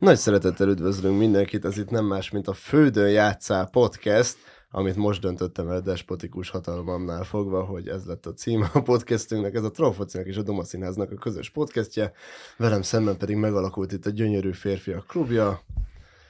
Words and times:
Nagy 0.00 0.16
szeretettel 0.16 0.68
üdvözlünk 0.68 1.18
mindenkit, 1.18 1.64
ez 1.64 1.78
itt 1.78 1.90
nem 1.90 2.04
más, 2.04 2.30
mint 2.30 2.48
a 2.48 2.52
Fődön 2.52 3.10
játszál 3.10 3.66
podcast, 3.66 4.36
amit 4.70 4.96
most 4.96 5.20
döntöttem 5.20 5.68
el 5.68 5.80
despotikus 5.80 6.50
hatalmamnál 6.50 7.24
fogva, 7.24 7.64
hogy 7.64 7.88
ez 7.88 8.04
lett 8.04 8.26
a 8.26 8.32
cím 8.32 8.66
a 8.72 8.80
podcastünknek, 8.82 9.54
ez 9.54 9.64
a 9.64 9.70
Trollfocinak 9.70 10.26
és 10.26 10.36
a 10.36 10.42
Doma 10.42 10.64
Színháznak 10.64 11.10
a 11.10 11.14
közös 11.14 11.50
podcastje, 11.50 12.12
velem 12.56 12.82
szemben 12.82 13.16
pedig 13.16 13.36
megalakult 13.36 13.92
itt 13.92 14.06
a 14.06 14.10
Gyönyörű 14.10 14.52
Férfiak 14.52 15.06
klubja. 15.06 15.60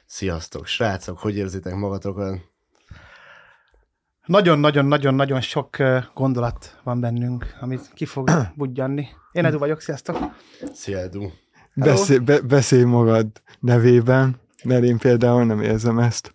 Sziasztok, 0.06 0.66
srácok, 0.66 1.18
hogy 1.18 1.36
érzitek 1.36 1.74
magatokat? 1.74 2.38
Nagyon-nagyon-nagyon-nagyon 4.26 5.40
sok 5.40 5.76
gondolat 6.14 6.80
van 6.82 7.00
bennünk, 7.00 7.56
amit 7.60 7.90
ki 7.94 8.04
fog 8.04 8.30
budjanni. 8.56 9.08
Én 9.32 9.44
Edu 9.44 9.58
vagyok, 9.58 9.80
sziasztok! 9.80 10.18
Szia 10.72 10.98
Edu! 10.98 11.28
Beszélj, 11.74 12.18
be, 12.18 12.40
beszélj 12.40 12.82
magad 12.82 13.26
nevében, 13.60 14.40
mert 14.64 14.82
én 14.82 14.98
például 14.98 15.44
nem 15.44 15.62
érzem 15.62 15.98
ezt. 15.98 16.34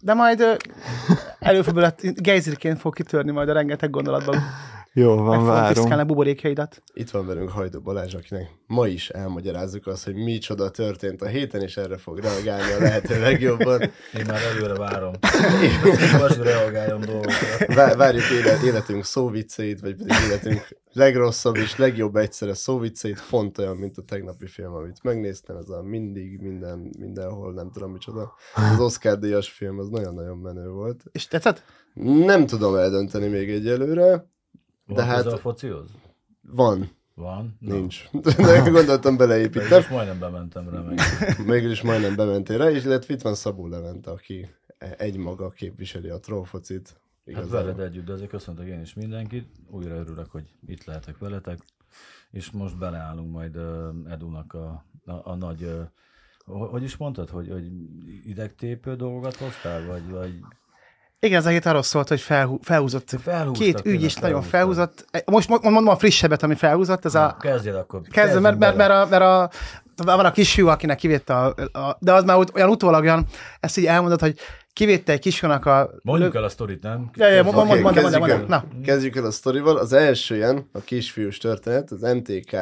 De 0.00 0.14
majd 0.14 0.44
előfordul, 1.38 1.94
gejzirként 2.14 2.80
fog 2.80 2.94
kitörni 2.94 3.30
majd 3.30 3.48
a 3.48 3.52
rengeteg 3.52 3.90
gondolatban. 3.90 4.42
Jó 4.98 5.14
van, 5.16 5.36
Meg 5.36 5.46
várom. 5.46 5.90
a 5.92 6.04
buborékjaidat. 6.04 6.82
Itt 6.94 7.10
van 7.10 7.26
velünk 7.26 7.50
Hajdó 7.50 7.80
Balázs, 7.80 8.14
akinek 8.14 8.48
ma 8.66 8.86
is 8.86 9.08
elmagyarázzuk 9.08 9.86
azt, 9.86 10.04
hogy 10.04 10.14
micsoda 10.14 10.70
történt 10.70 11.22
a 11.22 11.26
héten, 11.26 11.62
és 11.62 11.76
erre 11.76 11.96
fog 11.96 12.18
reagálni 12.18 12.72
a 12.72 12.78
lehető 12.78 13.20
legjobban. 13.20 13.80
Én 14.18 14.24
már 14.26 14.40
előre 14.42 14.74
várom. 14.74 15.12
Most 16.20 16.36
reagáljon 16.42 17.00
dolgokra. 17.00 17.74
Vá- 17.74 17.94
Várjuk 17.94 18.30
élet, 18.30 18.62
életünk 18.62 19.04
szóvicceit, 19.04 19.80
vagy 19.80 19.96
pedig 19.96 20.14
életünk 20.26 20.68
legrosszabb 20.96 21.56
és 21.56 21.76
legjobb 21.76 22.16
egyszerre 22.16 22.54
szóvicceit, 22.54 23.22
pont 23.30 23.58
olyan, 23.58 23.76
mint 23.76 23.98
a 23.98 24.02
tegnapi 24.02 24.46
film, 24.46 24.72
amit 24.72 25.02
megnéztem, 25.02 25.56
ez 25.56 25.68
a 25.68 25.82
mindig, 25.82 26.40
minden, 26.40 26.90
mindenhol, 26.98 27.52
nem 27.52 27.70
tudom 27.70 27.90
micsoda. 27.92 28.32
Az 28.54 28.80
Oscar 28.80 29.18
díjas 29.18 29.50
film, 29.50 29.78
az 29.78 29.88
nagyon-nagyon 29.88 30.38
menő 30.38 30.68
volt. 30.68 31.02
És 31.12 31.26
tetszett? 31.26 31.62
Nem 32.24 32.46
tudom 32.46 32.74
eldönteni 32.74 33.26
még 33.28 33.50
egyelőre, 33.50 34.26
Van 34.86 34.96
De 34.96 35.04
hát- 35.04 35.26
a 35.26 35.36
focihoz? 35.38 35.90
van, 36.42 36.90
Van? 37.14 37.56
Nincs. 37.60 38.10
De 38.36 38.70
gondoltam 38.70 39.16
beleépítem. 39.16 39.68
most 39.70 39.90
majdnem 39.90 40.18
bementem 40.18 40.68
rá 40.70 40.80
meg. 40.80 40.98
Végül 41.52 41.70
is 41.70 41.82
majdnem 41.82 42.16
bementél 42.16 42.58
rá, 42.58 42.70
és 42.70 42.84
illetve 42.84 43.14
itt 43.14 43.22
van 43.22 43.34
Szabó 43.34 43.66
Levent, 43.66 44.06
aki 44.06 44.48
egymaga 44.96 45.50
képviseli 45.50 46.08
a 46.08 46.18
trollfocit. 46.18 47.00
Hát 47.34 47.44
Igazából. 47.44 47.74
veled 47.74 47.80
együtt, 47.80 48.04
de 48.04 48.12
azért 48.12 48.30
köszöntök 48.30 48.66
én 48.66 48.80
is 48.80 48.94
mindenkit. 48.94 49.48
Újra 49.70 49.94
örülök, 49.94 50.30
hogy 50.30 50.44
itt 50.66 50.84
lehetek 50.84 51.18
veletek. 51.18 51.58
És 52.30 52.50
most 52.50 52.78
beleállunk 52.78 53.32
majd 53.32 53.56
Edunak 54.08 54.54
a, 54.54 54.84
a, 55.04 55.30
a 55.30 55.34
nagy... 55.34 55.70
Hogy 56.44 56.82
is 56.82 56.96
mondtad, 56.96 57.30
hogy, 57.30 57.48
hogy 57.50 57.64
idegtépő 58.24 58.94
dolgokat 58.94 59.36
hoztál, 59.36 59.86
vagy, 59.86 60.10
vagy 60.10 60.40
Igen, 61.18 61.38
ez 61.38 61.46
a 61.46 61.50
hét 61.50 61.66
arról 61.66 61.82
szólt, 61.82 62.08
hogy 62.08 62.20
felhú, 62.20 62.58
felhúzott 62.62 63.10
Felhúztak, 63.10 63.64
két 63.64 63.86
ügy 63.86 64.02
is 64.02 64.14
nagyon 64.14 64.42
felhúzott. 64.42 65.04
Most 65.24 65.48
mo- 65.48 65.62
mondom 65.62 65.88
a 65.88 65.96
frissebbet, 65.96 66.42
ami 66.42 66.54
felhúzott, 66.54 67.04
ez 67.04 67.14
a... 67.14 67.36
Kezdjél 67.40 67.76
akkor. 67.76 68.02
Kezdve, 68.02 68.40
mert, 68.40 68.58
mert, 68.58 68.76
mert, 68.76 68.90
a, 68.90 69.06
mert 69.10 69.22
a, 69.22 69.50
van 70.04 70.24
a 70.24 70.32
kisfiú, 70.32 70.66
akinek 70.68 71.00
a, 71.26 71.32
a, 71.72 71.96
de 71.98 72.12
az 72.12 72.24
már 72.24 72.46
olyan 72.54 72.68
utólag 72.68 73.02
olyan, 73.02 73.26
ezt 73.60 73.78
így 73.78 73.86
elmondod, 73.86 74.20
hogy 74.20 74.38
kivétte 74.76 75.12
egy 75.12 75.20
kisfiúnak 75.20 75.66
a... 75.66 75.90
Mondjuk 76.02 76.34
el 76.34 76.44
a 76.44 76.48
sztorit, 76.48 76.82
nem? 76.82 77.10
Ja, 77.14 77.28
ja, 77.28 77.42
mond, 77.42 77.56
Oké, 77.56 77.80
mond, 77.80 78.00
mond, 78.00 78.18
mond, 78.18 78.48
Na, 78.48 78.64
Kezdjük 78.82 79.16
el 79.16 79.24
a 79.24 79.30
sztorival. 79.30 79.76
Az 79.76 79.92
első 79.92 80.34
ilyen, 80.34 80.68
a 80.72 80.80
kisfiús 80.80 81.38
történet, 81.38 81.90
az 81.90 82.00
MTK 82.00 82.56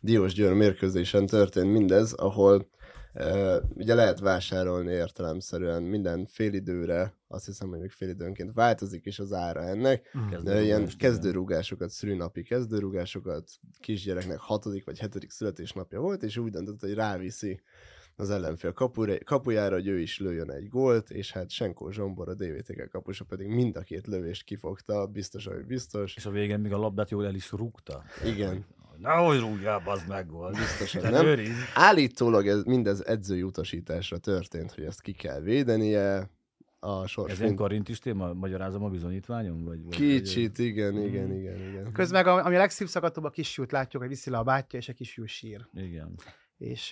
Diós 0.00 0.32
Győr 0.32 0.52
mérkőzésen 0.52 1.26
történt 1.26 1.72
mindez, 1.72 2.12
ahol 2.12 2.68
uh, 3.14 3.56
ugye 3.74 3.94
lehet 3.94 4.20
vásárolni 4.20 4.92
értelemszerűen 4.92 5.82
minden 5.82 6.26
félidőre, 6.26 7.14
azt 7.28 7.46
hiszem, 7.46 7.68
hogy 7.68 7.80
még 7.80 7.90
félidőnként 7.90 8.50
változik 8.54 9.06
is 9.06 9.18
az 9.18 9.32
ára 9.32 9.62
ennek, 9.62 10.16
de 10.42 10.62
ilyen 10.62 10.80
Kezdőrúgást, 10.80 10.96
kezdőrúgásokat, 10.96 11.90
szülinapi 11.90 12.42
kezdőrúgásokat, 12.42 13.50
kisgyereknek 13.80 14.38
hatodik 14.38 14.84
vagy 14.84 14.98
hetedik 14.98 15.30
születésnapja 15.30 16.00
volt, 16.00 16.22
és 16.22 16.36
úgy 16.36 16.50
döntött, 16.50 16.80
hogy 16.80 16.94
ráviszi 16.94 17.60
az 18.16 18.30
ellenfél 18.30 18.72
kapura, 18.72 19.14
kapujára, 19.24 19.74
hogy 19.74 19.86
ő 19.86 19.98
is 19.98 20.18
lőjön 20.18 20.50
egy 20.50 20.68
gólt, 20.68 21.10
és 21.10 21.32
hát 21.32 21.50
Senkó 21.50 21.90
Zsombor, 21.90 22.28
a 22.28 22.34
DVTK 22.34 22.88
kapusa 22.90 23.24
pedig 23.24 23.46
mind 23.46 23.76
a 23.76 23.80
két 23.80 24.06
lövést 24.06 24.42
kifogta, 24.42 25.06
biztos, 25.06 25.46
hogy 25.46 25.66
biztos. 25.66 26.16
És 26.16 26.26
a 26.26 26.30
végén 26.30 26.60
még 26.60 26.72
a 26.72 26.78
labdát 26.78 27.10
jól 27.10 27.26
el 27.26 27.34
is 27.34 27.50
rúgta. 27.50 28.02
Igen, 28.24 28.64
Nehogy 28.98 29.38
rúgjál, 29.38 29.80
bazd 29.84 30.08
meg 30.08 30.30
volt. 30.30 30.56
biztosan 30.56 31.02
Te 31.02 31.10
nem. 31.10 31.26
őriz. 31.26 31.56
Állítólag 31.74 32.46
ez, 32.46 32.62
mindez 32.62 33.06
edzői 33.06 33.42
utasításra 33.42 34.18
történt, 34.18 34.72
hogy 34.72 34.84
ezt 34.84 35.00
ki 35.00 35.12
kell 35.12 35.40
védenie, 35.40 36.30
a 36.78 37.06
sors 37.06 37.32
Ez 37.32 37.40
ilyen 37.40 37.54
karintis 37.54 37.98
téma? 37.98 38.32
Magyarázom 38.32 38.84
a 38.84 38.88
bizonyítványom? 38.88 39.64
Vagy, 39.64 39.82
vagy 39.82 39.94
Kicsit, 39.94 40.58
igen, 40.58 41.02
igen, 41.02 41.32
igen, 41.32 41.68
igen. 41.68 41.92
közben 41.92 42.24
meg, 42.24 42.34
ami 42.44 42.54
a 42.54 42.58
legszívszakadtóbb 42.58 43.24
a 43.24 43.30
kisfiút 43.30 43.72
látjuk, 43.72 44.02
hogy 44.02 44.10
viszi 44.10 44.30
le 44.30 44.38
a 44.38 44.42
bátyja, 44.42 44.78
és 44.78 44.88
a 44.88 44.92
kisfiú 44.92 45.24
sír. 45.24 45.66
Vagy, 45.72 45.84
igen. 45.84 46.14
És 46.58 46.90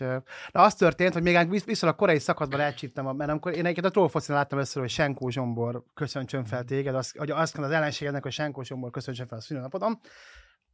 na, 0.53 0.63
az 0.63 0.75
történt, 0.75 1.13
hogy 1.13 1.23
még 1.23 1.49
visz- 1.49 1.65
viszonylag 1.65 1.99
korai 1.99 2.19
szakaszban 2.19 2.61
elcsíptem, 2.61 3.17
mert 3.17 3.31
amikor 3.31 3.53
én 3.53 3.65
egyébként 3.65 3.87
a 3.87 3.91
trollfocin 3.91 4.35
láttam 4.35 4.59
először, 4.59 4.83
hogy 4.83 4.91
Senkó 4.91 5.29
Zsombor 5.29 5.85
köszöntsön 5.95 6.45
fel 6.45 6.65
téged, 6.65 6.95
azt, 6.95 7.17
hogy 7.17 7.31
azt 7.31 7.57
mondta 7.57 7.75
az 7.75 7.81
ellenségednek, 7.81 8.23
hogy 8.23 8.33
Senkó 8.33 8.63
Zsombor 8.63 8.91
köszöntsön 8.91 9.27
fel 9.27 9.39
a 9.39 9.41
szülőnapodon. 9.41 10.01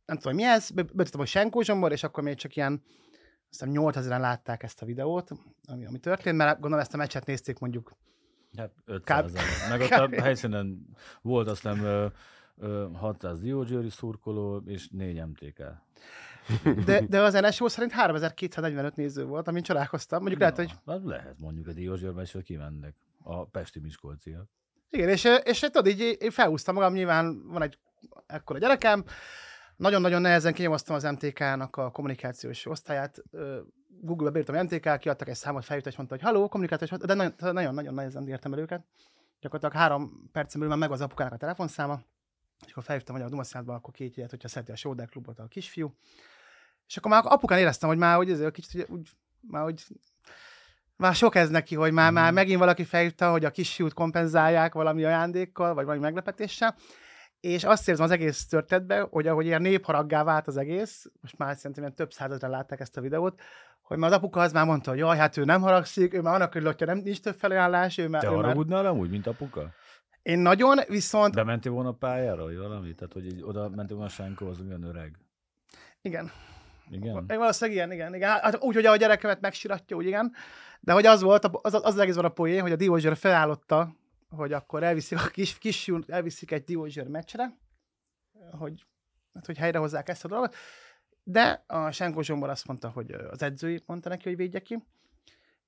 Nem 0.07 0.17
tudom, 0.17 0.35
mi 0.35 0.45
ez, 0.45 0.71
be- 0.71 0.83
betudtam, 0.83 1.21
hogy 1.21 1.29
Senkó 1.29 1.61
Zsombor, 1.61 1.93
és 1.93 2.03
akkor 2.03 2.23
még 2.23 2.35
csak 2.35 2.57
ilyen 2.57 2.83
aztán 3.51 3.69
8000-en 3.73 4.21
látták 4.21 4.63
ezt 4.63 4.83
a 4.83 4.87
videót, 4.87 5.31
ami, 5.67 5.87
ami 5.87 5.99
történt, 5.99 6.37
mert 6.37 6.53
gondolom 6.53 6.79
ezt 6.79 6.95
a 6.95 6.97
meccset 6.97 7.27
nézték 7.27 7.59
mondjuk 7.59 7.93
Hát 8.57 8.73
500 8.85 9.33
Meg 9.69 9.81
ott 9.81 9.91
a 9.91 10.23
helyszínen 10.23 10.87
volt 11.23 11.61
ö, 11.65 12.07
ö, 12.57 12.89
600 12.93 13.41
Diógyőri 13.41 13.91
szurkoló, 13.91 14.63
és 14.67 14.89
4 14.89 15.25
MTK. 15.27 15.63
De, 16.85 17.07
de 17.07 17.21
az 17.21 17.33
NSO 17.33 17.69
szerint 17.69 17.93
3245 17.93 18.97
néző 18.97 19.25
volt, 19.25 19.49
amin 19.49 19.63
csodálkoztam. 19.63 20.19
Mondjuk 20.21 20.41
lehet, 20.41 20.57
hogy 20.57 20.75
Hát 20.87 21.01
lehet 21.05 21.39
mondjuk 21.39 21.67
a 21.67 22.21
is, 22.21 22.33
hogy 22.33 22.43
kimennek. 22.43 22.95
A 23.23 23.45
Pesti 23.47 23.81
Miskolciak. 23.81 24.49
igen, 24.91 25.09
és, 25.09 25.29
és 25.43 25.59
tudod, 25.61 25.87
így 25.87 26.17
én 26.21 26.31
felhúztam 26.31 26.75
magam, 26.75 26.93
nyilván 26.93 27.47
van 27.49 27.63
egy 27.63 27.79
ekkora 28.27 28.59
gyerekem, 28.59 29.05
nagyon-nagyon 29.77 30.21
nehezen 30.21 30.53
kinyomoztam 30.53 30.97
az 30.97 31.03
MTK-nak 31.03 31.77
a 31.77 31.91
kommunikációs 31.91 32.67
osztályát. 32.67 33.23
Google-be 33.89 34.31
beírtam 34.31 34.65
MTK, 34.65 34.99
kiadtak 34.99 35.29
egy 35.29 35.35
számot, 35.35 35.65
felhívta, 35.65 35.91
és 35.91 35.97
mondta, 35.97 36.15
hogy 36.15 36.25
haló, 36.25 36.49
kommunikációs 36.49 36.91
de 37.01 37.15
nagyon- 37.15 37.35
nagyon-nagyon 37.39 37.95
nehezen 37.95 38.29
értem 38.29 38.53
el 38.53 38.59
őket. 38.59 38.85
Gyakorlatilag 39.41 39.83
három 39.83 40.29
percen 40.33 40.61
belül 40.61 40.69
már 40.77 40.89
meg 40.89 40.91
az 40.97 41.01
apukának 41.01 41.33
a 41.33 41.37
telefonszáma, 41.37 42.01
és 42.65 42.71
akkor 42.71 42.83
felhívtam, 42.83 43.15
hogy 43.17 43.25
a 43.25 43.29
Dumaszínházban 43.29 43.77
akkor 43.77 43.95
két 43.95 44.17
ilyet, 44.17 44.31
hogyha 44.31 44.49
szereti 44.49 44.73
a 44.73 44.77
Sóder 44.77 45.09
klubot 45.09 45.39
a 45.39 45.47
kisfiú. 45.47 45.95
És 46.91 46.97
akkor 46.97 47.11
már 47.11 47.23
apukán 47.25 47.59
éreztem, 47.59 47.89
hogy 47.89 47.99
már 47.99 48.17
hogy 48.17 48.31
ez 48.31 48.51
kicsit 48.53 48.89
úgy, 48.89 49.09
már 49.41 49.63
hogy 49.63 49.83
már 50.97 51.15
sok 51.15 51.35
ez 51.35 51.49
neki, 51.49 51.75
hogy 51.75 51.93
már, 51.93 52.13
már 52.13 52.33
megint 52.33 52.59
valaki 52.59 52.85
felhívta, 52.85 53.31
hogy 53.31 53.45
a 53.45 53.51
kisfiút 53.51 53.93
kompenzálják 53.93 54.75
valami 54.75 55.05
ajándékkal, 55.05 55.75
vagy 55.75 55.85
valami 55.85 56.03
meglepetéssel. 56.03 56.75
És 57.41 57.65
azt 57.65 57.89
érzem 57.89 58.05
az 58.05 58.11
egész 58.11 58.47
történetben, 58.47 59.09
hogy 59.11 59.27
ahogy 59.27 59.47
ilyen 59.47 59.63
népharaggá 59.63 60.25
vált 60.25 60.47
az 60.47 60.57
egész, 60.57 61.07
most 61.21 61.39
már 61.39 61.57
szerintem 61.57 61.95
több 61.95 62.13
százezren 62.13 62.51
látták 62.51 62.81
ezt 62.81 62.97
a 62.97 63.01
videót, 63.01 63.41
hogy 63.83 63.99
már 63.99 64.11
az 64.11 64.17
apuka 64.17 64.41
az 64.41 64.53
már 64.53 64.67
mondta, 64.67 64.91
hogy 64.91 64.99
jaj, 64.99 65.17
hát 65.17 65.37
ő 65.37 65.45
nem 65.45 65.61
haragszik, 65.61 66.15
ő 66.15 66.21
már 66.21 66.35
annak 66.35 66.55
örül, 66.55 66.67
hogyha 66.67 66.87
nem, 66.87 66.99
nincs 66.99 67.21
több 67.21 67.35
felajánlás, 67.35 67.99
ő 67.99 68.09
már, 68.09 68.21
Te 68.21 68.27
ő 68.27 68.31
már... 68.31 68.43
haragudnál 68.43 68.87
amúgy, 68.87 69.11
mint 69.11 69.27
apuka? 69.27 69.71
Én 70.23 70.39
nagyon, 70.39 70.79
viszont 70.89 71.35
Bementél 71.35 71.73
volna 71.73 71.93
pályára, 71.93 72.45
vagy 72.45 72.57
valami? 72.57 72.95
Tehát, 72.95 73.13
hogy 73.13 73.27
így 73.27 73.43
oda 73.43 73.69
mentél 73.69 73.97
volna 73.97 74.11
Sánkóhoz, 74.11 74.61
olyan 74.61 74.83
öreg. 74.83 75.19
igen, 76.03 76.31
Igen? 76.91 77.27
Én 77.29 77.39
valószínűleg 77.39 77.77
igen, 77.77 77.93
igen, 77.93 78.15
igen. 78.15 78.31
Hát 78.31 78.63
úgy, 78.63 78.75
hogy 78.75 78.87
a 78.87 78.97
gyerekemet 78.97 79.41
megsiratja, 79.41 79.97
úgy 79.97 80.07
igen. 80.07 80.33
De 80.81 80.93
hogy 80.93 81.07
az 81.07 81.23
volt, 81.23 81.45
az, 81.45 81.75
az, 81.75 81.85
az 81.85 81.99
egész 81.99 82.15
van 82.15 82.25
a 82.25 82.29
poén, 82.29 82.61
hogy 82.61 82.73
a 82.73 82.77
Diózsőr 82.77 83.17
felállotta, 83.17 83.97
hogy 84.31 84.53
akkor 84.53 84.83
elviszik 84.83 85.19
a 85.19 85.27
kis, 85.27 85.59
kis 85.59 85.91
elviszik 86.07 86.51
egy 86.51 86.65
Diózsőr 86.65 87.09
meccsre, 87.09 87.57
hogy, 88.51 88.87
hát, 89.35 89.47
hogy 89.47 89.57
helyrehozzák 89.57 90.09
ezt 90.09 90.25
a 90.25 90.29
dolgot. 90.29 90.55
De 91.23 91.65
a 91.67 91.91
Senko 91.91 92.23
Zsombor 92.23 92.49
azt 92.49 92.67
mondta, 92.67 92.89
hogy 92.89 93.11
az 93.11 93.43
edzői 93.43 93.83
mondta 93.87 94.09
neki, 94.09 94.29
hogy 94.29 94.37
védje 94.37 94.61
ki. 94.61 94.85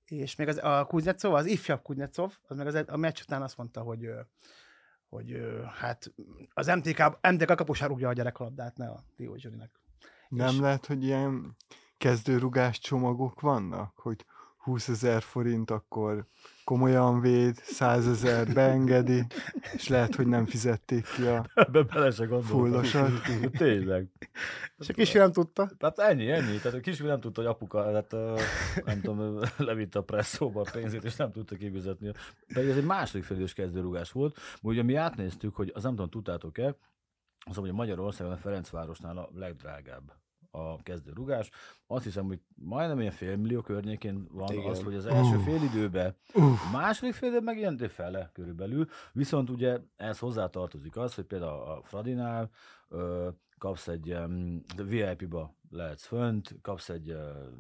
És 0.07 0.37
még 0.37 0.49
az, 0.49 0.59
a 0.63 0.85
Kuznetsov, 0.85 1.35
az 1.35 1.47
ifjabb 1.47 1.83
Kuznetsov, 1.83 2.33
az 2.43 2.57
meg 2.57 2.67
az, 2.67 2.85
a 2.87 2.97
meccs 2.97 3.21
után 3.21 3.43
azt 3.43 3.57
mondta, 3.57 3.81
hogy, 3.81 4.11
hogy 5.09 5.41
hát 5.79 6.13
az 6.55 6.67
MTK, 6.67 7.19
MTK 7.31 7.57
kapusá 7.57 7.87
rúgja 7.87 8.09
a 8.09 8.13
gyerekalabdát, 8.13 8.77
ne 8.77 8.89
a 8.89 9.05
Diózsőrinek. 9.17 9.82
Nem 10.33 10.55
És- 10.55 10.61
lehet, 10.61 10.87
hogy 10.87 11.05
ilyen 11.05 11.57
kezdőrugás 11.99 12.79
csomagok 12.79 13.41
vannak, 13.41 13.93
hogy 13.99 14.25
20 14.57 14.89
ezer 14.89 15.23
forint, 15.23 15.71
akkor 15.71 16.27
komolyan 16.65 17.21
véd, 17.21 17.57
100 17.63 18.07
ezer 18.07 18.53
beengedi, 18.53 19.27
és 19.73 19.89
lehet, 19.89 20.15
hogy 20.15 20.27
nem 20.27 20.47
fizették 20.47 21.07
ki 21.17 21.23
a 21.23 21.47
Ebbe 21.55 21.83
bele 21.83 22.11
se 22.11 22.29
fullosat. 22.43 23.11
Tényleg. 23.59 24.09
És 24.79 24.89
a 24.89 24.93
kis 24.93 25.13
nem 25.13 25.33
tudta. 25.33 25.71
Tehát 25.79 25.99
ennyi, 25.99 26.31
ennyi. 26.31 26.57
Tehát 26.57 26.79
a 26.79 26.81
kisfiú 26.81 27.07
nem 27.07 27.21
tudta, 27.21 27.41
hogy 27.41 27.51
apuka, 27.51 27.93
hát, 27.93 28.13
ö, 28.13 28.41
nem 28.85 29.01
tudom, 29.01 29.39
levitte 29.59 29.99
a 29.99 30.03
presszóba 30.03 30.61
a 30.61 30.71
pénzét, 30.73 31.05
és 31.05 31.17
nem 31.17 31.33
tudta 31.33 31.57
kifizetni. 31.57 32.13
Pedig 32.55 32.71
ez 32.71 32.77
egy 32.77 32.85
második 32.85 33.25
felidős 33.25 33.53
kezdőrugás 33.53 34.13
volt. 34.13 34.37
Ugye 34.63 34.83
mi 34.83 34.95
átnéztük, 34.95 35.55
hogy 35.55 35.71
az 35.75 35.83
nem 35.83 35.93
tudom, 35.95 36.11
tudtátok-e, 36.11 36.77
az, 37.45 37.57
hogy 37.57 37.73
Magyarországon 37.73 38.33
a 38.33 38.37
Ferencvárosnál 38.37 39.19
a 39.19 39.29
legdrágább 39.35 40.22
a 40.55 40.83
kezdőrugás. 40.83 41.51
Azt 41.87 42.05
hiszem, 42.05 42.27
hogy 42.27 42.41
majdnem 42.55 43.01
ilyen 43.01 43.13
félmillió 43.13 43.61
környékén 43.61 44.27
van 44.31 44.53
Igen. 44.53 44.71
az, 44.71 44.83
hogy 44.83 44.95
az 44.95 45.07
első 45.07 45.37
Uh. 45.37 45.43
fél 45.43 45.63
időben 45.63 46.17
a 46.35 46.71
második 46.73 47.15
fél 47.15 47.29
időben 47.29 47.45
meg 47.45 47.57
ilyen 47.57 47.89
fele 47.89 48.31
körülbelül, 48.33 48.89
viszont 49.13 49.51
ugye 49.51 49.79
ehhez 49.97 50.19
hozzátartozik 50.19 50.97
az, 50.97 51.15
hogy 51.15 51.25
például 51.25 51.61
a 51.61 51.81
Fradinál 51.83 52.51
ö, 52.89 53.29
kapsz 53.63 53.89
egy 53.89 54.17
VIP-ba 54.77 55.55
lehetsz 55.71 56.07
fönt, 56.07 56.55
kapsz 56.63 56.89
egy 56.89 57.17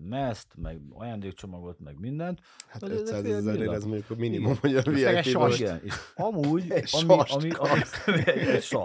meszt, 0.08 0.46
meg 0.56 0.81
ajándékcsomagot, 0.90 1.81
meg 1.81 2.00
mindent. 2.00 2.40
Hát 2.66 2.82
Az 2.82 2.90
egy 2.90 2.96
500 2.96 3.22
fél 3.22 3.34
ezerért 3.34 3.72
ez 3.72 3.84
mondjuk 3.84 4.10
a 4.10 4.14
minimum, 4.14 4.56
hogy 4.60 4.76
a 4.76 4.82
vip 4.82 5.22
sast. 5.22 5.60
Igen, 5.60 5.81
és 5.84 5.94
amúgy, 6.14 6.64
ami, 6.70 6.87
sast 6.87 7.34
ami, 7.34 7.50
ami, 7.50 7.81
egy, 8.25 8.76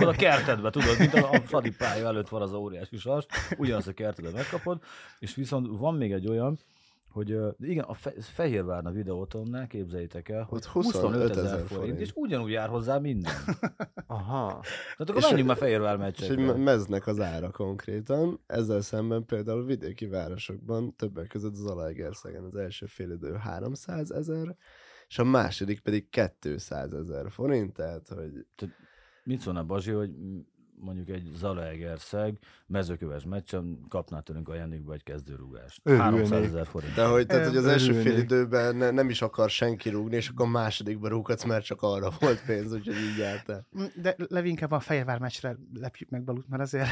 a 0.00 0.12
kertedbe, 0.12 0.70
tudod, 0.70 0.98
mint 0.98 1.14
a, 1.14 1.30
a 1.30 1.40
Fradi 1.40 1.70
pálya 1.70 2.06
előtt 2.06 2.28
van 2.28 2.42
az 2.42 2.52
óriási 2.52 2.96
sast, 2.96 3.28
ugyanazt 3.56 3.88
a 3.88 3.92
kertedbe 3.92 4.30
megkapod, 4.30 4.82
és 5.18 5.34
viszont 5.34 5.78
van 5.78 5.94
még 5.94 6.12
egy 6.12 6.28
olyan, 6.28 6.58
hogy 7.08 7.38
igen, 7.58 7.84
a 7.84 7.94
fe, 7.94 8.12
Fehérvárna 8.20 8.90
videótonnál 8.90 9.66
képzeljétek 9.66 10.28
el, 10.28 10.42
hogy 10.42 10.58
Ott 10.58 10.64
25 10.64 11.30
ezer 11.30 11.44
25 11.44 11.50
forint, 11.66 11.68
forint. 11.68 12.00
és 12.00 12.10
ugyanúgy 12.14 12.50
jár 12.50 12.68
hozzá 12.68 12.98
minden. 12.98 13.32
aha. 14.06 14.46
Tehát 14.60 15.00
akkor 15.00 15.16
És 15.16 15.22
menjünk 15.22 15.44
a- 15.44 15.52
már 15.52 15.56
Fehérvár 15.56 15.94
És 15.94 16.00
meccsekre. 16.00 16.44
me- 16.44 16.56
meznek 16.56 17.06
az 17.06 17.20
ára 17.20 17.50
konkrétan. 17.50 18.40
Ezzel 18.46 18.80
szemben 18.80 19.24
például 19.24 19.64
vidéki 19.64 20.06
városokban 20.06 20.96
többek 20.96 21.26
között 21.26 21.54
Zalaegerszegen 21.54 22.44
az 22.44 22.54
első 22.54 22.86
félidő 22.86 23.32
300 23.34 24.10
ezer, 24.10 24.56
és 25.08 25.18
a 25.18 25.24
második 25.24 25.80
pedig 25.80 26.08
200 26.40 26.92
ezer 26.92 27.30
forint, 27.30 27.72
tehát 27.72 28.08
hogy 28.08 28.46
Mit 29.24 29.40
szólna 29.40 29.64
Bazsi, 29.64 29.90
hogy 29.90 30.10
mondjuk 30.80 31.08
egy 31.08 31.30
Zalaegerszeg 31.36 32.38
mezőköves 32.66 33.24
meccsen 33.24 33.78
kapná 33.88 34.20
tőlünk 34.20 34.48
ajándékba 34.48 34.92
egy 34.92 35.02
kezdőrúgást. 35.02 35.80
Örülnék. 35.84 36.04
300 36.04 36.44
ezer 36.44 36.66
forint. 36.66 36.94
de 36.94 37.04
hogy, 37.06 37.26
tehát, 37.26 37.46
hogy 37.46 37.56
az 37.56 37.66
első 37.66 37.90
Örülnék. 37.90 38.12
fél 38.12 38.18
időben 38.22 38.76
ne, 38.76 38.90
nem 38.90 39.08
is 39.10 39.22
akar 39.22 39.50
senki 39.50 39.88
rúgni, 39.88 40.16
és 40.16 40.28
akkor 40.28 40.46
a 40.46 40.48
másodikba 40.48 41.08
rúghatsz, 41.08 41.44
mert 41.44 41.64
csak 41.64 41.82
arra 41.82 42.10
volt 42.20 42.44
pénz, 42.44 42.72
úgyhogy 42.72 42.96
így 42.96 43.18
jártál. 43.18 43.66
Mm, 43.78 43.84
De 44.02 44.14
Levi 44.28 44.48
inkább 44.48 44.70
a 44.70 44.80
Fehérvár 44.80 45.18
meccsre 45.18 45.56
lepjük 45.74 46.10
meg 46.10 46.24
Balut, 46.24 46.48
mert 46.48 46.62
azért 46.62 46.88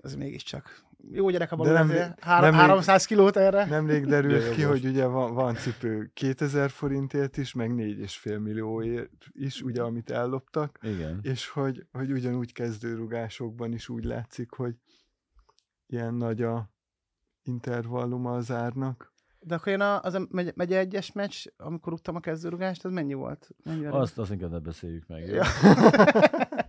az 0.00 0.14
mégiscsak 0.14 0.82
jó 1.10 1.30
gyerek 1.30 1.52
a 1.52 1.56
Balut, 1.56 1.72
nem- 1.72 1.86
nem- 1.86 2.54
300 2.54 3.04
kilót 3.04 3.36
erre. 3.36 3.64
Nemrég 3.64 4.06
derült 4.06 4.50
ki, 4.50 4.62
hogy 4.62 4.84
ugye 4.84 5.06
van, 5.06 5.34
van 5.34 5.54
cipő 5.54 6.10
2000 6.14 6.70
forintért 6.70 7.36
is, 7.36 7.52
meg 7.52 7.70
4,5 7.70 8.38
millióért 8.42 9.10
is, 9.32 9.62
ugye, 9.62 9.82
amit 9.82 10.10
elloptak, 10.10 10.78
Igen. 10.82 11.18
és 11.22 11.48
hogy, 11.48 11.86
hogy 11.92 12.12
ugyanúgy 12.12 12.52
kezdőrugásokban 12.52 13.72
is 13.72 13.88
úgy 13.88 14.04
látszik, 14.04 14.52
hogy 14.52 14.74
ilyen 15.86 16.14
nagy 16.14 16.42
a 16.42 16.70
intervalluma 17.42 18.32
az 18.34 18.50
árnak. 18.50 19.12
De 19.40 19.54
akkor 19.54 19.72
én 19.72 19.80
a, 19.80 20.00
az 20.00 20.14
a 20.14 20.26
megy, 20.30 20.52
megye 20.54 20.78
egyes 20.78 21.12
meccs, 21.12 21.46
amikor 21.56 21.92
rúgtam 21.92 22.14
a 22.16 22.20
kezdőrugást, 22.20 22.84
az 22.84 22.92
mennyi 22.92 23.14
volt? 23.14 23.48
Mennyi 23.64 23.86
Azt, 23.86 24.18
azt 24.18 24.30
inkább 24.30 24.50
ne 24.50 24.58
beszéljük 24.58 25.06
meg. 25.06 25.26
Ja. 25.26 25.44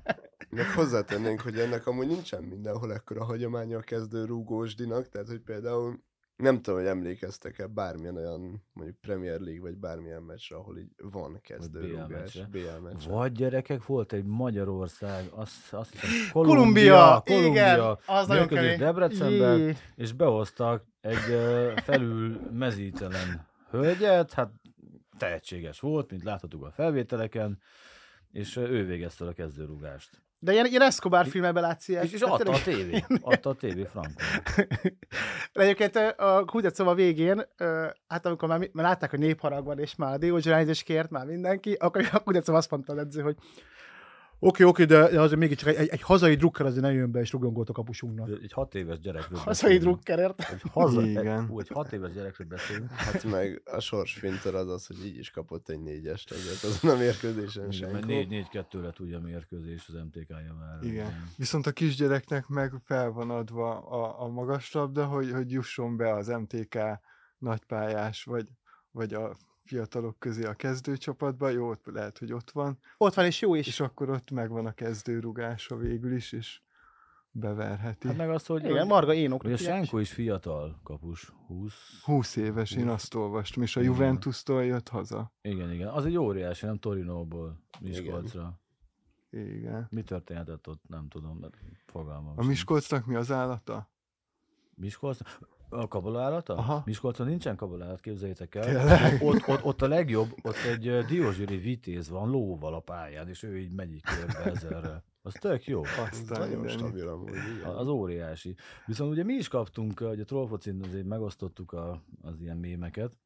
Meg 0.55 0.71
hozzátennénk, 0.71 1.41
hogy 1.41 1.59
ennek 1.59 1.87
amúgy 1.87 2.07
nincsen 2.07 2.43
mindenhol 2.43 2.93
ekkora 2.93 3.23
hagyománya 3.23 3.77
a 3.77 3.81
kezdő 3.81 4.25
rúgósdinak, 4.25 5.09
tehát 5.09 5.27
hogy 5.27 5.39
például 5.39 6.03
nem 6.35 6.61
tudom, 6.61 6.79
hogy 6.79 6.89
emlékeztek-e 6.89 7.67
bármilyen 7.67 8.15
olyan 8.15 8.63
mondjuk 8.73 8.97
Premier 9.01 9.39
League, 9.39 9.61
vagy 9.61 9.77
bármilyen 9.77 10.21
meccsre, 10.21 10.55
ahol 10.55 10.77
így 10.77 10.89
van 10.97 11.39
kezdő 11.41 11.79
BL. 11.79 12.13
BL 12.51 12.79
meccsre. 12.81 13.11
Vagy 13.11 13.31
gyerekek, 13.31 13.85
volt 13.85 14.13
egy 14.13 14.25
Magyarország, 14.25 15.27
azt, 15.31 15.73
azt 15.73 15.91
hiszem, 15.91 16.09
Kolumbia, 16.31 17.21
Kolumbia, 17.25 17.51
igen, 17.51 17.97
az 18.05 18.27
nagyon 18.27 18.47
kemény. 18.47 18.77
Debrecenben, 18.77 19.59
Jé. 19.59 19.75
és 19.95 20.11
behoztak 20.11 20.85
egy 21.01 21.37
felül 21.83 22.39
mezítelen 22.51 23.47
hölgyet, 23.69 24.33
hát 24.33 24.51
tehetséges 25.17 25.79
volt, 25.79 26.11
mint 26.11 26.23
láthattuk 26.23 26.63
a 26.63 26.71
felvételeken, 26.71 27.61
és 28.31 28.55
ő 28.55 28.85
végezte 28.85 29.25
a 29.25 29.33
kezdőrúgást. 29.33 30.21
De 30.43 30.51
ilyen, 30.51 30.65
ilyen 30.65 30.81
Escobar 30.81 31.27
filmekben 31.27 31.63
látsz 31.63 31.87
ilyet. 31.87 32.03
És, 32.03 32.11
és 32.11 32.19
Tehát 32.19 32.39
adta 32.39 32.51
a 32.51 32.61
tévé, 32.61 33.03
adta 33.21 33.49
a 33.49 33.53
tévé 33.53 33.83
frankon. 33.83 34.13
De 35.53 35.61
egyébként 35.61 35.95
a 36.17 36.43
Kutyacova 36.45 36.93
végén, 36.93 37.45
ö, 37.57 37.85
hát 38.07 38.25
amikor 38.25 38.47
már, 38.47 38.69
már 38.71 38.85
látták, 38.85 39.09
hogy 39.09 39.19
népharag 39.19 39.65
van, 39.65 39.79
és 39.79 39.95
már 39.95 40.13
a 40.13 40.17
Diogenes 40.17 40.83
kért 40.83 41.09
már 41.09 41.25
mindenki, 41.25 41.73
akkor 41.73 42.09
a 42.11 42.19
Kutyacova 42.19 42.57
azt 42.57 42.71
mondta 42.71 42.93
az 42.93 42.99
edző, 42.99 43.21
hogy 43.21 43.35
oké, 44.47 44.63
oké, 44.63 44.85
de, 44.85 45.09
de 45.09 45.21
azért 45.21 45.39
mégiscsak 45.39 45.69
egy, 45.69 45.75
egy, 45.75 45.87
egy 45.87 46.01
hazai 46.01 46.35
drukker 46.35 46.65
azért 46.65 46.81
ne 46.81 46.91
jön 46.91 47.11
be, 47.11 47.19
és 47.19 47.31
rugjon 47.31 47.53
gólt 47.53 47.69
a 47.69 47.73
kapusunknak. 47.73 48.29
Egy 48.41 48.51
hat 48.53 48.75
éves 48.75 48.99
gyerekről 48.99 49.39
Hazai 49.39 49.53
beszélünk. 49.53 49.81
drukker, 49.81 50.19
érted? 50.19 50.45
Egy, 50.53 50.61
haza, 50.71 51.01
Igen. 51.01 51.43
egy, 51.43 51.49
ú, 51.49 51.59
egy 51.59 51.67
hat 51.67 51.93
éves 51.93 52.13
gyerekről 52.13 52.47
beszélünk. 52.47 52.89
Hát 52.91 53.23
meg 53.23 53.61
a 53.65 53.79
sorsfinter 53.79 54.55
az 54.55 54.69
az, 54.69 54.85
hogy 54.85 55.05
így 55.05 55.17
is 55.17 55.29
kapott 55.31 55.69
egy 55.69 55.81
négyest 55.81 56.31
ezért 56.31 56.63
azon 56.63 56.91
a 56.91 56.97
mérkőzésen 56.97 57.71
Igen, 57.71 57.91
mert 57.91 58.09
senki. 58.09 58.47
4-4-2 58.53 58.81
lett 58.81 58.99
ugye 58.99 59.15
a 59.15 59.21
mérkőzés 59.21 59.87
az 59.87 59.93
MTK-ja 59.93 60.55
már. 60.59 60.77
Igen. 60.81 61.23
Viszont 61.37 61.67
a 61.67 61.71
kisgyereknek 61.71 62.47
meg 62.47 62.73
fel 62.83 63.11
van 63.11 63.29
adva 63.29 63.79
a, 63.79 64.21
a 64.21 64.27
magas 64.27 64.71
labda, 64.71 65.05
hogy, 65.05 65.31
hogy 65.31 65.51
jusson 65.51 65.97
be 65.97 66.13
az 66.13 66.27
MTK 66.27 66.77
nagypályás, 67.37 68.23
vagy, 68.23 68.47
vagy 68.91 69.13
a 69.13 69.37
fiatalok 69.65 70.19
közé 70.19 70.43
a 70.43 70.53
kezdőcsapatba. 70.53 71.49
Jó, 71.49 71.69
ott 71.69 71.85
lehet, 71.85 72.17
hogy 72.17 72.33
ott 72.33 72.51
van, 72.51 72.77
Ott 72.97 73.13
van, 73.13 73.25
és 73.25 73.41
jó 73.41 73.55
is. 73.55 73.67
és 73.67 73.79
akkor 73.79 74.09
ott 74.09 74.31
megvan 74.31 74.65
a 74.65 74.71
kezdőrugása 74.73 75.75
végül 75.75 76.15
is, 76.15 76.31
és 76.31 76.61
beverheti. 77.31 78.07
Hát 78.07 78.17
meg 78.17 78.29
azt, 78.29 78.47
hogy, 78.47 78.63
Igen, 78.63 78.87
Marga 78.87 79.13
én 79.13 79.31
hogy 79.31 79.51
a 79.51 79.57
Senko 79.57 79.97
is 79.97 80.11
fiatal 80.11 80.79
kapus, 80.83 81.33
20. 81.47 81.73
20 82.03 82.35
éves, 82.35 82.71
én 82.71 82.87
azt 82.87 83.13
olvastam, 83.13 83.63
és 83.63 83.75
a 83.75 83.79
Igen. 83.81 83.93
Juventus-tól 83.93 84.65
jött 84.65 84.89
haza. 84.89 85.33
Igen, 85.41 85.71
igen. 85.71 85.87
Az 85.87 86.05
egy 86.05 86.17
óriási, 86.17 86.65
nem 86.65 86.77
Torinóból, 86.77 87.63
Miskolcra. 87.79 88.59
Igen. 89.29 89.87
Mi 89.89 90.03
történhetett 90.03 90.67
ott, 90.67 90.81
nem 90.87 91.07
tudom, 91.07 91.37
mert 91.37 91.57
fogalmam 91.85 92.33
A. 92.39 92.43
Miskolcnak 92.45 93.05
mi 93.05 93.15
az 93.15 93.31
állata? 93.31 93.91
Miskolc? 94.75 95.17
A 95.73 95.87
kabalálata? 95.87 96.55
Aha. 96.55 96.81
Miskolcon 96.85 97.27
nincsen 97.27 97.55
kabalállat, 97.55 97.99
képzeljétek 97.99 98.55
el. 98.55 98.63
Tényleg? 98.63 99.21
Ott, 99.21 99.47
ott, 99.47 99.63
ott, 99.63 99.81
a 99.81 99.87
legjobb, 99.87 100.29
ott 100.41 100.55
egy 100.55 101.05
diózsüri 101.05 101.57
vitéz 101.57 102.09
van 102.09 102.29
lóval 102.29 102.73
a 102.73 102.79
pályán, 102.79 103.29
és 103.29 103.43
ő 103.43 103.59
így 103.59 103.73
megy 103.73 103.93
így 103.93 104.01
körbe 104.01 104.43
ezerre. 104.43 105.03
Az 105.21 105.33
tök 105.33 105.65
jó. 105.65 105.81
Aztán 105.83 106.39
Nagyon 106.39 106.67
stabil 106.67 107.07
amúgy, 107.07 107.29
igen. 107.29 107.69
Az 107.69 107.87
óriási. 107.87 108.55
Viszont 108.85 109.11
ugye 109.11 109.23
mi 109.23 109.33
is 109.33 109.47
kaptunk, 109.47 110.01
ugye 110.01 110.21
a 110.21 110.25
Trollfocin 110.25 110.83
azért 110.83 111.05
megosztottuk 111.05 111.71
a, 111.71 112.03
az 112.21 112.41
ilyen 112.41 112.57
mémeket, 112.57 113.17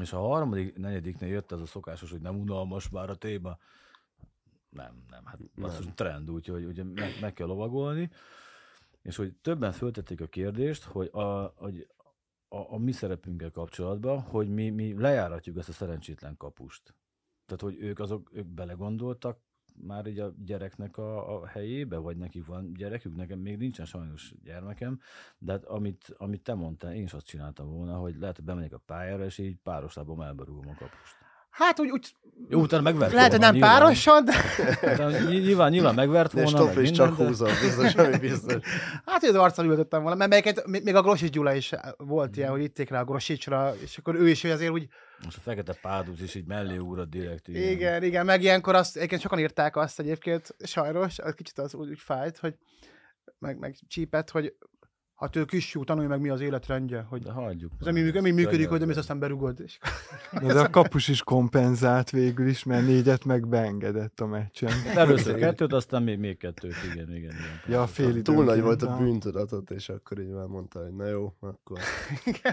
és 0.00 0.12
a 0.12 0.18
harmadik, 0.18 0.76
negyediknél 0.76 1.28
jött 1.28 1.52
ez 1.52 1.60
a 1.60 1.66
szokásos, 1.66 2.10
hogy 2.10 2.20
nem 2.20 2.40
unalmas 2.40 2.88
már 2.88 3.10
a 3.10 3.14
téma. 3.14 3.58
Nem, 4.68 5.04
nem, 5.10 5.24
hát 5.24 5.38
Nem. 5.54 5.64
az 5.64 5.88
trend, 5.94 6.30
úgyhogy 6.30 6.64
ugye 6.64 6.84
meg, 6.84 7.10
meg 7.20 7.32
kell 7.32 7.46
lovagolni. 7.46 8.10
És 9.04 9.16
hogy 9.16 9.34
többen 9.34 9.72
föltették 9.72 10.20
a 10.20 10.26
kérdést, 10.26 10.84
hogy 10.84 11.08
a, 11.12 11.52
hogy 11.56 11.88
a, 12.48 12.72
a 12.72 12.78
mi 12.78 12.92
szerepünkkel 12.92 13.50
kapcsolatban, 13.50 14.20
hogy 14.20 14.48
mi, 14.48 14.70
mi 14.70 14.98
lejáratjuk 14.98 15.56
ezt 15.56 15.68
a 15.68 15.72
szerencsétlen 15.72 16.36
kapust. 16.36 16.94
Tehát, 17.46 17.62
hogy 17.62 17.76
ők 17.82 17.98
azok, 17.98 18.30
ők 18.32 18.46
belegondoltak 18.46 19.38
már 19.76 20.06
így 20.06 20.18
a 20.18 20.34
gyereknek 20.44 20.96
a, 20.96 21.34
a 21.34 21.46
helyébe, 21.46 21.96
vagy 21.96 22.16
nekik 22.16 22.46
van 22.46 22.72
gyerekük, 22.72 23.16
nekem 23.16 23.38
még 23.38 23.56
nincsen 23.56 23.86
sajnos 23.86 24.34
gyermekem, 24.42 25.00
de 25.38 25.52
hát 25.52 25.64
amit, 25.64 26.14
amit 26.16 26.42
te 26.42 26.54
mondtál, 26.54 26.94
én 26.94 27.02
is 27.02 27.12
azt 27.12 27.26
csináltam 27.26 27.70
volna, 27.70 27.96
hogy 27.96 28.16
lehet, 28.16 28.36
hogy 28.36 28.44
bemegyek 28.44 28.72
a 28.72 28.82
pályára, 28.86 29.24
és 29.24 29.38
így 29.38 29.56
páros 29.62 29.94
lábom 29.94 30.20
elberúgom 30.20 30.68
a 30.68 30.74
kapust. 30.74 31.23
Hát 31.54 31.80
úgy, 31.80 31.90
úgy 31.90 32.14
Jó, 32.48 32.60
utána 32.60 32.82
megvert 32.82 33.12
lehet, 33.12 33.30
hogy 33.30 33.40
volna, 33.40 33.52
nem 33.52 33.60
nyilván. 33.60 33.78
párosan, 33.80 34.24
de 34.24 35.08
ny- 35.08 35.44
nyilván, 35.44 35.70
nyilván 35.70 35.94
megvert 35.94 36.34
De 36.34 36.42
volna, 36.42 36.64
meg 36.64 36.78
is 36.82 36.90
csak 36.90 37.06
minden, 37.06 37.24
de- 37.24 37.24
húzol, 37.24 37.50
biztos, 37.62 37.94
ami 37.94 38.18
biztos. 38.18 38.62
hát 39.06 39.20
hogy 39.20 39.28
az 39.28 39.34
arccal 39.34 39.64
ültöttem 39.66 40.00
volna, 40.00 40.16
mert 40.16 40.30
melyiket, 40.30 40.66
még 40.66 40.82
még 40.84 40.94
a 40.94 41.02
Grosics 41.02 41.30
Gyula 41.30 41.54
is 41.54 41.72
volt 41.96 42.36
ilyen, 42.36 42.50
hogy 42.50 42.62
itték 42.62 42.90
rá 42.90 43.00
a 43.00 43.04
Grosicsra, 43.04 43.74
és 43.82 43.98
akkor 43.98 44.14
ő 44.14 44.28
is 44.28 44.42
hogy 44.42 44.50
azért 44.50 44.70
úgy, 44.70 44.88
Most 45.24 45.36
a 45.36 45.40
fekete 45.40 45.78
pádus 45.82 46.20
is 46.20 46.34
így 46.34 46.46
mellé 46.46 46.76
úrad 46.76 47.08
direkt. 47.08 47.48
igen, 47.48 47.62
igen, 47.70 48.02
igen 48.02 48.24
meg 48.24 48.42
ilyenkor 48.42 48.74
azt, 48.74 48.96
egyébként 48.96 49.20
sokan 49.20 49.38
írták 49.38 49.76
azt 49.76 50.00
egyébként, 50.00 50.54
sajnos, 50.64 51.18
az 51.18 51.34
kicsit 51.34 51.58
az 51.58 51.74
úgy, 51.74 51.88
úgy 51.88 52.00
fájt, 52.00 52.38
hogy 52.38 52.54
meg, 53.38 53.58
meg 53.58 53.76
csípett, 53.88 54.30
hogy 54.30 54.54
Hát 55.14 55.36
ő 55.36 55.44
kisfiú, 55.44 55.84
tanulj 55.84 56.06
meg 56.06 56.20
mi 56.20 56.28
az 56.28 56.40
életrendje, 56.40 57.02
hogy 57.08 57.22
De 57.22 57.30
hagyjuk. 57.30 57.72
ez 57.80 57.86
ami, 57.86 58.10
ami 58.10 58.30
működik, 58.30 58.68
hogy 58.68 58.80
nem 58.80 58.90
is 58.90 58.96
aztán 58.96 59.18
berugod. 59.18 59.60
És... 59.60 59.78
De 60.40 60.60
a 60.60 60.70
kapus 60.70 61.08
is 61.08 61.22
kompenzált 61.22 62.10
végül 62.10 62.48
is, 62.48 62.64
mert 62.64 62.86
négyet 62.86 63.24
meg 63.24 63.48
beengedett 63.48 64.20
a 64.20 64.26
meccsen. 64.26 64.70
Először 64.94 65.38
kettőt, 65.38 65.72
aztán 65.72 66.02
még, 66.02 66.18
még 66.18 66.36
kettőt, 66.36 66.74
igen, 66.92 67.08
igen. 67.08 67.16
igen. 67.16 67.60
Ja, 67.66 67.82
a 67.82 67.86
fél 67.86 68.22
Túl 68.22 68.44
nagy 68.44 68.60
volt 68.60 68.82
a 68.82 68.96
bűntudatot, 68.96 69.70
és 69.70 69.88
akkor 69.88 70.18
így 70.18 70.30
már 70.30 70.46
mondta, 70.46 70.82
hogy 70.82 70.94
na 70.94 71.06
jó, 71.06 71.34
akkor 71.40 71.78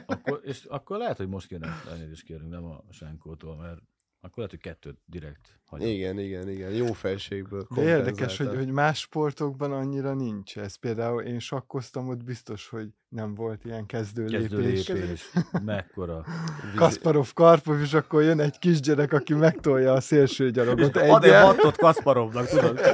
Akkor, 0.06 0.42
és 0.44 0.66
akkor 0.66 0.98
lehet, 0.98 1.18
hogy 1.18 1.28
most 1.28 1.48
kéne 1.48 1.68
elnézést 1.90 2.24
kérünk, 2.24 2.50
nem 2.50 2.66
a 2.66 2.84
Senkótól, 2.90 3.56
mert 3.56 3.82
akkor 4.22 4.38
lehet, 4.38 4.52
hogy 4.52 4.60
kettőt 4.60 5.02
direkt 5.06 5.60
hagyunk. 5.66 5.92
igen, 5.92 6.20
igen, 6.20 6.50
igen, 6.50 6.72
jó 6.72 6.94
felségből 6.94 7.68
De 7.76 7.82
érdekes, 7.82 8.38
hogy, 8.38 8.56
hogy 8.56 8.72
más 8.72 9.00
sportokban 9.00 9.72
annyira 9.72 10.14
nincs 10.14 10.58
ez. 10.58 10.76
Például 10.76 11.22
én 11.22 11.40
sakkoztam, 11.40 12.08
ott 12.08 12.24
biztos, 12.24 12.68
hogy 12.68 12.90
nem 13.12 13.36
volt 13.36 13.66
ilyen 13.66 13.86
kezdő, 13.86 14.26
Kezdő 14.26 14.58
lépés. 14.58 14.88
lépés. 14.88 15.30
Mekkora. 15.66 16.26
Kasparov, 16.76 17.34
Karpov, 17.34 17.82
és 17.82 17.94
akkor 17.94 18.24
jön 18.24 18.40
egy 18.40 18.60
kisgyerek, 18.60 19.14
aki 19.14 19.34
megtolja 19.34 19.94
a 19.94 20.02
szélső 20.02 20.50
gyalogot. 20.52 20.98
Ad 20.98 21.24
egy 21.24 21.32
mattot 21.44 21.78
Kasparovnak, 21.78 22.48
tudod? 22.48 22.80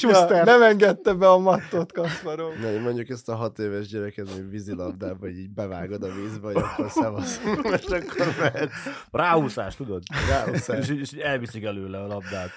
Ja, 0.00 0.44
nem 0.44 0.62
engedte 0.62 1.12
be 1.12 1.28
a 1.30 1.38
mattot 1.38 1.92
Kasparov. 1.92 2.52
Na, 2.60 2.80
mondjuk 2.80 3.08
ezt 3.08 3.28
a 3.28 3.34
hat 3.34 3.58
éves 3.58 3.86
gyereket, 3.86 4.30
hogy 4.30 4.50
vízilabdába 4.50 5.28
így 5.28 5.50
bevágod 5.50 6.02
a 6.02 6.08
vízbe, 6.14 6.46
hogy 6.46 6.56
akkor 6.56 6.90
szevasz. 6.90 7.40
És 7.80 7.84
akkor 7.86 8.34
mehetsz. 8.40 8.72
Ráúszás, 9.10 9.76
tudod? 9.76 10.02
Ráúszás. 10.28 10.78
És, 10.78 10.90
így- 10.90 11.00
és 11.00 11.12
elviszik 11.12 11.64
előle 11.64 11.98
a 11.98 12.06
labdát. 12.06 12.50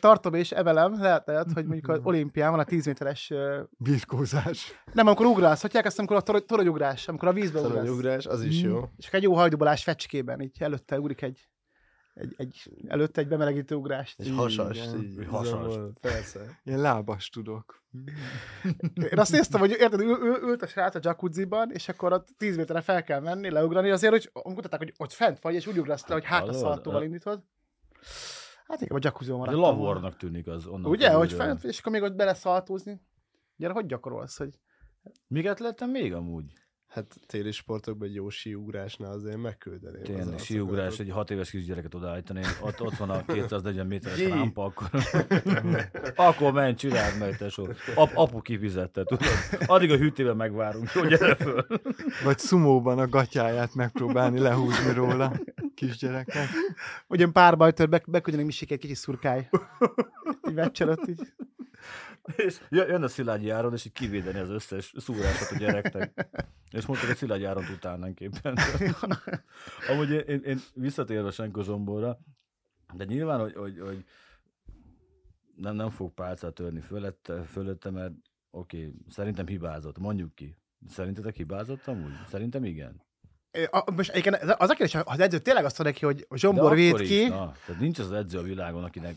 Tartom 0.00 0.34
és 0.34 0.50
evelem, 0.50 1.00
lehet, 1.00 1.26
lehet, 1.26 1.46
hogy 1.54 1.64
mondjuk 1.64 1.88
az 1.88 2.00
olimpián 2.02 2.50
van 2.50 2.60
a 2.60 2.64
10 2.64 2.86
méteres, 2.86 3.32
Birkózás. 3.78 4.80
nem, 4.92 5.06
amikor 5.06 5.25
ugrálsz, 5.26 5.60
hagyják 5.62 5.84
ezt, 5.84 5.98
amikor 5.98 6.16
a 6.16 6.20
torony- 6.20 6.46
toronyugrás, 6.46 7.08
amikor 7.08 7.28
a 7.28 7.32
vízbe 7.32 7.58
ugrálsz. 7.60 7.74
Toronyugrás, 7.78 8.26
az 8.26 8.42
is 8.42 8.62
jó. 8.62 8.84
És 8.96 9.06
akkor 9.06 9.18
egy 9.18 9.24
jó 9.24 9.34
hajdubolás 9.34 9.82
fecskében, 9.82 10.40
így 10.40 10.56
előtte 10.62 10.98
ugrik 10.98 11.22
egy, 11.22 11.48
egy, 12.14 12.34
egy 12.36 12.70
előtte 12.88 13.20
egy 13.20 13.28
bemelegítő 13.28 13.74
ugrást. 13.74 14.20
Egy 14.20 14.32
hasas. 14.36 14.76
Igen. 14.76 15.02
Így, 15.02 15.18
Egy 15.18 15.26
hasas. 15.26 15.48
zavol, 15.72 15.92
Persze. 16.00 16.60
Én 16.64 16.78
lábas 16.80 17.28
tudok. 17.28 17.84
Én 19.12 19.18
azt 19.18 19.32
néztem, 19.32 19.60
hogy 19.60 19.70
érted, 19.70 20.00
ül, 20.00 20.18
ül, 20.20 20.38
ült 20.42 20.62
a 20.62 20.66
srác 20.66 20.94
a 20.94 20.98
jacuzziban, 21.02 21.70
és 21.70 21.88
akkor 21.88 22.12
a 22.12 22.24
10 22.36 22.56
méterre 22.56 22.80
fel 22.80 23.02
kell 23.02 23.20
menni, 23.20 23.50
leugrani, 23.50 23.90
azért, 23.90 24.12
hogy 24.12 24.30
mutatták, 24.54 24.78
hogy 24.80 24.92
ott 24.96 25.12
fent 25.12 25.42
vagy, 25.42 25.54
és 25.54 25.66
úgy 25.66 25.78
ugrasz 25.78 26.06
le, 26.06 26.14
hogy 26.14 26.24
hát 26.24 26.40
a 26.42 26.44
Hallod? 26.44 26.60
szaltóval 26.60 27.02
indítod. 27.02 27.42
Hát 28.66 28.80
igen, 28.80 28.96
a 28.96 29.00
jacuzziban 29.02 29.40
Ez 29.40 29.46
maradtam. 29.46 29.60
volna. 29.60 29.76
lavornak 29.84 30.16
tűnik 30.16 30.46
az 30.46 30.66
onnan. 30.66 30.90
Ugye, 30.90 31.10
hogy 31.12 31.32
fent, 31.32 31.64
és 31.64 31.78
akkor 31.78 31.92
még 31.92 32.02
ott 32.02 32.14
beleszaltózni. 32.14 33.00
Gyere, 33.56 33.72
hogy 33.72 33.86
gyakorolsz, 33.86 34.38
hogy 34.38 34.58
Miket 35.28 35.60
lettem 35.60 35.90
még 35.90 36.14
amúgy? 36.14 36.52
Hát 36.86 37.14
téli 37.26 37.50
sportokban 37.50 38.08
egy 38.08 38.14
jó 38.14 38.28
síugrásnál 38.28 39.12
azért 39.12 39.36
megküldeném. 39.36 40.00
az 40.00 40.06
Tényleg, 40.06 40.24
arcokat. 40.24 40.44
síugrás, 40.44 40.98
egy 40.98 41.10
hat 41.10 41.30
éves 41.30 41.50
kisgyereket 41.50 41.94
odaállítani, 41.94 42.42
ott, 42.60 42.80
ott 42.80 42.96
van 42.96 43.10
a 43.10 43.24
240 43.32 43.86
méteres 43.86 44.18
Jé. 44.18 44.28
rámpa, 44.28 44.64
akkor, 44.64 44.88
akkor 46.28 46.52
menj, 46.52 46.74
csináld 46.74 47.18
meg, 47.18 47.36
tesó. 47.36 47.68
Ap, 47.94 48.10
apu 48.14 48.40
kifizette, 48.40 49.04
tudod? 49.04 49.26
Addig 49.66 49.90
a 49.90 49.96
hűtében 49.96 50.36
megvárunk, 50.36 50.88
hogy 50.88 51.08
gyere 51.08 51.34
föl. 51.34 51.66
Vagy 52.24 52.38
szumóban 52.38 52.98
a 52.98 53.08
gatyáját 53.08 53.74
megpróbálni 53.74 54.38
lehúzni 54.38 54.92
róla 54.92 55.32
kisgyereknek. 55.74 56.48
hogy 57.06 57.18
ilyen 57.18 57.32
párbajtól 57.32 57.86
be, 57.86 58.02
beküldjenek 58.06 58.46
Misik 58.46 58.70
egy 58.70 58.78
kicsi 58.78 58.94
szurkály. 58.94 59.48
Így 60.48 60.54
meccselött 60.54 61.08
így. 61.08 61.32
És 62.36 62.60
jö- 62.68 62.88
jön 62.88 63.02
a 63.02 63.08
Szilágyi 63.08 63.50
Áron, 63.50 63.72
és 63.72 63.84
így 63.84 63.92
kivédeni 63.92 64.38
az 64.38 64.50
összes 64.50 64.94
szúrásot 64.96 65.50
a 65.50 65.58
gyereknek. 65.58 66.28
És 66.70 66.86
mondták, 66.86 67.08
hogy 67.08 67.16
Szilágyi 67.16 67.44
Áront 67.44 67.68
utálnánk 67.68 68.20
éppen. 68.20 68.58
Amúgy 69.90 70.10
én, 70.10 70.24
én, 70.26 70.42
én 70.42 70.60
visszatérve 70.74 71.30
Senko 71.30 71.62
Zsombóra, 71.62 72.18
de 72.94 73.04
nyilván, 73.04 73.40
hogy, 73.40 73.54
hogy, 73.54 73.78
hogy 73.80 74.04
nem, 75.56 75.74
nem 75.74 75.90
fog 75.90 76.14
pálcát 76.14 76.54
törni 76.54 76.80
fölötte, 76.80 77.42
fölötte 77.42 77.90
mert 77.90 78.12
oké, 78.50 78.78
okay, 78.78 78.94
szerintem 79.08 79.46
hibázott, 79.46 79.98
mondjuk 79.98 80.34
ki. 80.34 80.56
Szerintetek 80.88 81.36
hibázott 81.36 81.86
amúgy? 81.86 82.12
Szerintem 82.28 82.64
igen. 82.64 83.04
A, 83.70 83.90
most 83.90 84.10
egyébként 84.10 84.42
az 84.42 84.70
a 84.70 84.74
kérdés, 84.74 84.92
ha 84.92 84.98
az 84.98 85.20
edző 85.20 85.38
tényleg 85.38 85.64
azt 85.64 85.78
mondja 85.78 85.98
ki, 85.98 86.04
hogy 86.04 86.38
Zsombor 86.38 86.74
véd 86.74 87.00
ki. 87.00 87.28
Na, 87.28 87.52
tehát 87.66 87.80
nincs 87.80 87.98
az 87.98 88.12
edző 88.12 88.38
a 88.38 88.42
világon, 88.42 88.84
akinek 88.84 89.16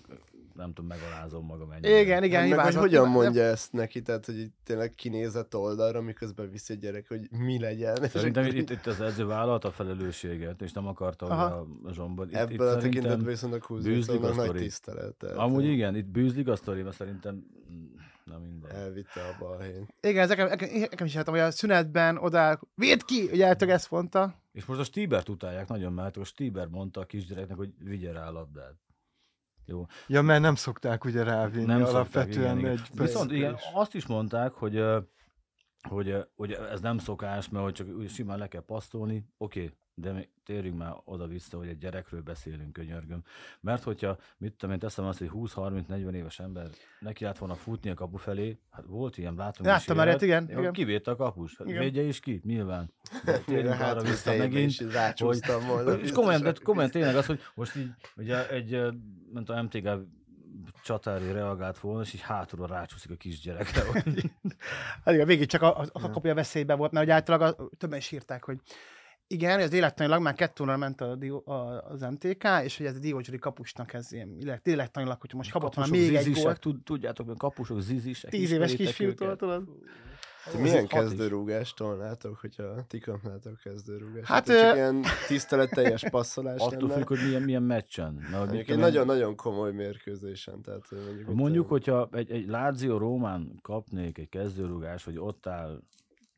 nem 0.60 0.74
tudom, 0.74 0.86
megalázom 0.86 1.46
magam 1.46 1.72
ennyire. 1.72 2.00
Igen, 2.00 2.24
igen, 2.24 2.42
Hát 2.42 2.56
meg, 2.56 2.66
hogy 2.66 2.76
hogyan 2.76 3.04
Nem- 3.04 3.12
mondja 3.12 3.44
ezt 3.44 3.74
neki, 3.74 4.02
tehát 4.02 4.26
hogy 4.26 4.38
így 4.40 4.52
tényleg 4.64 4.94
kinézett 4.96 5.56
oldalra, 5.56 6.02
miközben 6.02 6.50
viszi 6.52 6.74
a 6.74 6.76
gyerek, 6.76 7.08
hogy 7.08 7.28
mi 7.32 7.60
legyen. 7.60 8.04
És 8.04 8.10
Szerintem 8.10 8.44
akkor 8.44 8.56
itt, 8.56 8.70
itt 8.70 8.86
az 8.86 9.02
edző 9.02 9.26
vállalta 9.26 9.68
a 9.68 9.72
felelősséget, 9.72 10.62
és 10.62 10.72
nem 10.72 10.88
akarta, 10.88 11.26
hogy 11.26 11.34
Aha. 11.34 11.68
a 11.84 11.94
Zsombor. 11.94 12.28
Itt, 12.28 12.36
Ebből 12.36 12.68
itt 12.70 12.76
a 12.76 12.78
tekintetben 12.78 13.26
viszont 13.26 13.54
a 13.54 13.74
bűzlik 13.74 13.94
a 13.94 13.98
Kuznicovnak 13.98 14.46
nagy 14.46 14.62
tisztelet. 14.62 15.16
tehát, 15.16 15.36
Amúgy 15.36 15.66
igen, 15.66 15.96
itt 15.96 16.08
bűzlik 16.08 16.48
a 16.48 16.56
sztori, 16.56 16.82
mert 16.82 16.96
szerintem 16.96 17.34
mm, 17.72 17.86
na 18.24 18.38
minden. 18.40 18.72
Elvitte 18.72 19.22
a 19.22 19.36
balhén. 19.40 19.88
Igen, 20.02 20.30
ez 20.30 20.30
nekem, 20.30 21.06
is 21.06 21.14
láttam, 21.14 21.34
hogy 21.34 21.44
a 21.44 21.52
szünetben 21.52 22.18
oda 22.18 22.60
véd 22.76 23.06
ki, 23.06 23.30
ugye 23.32 23.46
eltök 23.46 23.70
ezt 23.70 23.92
mondta. 23.92 24.36
És 24.52 24.66
most 24.66 24.80
a 24.80 24.84
Stibert 24.84 25.30
utálják 25.30 25.68
nagyon, 25.68 25.94
mert 25.94 26.18
a 26.18 26.24
Stiber 26.24 26.68
mondta 26.68 27.02
a 27.02 27.06
kisgyereknek, 27.06 27.58
hogy 27.58 27.74
vigye 27.84 28.12
rá 28.12 28.28
a 28.28 28.32
labdát. 28.32 28.76
Jó. 29.70 29.86
Ja, 30.08 30.22
mert 30.22 30.42
nem 30.42 30.56
szokták 30.56 31.06
ugye 31.06 31.24
rávinni 31.24 31.66
Nem 31.66 31.78
szokták, 31.78 31.96
alapvetően 31.96 32.58
igen, 32.58 32.58
igen. 32.58 32.72
egy 32.72 32.82
Viszont 32.94 33.32
igen, 33.32 33.56
azt 33.74 33.96
is 33.96 34.06
mondták, 34.06 34.54
hogy, 34.54 34.84
hogy, 35.90 36.16
hogy 36.36 36.52
ez 36.52 36.82
nem 36.82 36.98
szokás, 36.98 37.50
mert 37.50 37.64
hogy 37.64 37.74
csak 37.74 37.88
simán 38.08 38.38
le 38.38 38.48
kell 38.48 38.66
passzolni, 38.66 39.26
oké, 39.38 39.74
de 40.02 40.12
mi 40.12 40.30
térjünk 40.46 40.78
már 40.78 40.94
oda-vissza, 41.06 41.58
hogy 41.58 41.68
egy 41.68 41.78
gyerekről 41.78 42.22
beszélünk, 42.22 42.74
könyörgöm. 42.74 43.24
Mert 43.62 43.84
hogyha, 43.84 44.18
mit 44.38 44.54
tudom 44.54 44.74
én, 44.76 44.80
teszem 44.80 45.06
azt, 45.06 45.20
hogy 45.20 45.30
20-30-40 45.34 46.14
éves 46.14 46.40
ember 46.40 46.70
neki 47.00 47.26
állt 47.26 47.38
volna 47.38 47.56
futni 47.56 47.90
a 47.90 47.94
kapu 47.94 48.18
felé, 48.18 48.60
hát 48.72 48.86
volt 48.86 49.18
ilyen, 49.18 49.34
látom 49.36 49.66
Láttam 49.66 49.96
már 49.96 50.08
ilyet, 50.08 50.22
igen, 50.22 50.50
igen. 50.50 50.72
Kivédte 50.74 51.12
a 51.12 51.16
kapus. 51.16 51.58
Hát 51.58 51.68
Igen. 51.68 51.80
Védje 51.82 52.02
is 52.02 52.20
ki, 52.20 52.42
nyilván. 52.44 52.94
De 53.26 53.38
térjünk 53.40 53.74
Hát, 53.74 53.92
arra 53.92 54.00
hogy 54.00 54.10
vissza 54.10 54.36
megint, 54.36 54.78
rácsúsztam 54.92 55.66
volna. 55.68 55.92
és 55.94 56.12
komolyan, 56.12 56.42
de 56.42 56.54
komolyan 56.64 56.90
tényleg 56.92 57.16
az, 57.16 57.26
hogy 57.26 57.40
most 57.56 57.76
így, 57.76 57.92
ugye 58.16 58.50
egy, 58.50 58.70
nem 59.34 59.44
tudom, 59.46 59.64
MTG 59.64 59.90
csatári 60.84 61.32
reagált 61.32 61.80
volna, 61.80 62.02
és 62.02 62.14
így 62.14 62.22
hátulra 62.22 62.66
rácsúszik 62.68 63.12
a 63.12 63.16
kisgyerekre. 63.16 63.82
hogy- 63.86 64.32
Hát 65.06 65.14
igen, 65.14 65.28
végig 65.28 65.48
csak 65.48 65.62
a, 65.62 65.80
a, 65.80 65.86
a 65.92 66.10
kapja 66.10 66.34
veszélyben 66.34 66.78
volt, 66.78 66.92
mert 66.92 67.06
hogy 67.06 67.14
általában 67.14 67.70
többen 67.78 67.98
is 67.98 68.12
írták, 68.12 68.44
hogy 68.44 68.58
igen, 69.32 69.60
ez 69.60 69.74
élettanilag 69.74 70.22
már 70.22 70.34
kettő 70.34 70.64
óra 70.64 70.78
ment 70.78 71.02
a, 71.02 71.18
a, 71.46 71.54
az 71.90 72.02
MTK, 72.02 72.44
és 72.64 72.78
hogy 72.78 72.86
ez 72.86 72.96
a 72.96 73.00
Diózsori 73.00 73.38
kapusnak 73.38 73.94
ez 73.94 74.12
ilyen 74.12 74.36
élet- 74.42 74.68
élettanilag, 74.68 75.20
hogyha 75.22 75.38
most 75.38 75.52
kapott 75.52 75.76
már 75.76 75.86
Kapusok 75.86 76.08
még 76.08 76.16
egy 76.16 76.32
gólt, 76.34 76.60
tud, 76.60 76.84
tudjátok, 76.84 77.28
hogy 77.28 77.38
kapusok 77.38 77.80
zizisek. 77.82 78.32
tíz 78.32 78.52
éves 78.52 78.76
kisfiútól, 78.76 79.36
tudod? 79.36 79.64
Ti 80.52 80.58
milyen 80.58 80.88
kezdőrúgást 80.88 81.76
tolnátok, 81.76 82.38
hogyha 82.38 82.86
ti 82.88 83.00
kapnátok 83.00 83.60
kezdőrúgást? 83.64 84.26
Hát, 84.28 84.48
Hát, 84.48 84.58
csak 84.60 84.68
ö- 84.70 84.76
ilyen 84.76 85.04
tiszteletteljes 85.28 86.04
passzolás 86.10 86.60
Attól 86.62 86.80
lenne. 86.88 86.94
függ, 86.94 87.08
hogy 87.08 87.20
milyen, 87.26 87.42
milyen 87.42 87.64
meccsen. 87.64 88.14
Mit 88.14 88.30
Mondjuk 88.30 88.68
egy 88.70 88.78
nagyon-nagyon 88.78 89.36
komoly 89.36 89.72
mérkőzésen. 89.74 90.62
Tehát 90.62 90.86
mondjuk, 90.92 91.26
hogy 91.26 91.36
mondjuk, 91.36 91.68
hogyha 91.70 92.10
egy, 92.12 92.32
egy 92.32 92.48
Lazio 92.48 92.98
Rómán 92.98 93.60
kapnék 93.62 94.18
egy 94.18 94.30
kezdőrugás, 94.30 95.04
hogy 95.04 95.18
ott 95.18 95.48
áll 95.48 95.82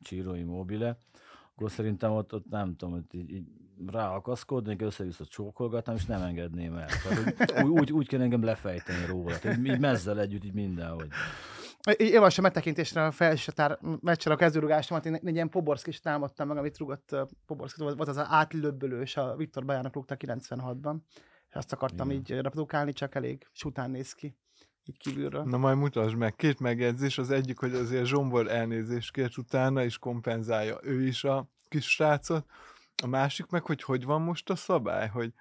Ciro 0.03 0.33
Immobile, 0.33 0.97
akkor 1.55 1.71
szerintem 1.71 2.11
ott, 2.11 2.33
ott 2.33 2.49
nem 2.49 2.75
tudom, 2.75 2.93
hogy 2.93 3.03
így, 3.11 3.31
így 3.31 3.45
ráakaszkodnék, 3.87 4.81
össze-vissza 4.81 5.25
csókolgatnám, 5.25 5.95
és 5.95 6.05
nem 6.05 6.21
engedném 6.21 6.75
el. 6.75 6.87
Tehát, 7.37 7.63
úgy, 7.63 7.79
úgy, 7.79 7.91
úgy 7.91 8.07
kell 8.07 8.21
engem 8.21 8.43
lefejteni 8.43 9.05
róla. 9.05 9.39
Tehát, 9.39 9.57
így, 9.57 9.79
mezzel 9.79 10.19
együtt, 10.19 10.43
így 10.43 10.53
mindenhogy. 10.53 11.07
Én 11.97 12.15
olvasom 12.15 12.43
megtekintésre 12.43 13.05
a 13.05 13.11
felsőtár 13.11 13.79
meccsel 14.01 14.31
a 14.31 14.35
kezdőrugásomat, 14.35 15.05
én 15.05 15.13
egy 15.13 15.33
ilyen 15.33 15.49
Poborszkis 15.49 15.99
támadtam 15.99 16.47
meg, 16.47 16.57
amit 16.57 16.77
rúgott 16.77 17.09
uh, 17.11 17.27
Poborszki, 17.45 17.81
volt 17.81 18.07
az 18.07 18.17
átlöbbölős, 18.17 19.17
a 19.17 19.35
Viktor 19.35 19.65
Bajának 19.65 19.93
rúgta 19.93 20.15
96-ban, 20.17 20.95
és 21.49 21.55
azt 21.55 21.73
akartam 21.73 22.09
Igen. 22.09 22.21
így 22.21 22.41
reprodukálni, 22.41 22.93
csak 22.93 23.15
elég 23.15 23.47
sután 23.51 23.91
néz 23.91 24.13
ki, 24.13 24.37
így 24.85 24.97
kívülről. 24.97 25.43
Na 25.43 25.57
majd 25.57 25.77
mutasd 25.77 26.15
meg. 26.15 26.35
Két 26.35 26.59
megjegyzés. 26.59 27.17
Az 27.17 27.31
egyik, 27.31 27.59
hogy 27.59 27.73
azért 27.73 28.05
Zsombor 28.05 28.47
elnézést 28.47 29.11
kért 29.11 29.37
utána, 29.37 29.83
és 29.83 29.97
kompenzálja 29.97 30.77
ő 30.81 31.05
is 31.05 31.23
a 31.23 31.47
kis 31.69 31.89
srácot. 31.89 32.45
A 33.03 33.07
másik 33.07 33.45
meg, 33.49 33.63
hogy 33.63 33.83
hogy 33.83 34.05
van 34.05 34.21
most 34.21 34.49
a 34.49 34.55
szabály, 34.55 35.07
hogy, 35.07 35.33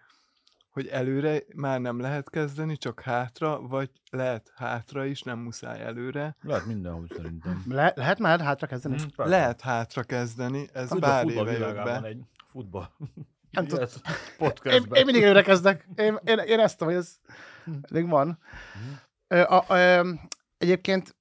hogy 0.71 0.87
előre 0.87 1.43
már 1.55 1.81
nem 1.81 2.01
lehet 2.01 2.31
kezdeni, 2.31 2.77
csak 2.77 3.01
hátra, 3.01 3.61
vagy 3.61 3.91
lehet 4.11 4.53
hátra 4.55 5.05
is, 5.05 5.23
nem 5.23 5.39
muszáj 5.39 5.81
előre. 5.81 6.37
Lehet 6.43 6.67
mindenhogy 6.67 7.13
szerintem. 7.17 7.63
Le- 7.69 7.93
lehet 7.97 8.19
már 8.19 8.41
hátra 8.41 8.67
kezdeni? 8.67 8.97
Persze. 9.17 9.31
Lehet 9.37 9.61
hátra 9.61 10.03
kezdeni, 10.03 10.69
ez 10.73 10.89
Tudod, 10.89 11.03
a 11.05 11.07
pár 11.07 11.23
futball 11.25 11.49
éve 11.49 11.67
jött 11.67 11.85
be. 11.85 12.03
egy 12.03 12.23
futball. 12.47 12.89
Nem 13.51 13.67
tud- 13.67 13.79
Ilyet 14.39 14.65
Én, 14.65 14.83
én 14.93 15.05
mindig 15.05 15.23
előre 15.23 15.43
kezdek. 15.43 15.89
Én, 15.97 16.19
én, 16.25 16.39
én 16.39 16.59
ezt 16.59 16.79
tudom, 16.79 16.93
hogy 16.95 17.03
ez 17.03 17.19
még 17.91 18.09
van. 18.09 18.39
Ö, 19.35 19.41
a, 19.41 19.65
ö, 19.69 20.13
egyébként 20.59 21.17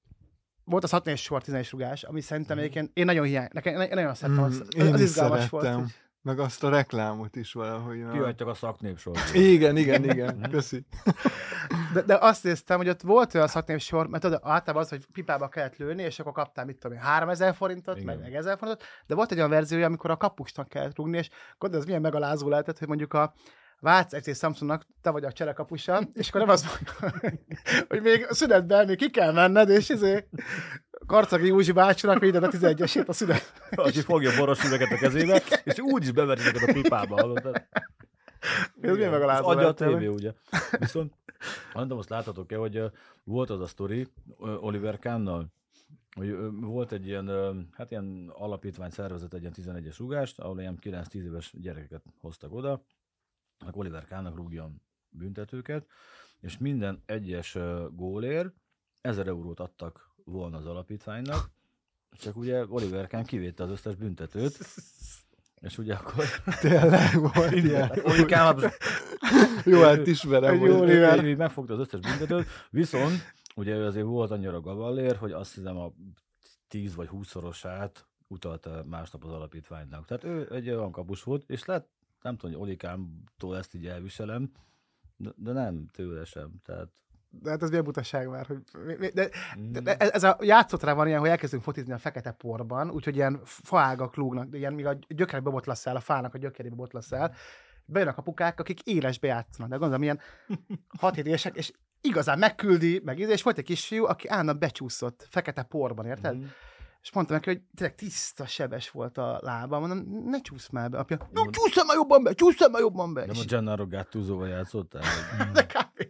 volt 0.64 0.84
a 0.84 0.88
6 0.90 1.16
sor 1.16 1.42
10 1.42 1.70
rugás, 1.70 2.02
ami 2.02 2.20
szerintem 2.20 2.58
egyébként 2.58 2.90
én 2.92 3.04
nagyon 3.04 3.24
hiány, 3.26 3.48
nekem 3.52 3.80
én 3.80 3.88
nagyon 3.94 4.14
szerettem, 4.14 4.44
Mm, 4.44 4.46
az, 4.46 4.62
én 4.76 4.92
az 4.94 5.00
is 5.00 5.06
izgalmas 5.08 5.38
szerettem. 5.44 5.74
volt. 5.76 5.90
Meg 6.22 6.38
azt 6.38 6.64
a 6.64 6.68
reklámot 6.68 7.36
is 7.36 7.52
valahogy. 7.52 8.04
Kihagytak 8.12 8.48
a 8.48 8.54
szaknépsort. 8.54 9.34
Igen, 9.34 9.76
igen, 9.76 10.04
igen. 10.04 10.46
Köszi. 10.50 10.84
De, 11.94 12.02
de 12.02 12.18
azt 12.20 12.44
néztem, 12.44 12.76
hogy 12.76 12.88
ott 12.88 13.00
volt 13.00 13.34
olyan 13.34 13.46
szaknév 13.46 13.78
sor, 13.80 14.06
mert 14.06 14.22
tudod, 14.22 14.40
általában 14.42 14.82
az, 14.82 14.88
hogy 14.88 15.06
pipába 15.12 15.48
kellett 15.48 15.76
lőni, 15.76 16.02
és 16.02 16.18
akkor 16.18 16.32
kaptál, 16.32 16.64
mit 16.64 16.78
tudom 16.78 16.96
én, 16.96 17.02
3000 17.02 17.54
forintot, 17.54 17.98
Igen. 17.98 18.18
meg 18.18 18.34
1000 18.34 18.58
forintot, 18.58 18.84
de 19.06 19.14
volt 19.14 19.30
egy 19.32 19.36
olyan 19.36 19.50
verziója, 19.50 19.86
amikor 19.86 20.10
a 20.10 20.16
kapusnak 20.16 20.68
kellett 20.68 20.96
rúgni, 20.96 21.18
és 21.18 21.28
gondolod, 21.58 21.82
ez 21.84 21.88
milyen 21.88 22.02
megalázó 22.02 22.48
lehetett, 22.48 22.78
hogy 22.78 22.88
mondjuk 22.88 23.12
a 23.12 23.34
Vác 23.80 24.12
egy 24.12 24.36
Samsungnak 24.36 24.86
te 25.02 25.10
vagy 25.10 25.24
a 25.24 25.32
cserekapusa, 25.32 26.00
és 26.12 26.28
akkor 26.28 26.40
nem 26.40 26.50
az, 26.50 26.66
hogy 27.88 28.02
még 28.02 28.26
a 28.28 28.34
szünetben 28.34 28.86
még 28.86 28.96
ki 28.96 29.10
kell 29.10 29.32
menned, 29.32 29.68
és 29.68 29.88
izé 29.88 30.28
Karcagi 31.06 31.46
Józsi 31.46 31.72
bácsinak 31.72 32.18
véded 32.18 32.42
a 32.42 32.48
11-esét 32.48 33.06
a 33.06 33.12
szünet. 33.12 33.52
Aki 33.70 34.00
fogja 34.00 34.30
boros 34.36 34.64
üveget 34.64 34.92
a 34.92 34.96
kezébe, 34.96 35.42
és 35.64 35.78
úgy 35.78 36.02
is 36.02 36.12
beveri 36.12 36.40
ezeket 36.40 36.68
a 36.68 36.72
pipába, 36.72 37.14
hallottad? 37.14 37.66
Ez 38.80 38.94
milyen 38.94 39.10
megalázó 39.10 39.46
Az 39.46 39.56
adja 39.56 39.68
a 39.68 39.74
tévé, 39.74 40.06
ugye? 40.06 40.32
Viszont, 40.78 41.14
nem 41.74 41.82
tudom, 41.82 41.98
azt 41.98 42.08
láthatok-e, 42.08 42.56
hogy 42.56 42.82
volt 43.24 43.50
az 43.50 43.60
a 43.60 43.66
sztori 43.66 44.08
Oliver 44.60 44.98
Kahnnal, 44.98 45.52
hogy 46.16 46.36
volt 46.60 46.92
egy 46.92 47.06
ilyen, 47.06 47.28
hát 47.72 47.90
ilyen 47.90 48.32
alapítvány 48.34 48.90
szervezet, 48.90 49.34
egy 49.34 49.40
ilyen 49.40 49.54
11-es 49.56 49.94
rugást, 49.98 50.38
ahol 50.38 50.60
ilyen 50.60 50.78
9-10 50.82 51.14
éves 51.14 51.52
gyerekeket 51.60 52.02
hoztak 52.20 52.52
oda, 52.52 52.82
Oliver 53.70 54.04
Kahnnak 54.04 54.36
rúgjon 54.36 54.82
büntetőket, 55.08 55.86
és 56.40 56.58
minden 56.58 57.02
egyes 57.06 57.54
ö, 57.54 57.86
gólért 57.92 58.54
1000 59.00 59.26
eurót 59.26 59.60
adtak 59.60 60.10
volna 60.24 60.56
az 60.56 60.66
alapítványnak, 60.66 61.50
csak 62.10 62.36
ugye 62.36 62.66
Oliver 62.66 63.06
Kahn 63.06 63.24
kivétte 63.24 63.62
az 63.62 63.70
összes 63.70 63.94
büntetőt, 63.94 64.58
és 65.60 65.78
ugye 65.78 65.94
akkor 65.94 66.24
Tényleg 66.60 67.20
volt 67.20 67.52
ilyen. 67.52 67.90
Oli 68.08 68.24
Kahn 68.24 68.64
Jó, 69.64 69.82
hát 69.82 70.06
ismerem. 70.06 70.54
Egy 70.54 70.70
Oliver. 70.70 71.24
ő 71.24 71.36
megfogta 71.36 71.72
az 71.72 71.78
összes 71.80 72.00
büntetőt, 72.00 72.46
viszont 72.70 73.32
ugye 73.56 73.74
ő 73.74 73.84
azért 73.84 74.06
volt 74.06 74.30
annyira 74.30 74.60
gavallér, 74.60 75.16
hogy 75.16 75.32
azt 75.32 75.54
hiszem 75.54 75.76
a 75.76 75.92
10 76.68 76.94
vagy 76.94 77.08
20 77.08 77.28
szorosát 77.28 78.06
utalta 78.28 78.84
másnap 78.88 79.24
az 79.24 79.30
alapítványnak. 79.30 80.06
Tehát 80.06 80.24
ő 80.24 80.54
egy 80.54 80.70
olyan 80.70 80.92
kapus 80.92 81.22
volt, 81.22 81.44
és 81.46 81.64
lehet, 81.64 81.88
nem 82.22 82.36
tudom, 82.36 82.56
hogy 82.56 82.66
Olikámtól 82.68 83.56
ezt 83.56 83.74
így 83.74 83.86
elviselem, 83.86 84.52
de, 85.16 85.30
de 85.36 85.52
nem 85.52 85.86
tőle 85.92 86.24
sem. 86.24 86.50
Tehát 86.64 86.88
De 87.30 87.50
hát 87.50 87.62
ez 87.62 87.68
milyen 87.68 87.84
butaság 87.84 88.28
már, 88.28 88.46
hogy... 88.46 88.62
De, 89.14 89.28
mm, 89.58 89.72
de 89.72 89.96
ez 89.96 90.22
a 90.22 90.36
játszott 90.40 90.82
rá 90.82 90.92
van 90.92 91.06
ilyen, 91.06 91.20
hogy 91.20 91.28
elkezdünk 91.28 91.62
fotizni 91.62 91.92
a 91.92 91.98
fekete 91.98 92.30
porban, 92.30 92.90
úgyhogy 92.90 93.16
ilyen 93.16 93.40
faágak 93.44 94.16
lógnak, 94.16 94.48
de 94.48 94.56
ilyen, 94.56 94.72
míg 94.72 94.86
a 94.86 94.98
gyökerekbe 95.08 95.50
botlasz 95.50 95.86
el, 95.86 95.96
a 95.96 96.00
fának 96.00 96.34
a 96.34 96.38
gyökerébe 96.38 96.74
botlasz 96.74 97.12
el, 97.12 97.34
bejönnek 97.84 98.16
a 98.16 98.20
apukák, 98.20 98.60
akik 98.60 98.82
élesbe 98.82 99.26
játszanak. 99.26 99.70
De 99.70 99.76
gondolom, 99.76 100.02
ilyen 100.02 100.20
6 100.98 101.16
évesek, 101.16 101.56
és 101.56 101.72
igazán 102.00 102.38
megküldi, 102.38 103.00
meg 103.04 103.18
és 103.18 103.42
volt 103.42 103.58
egy 103.58 103.64
kisfiú, 103.64 104.04
aki 104.04 104.28
állandóan 104.28 104.58
becsúszott 104.58 105.26
fekete 105.30 105.62
porban, 105.62 106.06
érted? 106.06 106.36
Mhm. 106.36 106.46
És 107.02 107.12
mondtam 107.12 107.36
neki, 107.36 107.48
hogy 107.48 107.60
tényleg 107.74 107.96
tiszta 107.96 108.46
sebes 108.46 108.90
volt 108.90 109.18
a 109.18 109.38
lába, 109.42 109.78
mondom, 109.78 110.22
ne 110.24 110.40
csúsz 110.40 110.68
már 110.68 110.90
be, 110.90 110.98
apja. 110.98 111.16
Jó. 111.34 111.42
Jó, 111.44 111.50
csúszom 111.50 111.86
már 111.86 111.96
jobban 111.96 112.22
be, 112.22 112.32
csúszom 112.32 112.70
már 112.70 112.80
jobban 112.80 113.14
be. 113.14 113.20
nem 113.20 113.34
És 113.34 113.40
a 113.40 113.44
Gennaro 113.44 113.86
Gattuso-val 113.86 114.48
játszottál? 114.48 115.02
de 115.52 115.66
kb. 115.66 116.06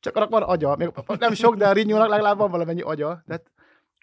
Csak 0.00 0.16
annak 0.16 0.30
van 0.30 0.42
agya. 0.42 0.76
Még 0.76 0.90
nem 1.18 1.34
sok, 1.34 1.56
de 1.56 1.68
a 1.68 1.72
Rinyónak 1.72 2.08
legalább 2.08 2.38
van 2.38 2.50
valamennyi 2.50 2.80
agya. 2.80 3.22
Tehát 3.26 3.50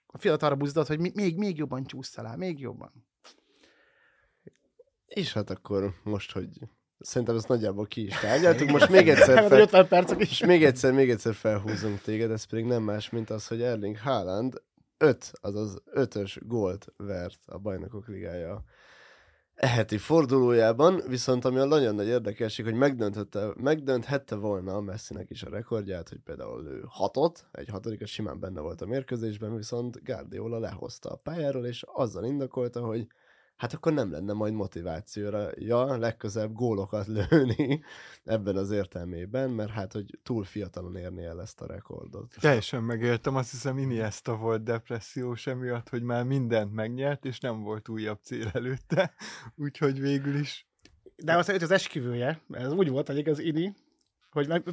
a 0.06 0.18
fiatal 0.18 0.50
arra 0.50 0.58
buzdott, 0.58 0.88
hogy 0.88 1.00
még, 1.00 1.38
még 1.38 1.58
jobban 1.58 1.86
csúszta 1.86 2.26
el, 2.26 2.38
még 2.38 2.60
jobban. 2.60 2.92
És 5.08 5.34
hát 5.34 5.50
akkor 5.50 5.94
most, 6.04 6.32
hogy 6.32 6.50
szerintem 7.00 7.36
ezt 7.36 7.48
nagyjából 7.48 7.86
ki 7.86 8.06
is 8.06 8.20
tárgyaltuk, 8.20 8.70
most 8.70 8.90
még 8.90 9.10
egyszer, 9.10 9.38
Hát, 9.38 9.48
fel, 9.48 9.60
50 9.60 9.88
percek 9.88 10.20
és 10.20 10.32
is. 10.32 10.46
még 10.46 10.64
egyszer, 10.64 10.94
még 10.94 11.10
egyszer 11.10 11.34
felhúzunk 11.34 12.02
téged, 12.02 12.32
ez 12.32 12.44
pedig 12.44 12.66
nem 12.66 12.84
más, 12.84 13.10
mint 13.10 13.30
az, 13.30 13.48
hogy 13.48 13.62
Erling 13.62 13.98
Haaland 14.00 14.62
5, 15.02 15.32
azaz 15.42 15.82
5-ös 15.96 16.42
gólt 16.46 16.94
vert 16.98 17.40
a 17.46 17.58
bajnokok 17.58 18.08
ligája 18.08 18.64
eheti 19.56 19.98
fordulójában, 19.98 21.02
viszont 21.08 21.46
ami 21.46 21.58
a 21.58 21.66
nagyon 21.66 21.96
nagy 21.96 22.08
érdekesség, 22.08 22.66
hogy 22.66 22.74
megdönthette, 22.74 23.54
megdönthette 23.56 24.36
volna 24.36 24.76
a 24.76 24.82
Messinek 24.82 25.30
is 25.30 25.44
a 25.44 25.50
rekordját, 25.50 26.10
hogy 26.10 26.20
például 26.20 26.66
ő 26.66 26.84
hatot, 26.88 27.46
egy 27.52 27.68
hatodikat 27.68 28.08
simán 28.08 28.40
benne 28.40 28.62
volt 28.62 28.82
a 28.82 28.86
mérkőzésben, 28.86 29.56
viszont 29.56 30.04
Guardiola 30.04 30.60
lehozta 30.60 31.10
a 31.10 31.16
pályáról, 31.16 31.66
és 31.66 31.84
azzal 31.88 32.26
indokolta, 32.26 32.82
hogy 32.82 33.08
hát 33.62 33.74
akkor 33.74 33.94
nem 33.94 34.12
lenne 34.12 34.34
majd 34.34 34.54
motivációra, 34.54 35.50
ja, 35.56 35.98
legközelebb 35.98 36.54
gólokat 36.54 37.08
lőni 37.30 37.84
ebben 38.24 38.56
az 38.56 38.72
értelmében, 38.72 39.50
mert 39.50 39.70
hát, 39.70 39.94
hogy 39.94 40.20
túl 40.24 40.44
fiatalon 40.44 40.96
érni 40.96 41.24
el 41.24 41.42
ezt 41.42 41.62
a 41.62 41.66
rekordot. 41.66 42.36
Teljesen 42.40 42.84
megértem, 42.84 43.36
azt 43.36 43.52
hiszem 43.52 43.78
Iniesta 43.78 44.36
volt 44.36 44.64
depressziós 44.64 45.48
emiatt, 45.48 45.90
hogy 45.90 46.02
már 46.02 46.24
mindent 46.24 46.74
megnyert, 46.74 47.26
és 47.26 47.40
nem 47.40 47.62
volt 47.62 47.90
újabb 47.90 48.20
cél 48.22 48.50
előtte, 48.54 49.14
úgyhogy 49.66 50.00
végül 50.00 50.36
is 50.36 50.68
De 51.16 51.34
hogy 51.34 51.64
az 51.64 51.72
esküvője, 51.72 52.42
ez 52.52 52.74
úgy 52.74 52.90
volt, 52.90 53.08
hogy 53.08 53.30
az 53.30 53.40
Ini, 53.40 53.74
hogy 54.32 54.48
meg 54.48 54.64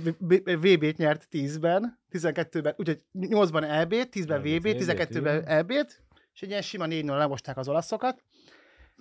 VB-t 0.45 0.97
nyert 0.97 1.29
10-ben, 1.31 1.99
12-ben, 2.13 2.75
úgyhogy 2.77 3.05
8-ban 3.19 3.63
EB-t, 3.71 4.09
10-ben 4.15 4.41
EB-t, 4.41 4.63
VB-t, 4.63 4.85
12-ben 4.85 5.37
igen. 5.37 5.47
EB-t, 5.47 6.03
és 6.35 6.43
egy 6.43 6.49
ilyen 6.49 6.63
sima 6.63 6.87
4 6.87 7.05
0 7.05 7.19
lemosták 7.19 7.57
az 7.57 7.69
olaszokat, 7.69 8.23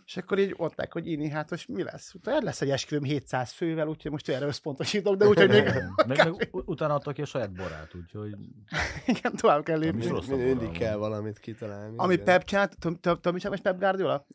és 0.08 0.18
akkor 0.18 0.40
így 0.40 0.56
mondták, 0.58 0.94
hogy 0.94 1.08
Ini, 1.08 1.30
hát 1.30 1.50
most 1.50 1.68
mi 1.68 1.84
lesz? 1.84 2.14
Utána 2.14 2.44
lesz 2.44 2.62
egy 2.62 2.70
esküvőm 2.70 3.04
700 3.04 3.52
fővel, 3.52 3.88
úgyhogy 3.88 4.12
most 4.12 4.30
erre 4.30 4.46
összpontosítok, 4.46 5.16
de 5.16 5.28
úgyhogy 5.28 5.50
még 5.50 5.64
meg, 6.08 6.18
meg 6.18 6.50
utána 6.52 6.94
adta 6.94 7.12
ki 7.12 7.22
a 7.22 7.26
saját 7.26 7.52
borát, 7.52 7.96
úgyhogy 7.96 8.36
igen, 9.18 9.36
tovább 9.36 9.64
kell 9.64 9.78
lépni. 9.78 10.08
a 10.08 10.36
Mindig 10.36 10.72
kell 10.72 10.96
valamit 10.96 11.40
kitalálni. 11.40 11.94
Ami. 11.98 12.18
Pep 12.18 12.44
csinált, 12.44 12.78
tudom, 12.80 13.22
csinál 13.22 13.50
most 13.50 13.62
Pep 13.62 13.80
Guardiola? 13.80 14.28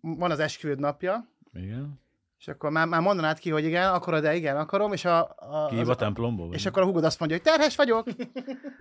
Van 0.00 0.30
az 0.30 0.38
esküvőd 0.38 0.78
napja, 0.78 1.28
igen. 1.52 2.00
és 2.38 2.48
akkor 2.48 2.70
már, 2.70 2.86
már 2.86 3.00
mondanád 3.00 3.38
ki, 3.38 3.50
hogy 3.50 3.64
igen, 3.64 3.92
akarod, 3.92 4.22
de 4.22 4.34
igen, 4.34 4.56
akarom, 4.56 4.92
és 4.92 5.04
a, 5.04 5.34
a, 5.36 5.66
Kihív 5.68 5.88
a 5.88 5.94
templomból? 5.94 6.54
És 6.54 6.66
akkor 6.66 6.82
a 6.82 6.84
hugod 6.84 7.04
azt 7.04 7.18
mondja, 7.18 7.36
hogy 7.36 7.46
terhes 7.46 7.76
vagyok. 7.76 8.04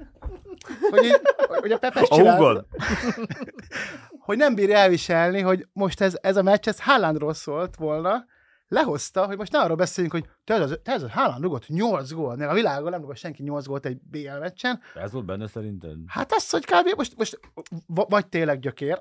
hogy, 0.91 1.03
így, 1.03 1.21
hogy 1.47 1.71
a 1.71 1.77
Pepes 1.77 2.09
A 2.09 2.15
csinál, 2.15 2.37
húgod? 2.37 2.65
Hogy 4.23 4.37
nem 4.37 4.55
bírja 4.55 4.77
elviselni, 4.77 5.41
hogy 5.41 5.67
most 5.73 6.01
ez, 6.01 6.17
ez 6.21 6.37
a 6.37 6.41
meccs, 6.41 6.67
ez 6.67 6.81
Haalandról 6.81 7.33
szólt 7.33 7.75
volna, 7.75 8.25
lehozta, 8.67 9.25
hogy 9.25 9.37
most 9.37 9.51
ne 9.51 9.59
arról 9.59 9.75
beszéljünk, 9.75 10.15
hogy 10.15 10.29
te 10.43 10.53
ez, 10.53 10.73
te 10.83 10.91
ez 10.91 11.03
a 11.03 11.09
Haaland 11.09 11.43
rugott 11.43 11.67
8 11.67 12.11
gól, 12.11 12.41
a 12.41 12.53
világon 12.53 12.89
nem 12.89 13.01
rugott 13.01 13.17
senki 13.17 13.43
8 13.43 13.65
gólt 13.65 13.85
egy 13.85 14.01
BL 14.01 14.37
meccsen. 14.39 14.79
Ez 14.95 15.11
volt 15.11 15.25
benne 15.25 15.47
szerinted? 15.47 15.97
Hát 16.07 16.31
az, 16.31 16.49
hogy 16.49 16.65
kb. 16.65 16.95
most, 16.95 17.17
most 17.17 17.39
v- 17.87 18.09
vagy 18.09 18.27
tényleg 18.27 18.59
gyökér. 18.59 18.97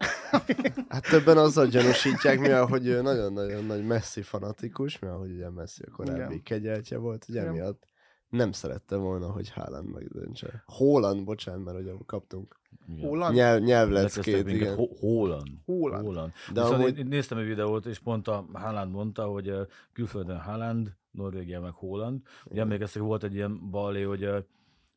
Hát 0.89 1.03
többen 1.11 1.37
azzal 1.39 1.67
gyanúsítják, 1.67 2.39
mivel 2.41 2.65
hogy 2.65 2.87
ő 2.87 3.03
nagyon-nagyon 3.03 3.65
nagy 3.65 3.87
Messi 3.87 4.23
fanatikus, 4.23 4.99
mivel 4.99 5.17
hogy 5.17 5.31
ugye 5.31 5.51
Messi 5.51 5.83
a 5.83 5.91
korábbi 5.91 6.21
Igen. 6.21 6.43
kegyeltje 6.43 6.99
volt, 6.99 7.25
hogy 7.25 7.35
Igen. 7.35 7.47
emiatt 7.47 7.83
nem 8.29 8.53
szerette 8.53 8.97
volna, 8.97 9.31
hogy 9.31 9.51
Haaland 9.51 9.93
megdöntse. 9.93 10.63
Holland, 10.67 11.25
bocsánat, 11.25 11.65
mert 11.65 11.79
ugye 11.79 11.93
kaptunk. 12.07 12.61
Holland? 13.01 13.35
nyelv, 13.35 13.63
nyelvleckét, 13.63 14.45
minket. 14.45 14.53
igen. 14.55 14.75
Ho- 14.75 14.99
Holland. 14.99 15.49
Holland. 15.67 16.05
Holland. 16.07 16.33
De 16.53 16.61
Viszont 16.61 16.81
amúgy- 16.83 16.99
én, 16.99 17.07
néztem 17.07 17.39
egy 17.39 17.47
videót, 17.47 17.87
és 17.87 17.99
pont 17.99 18.29
a 18.29 18.47
Haaland 18.53 18.93
mondta, 18.93 19.25
hogy 19.27 19.53
külföldön 19.93 20.39
Haaland, 20.41 20.97
Norvégia 21.11 21.61
meg 21.61 21.73
Holland. 21.73 22.21
Ugye 22.45 22.61
emlékeztek, 22.61 23.03
volt 23.03 23.23
egy 23.25 23.35
ilyen 23.35 23.71
balé, 23.71 24.03
hogy 24.03 24.29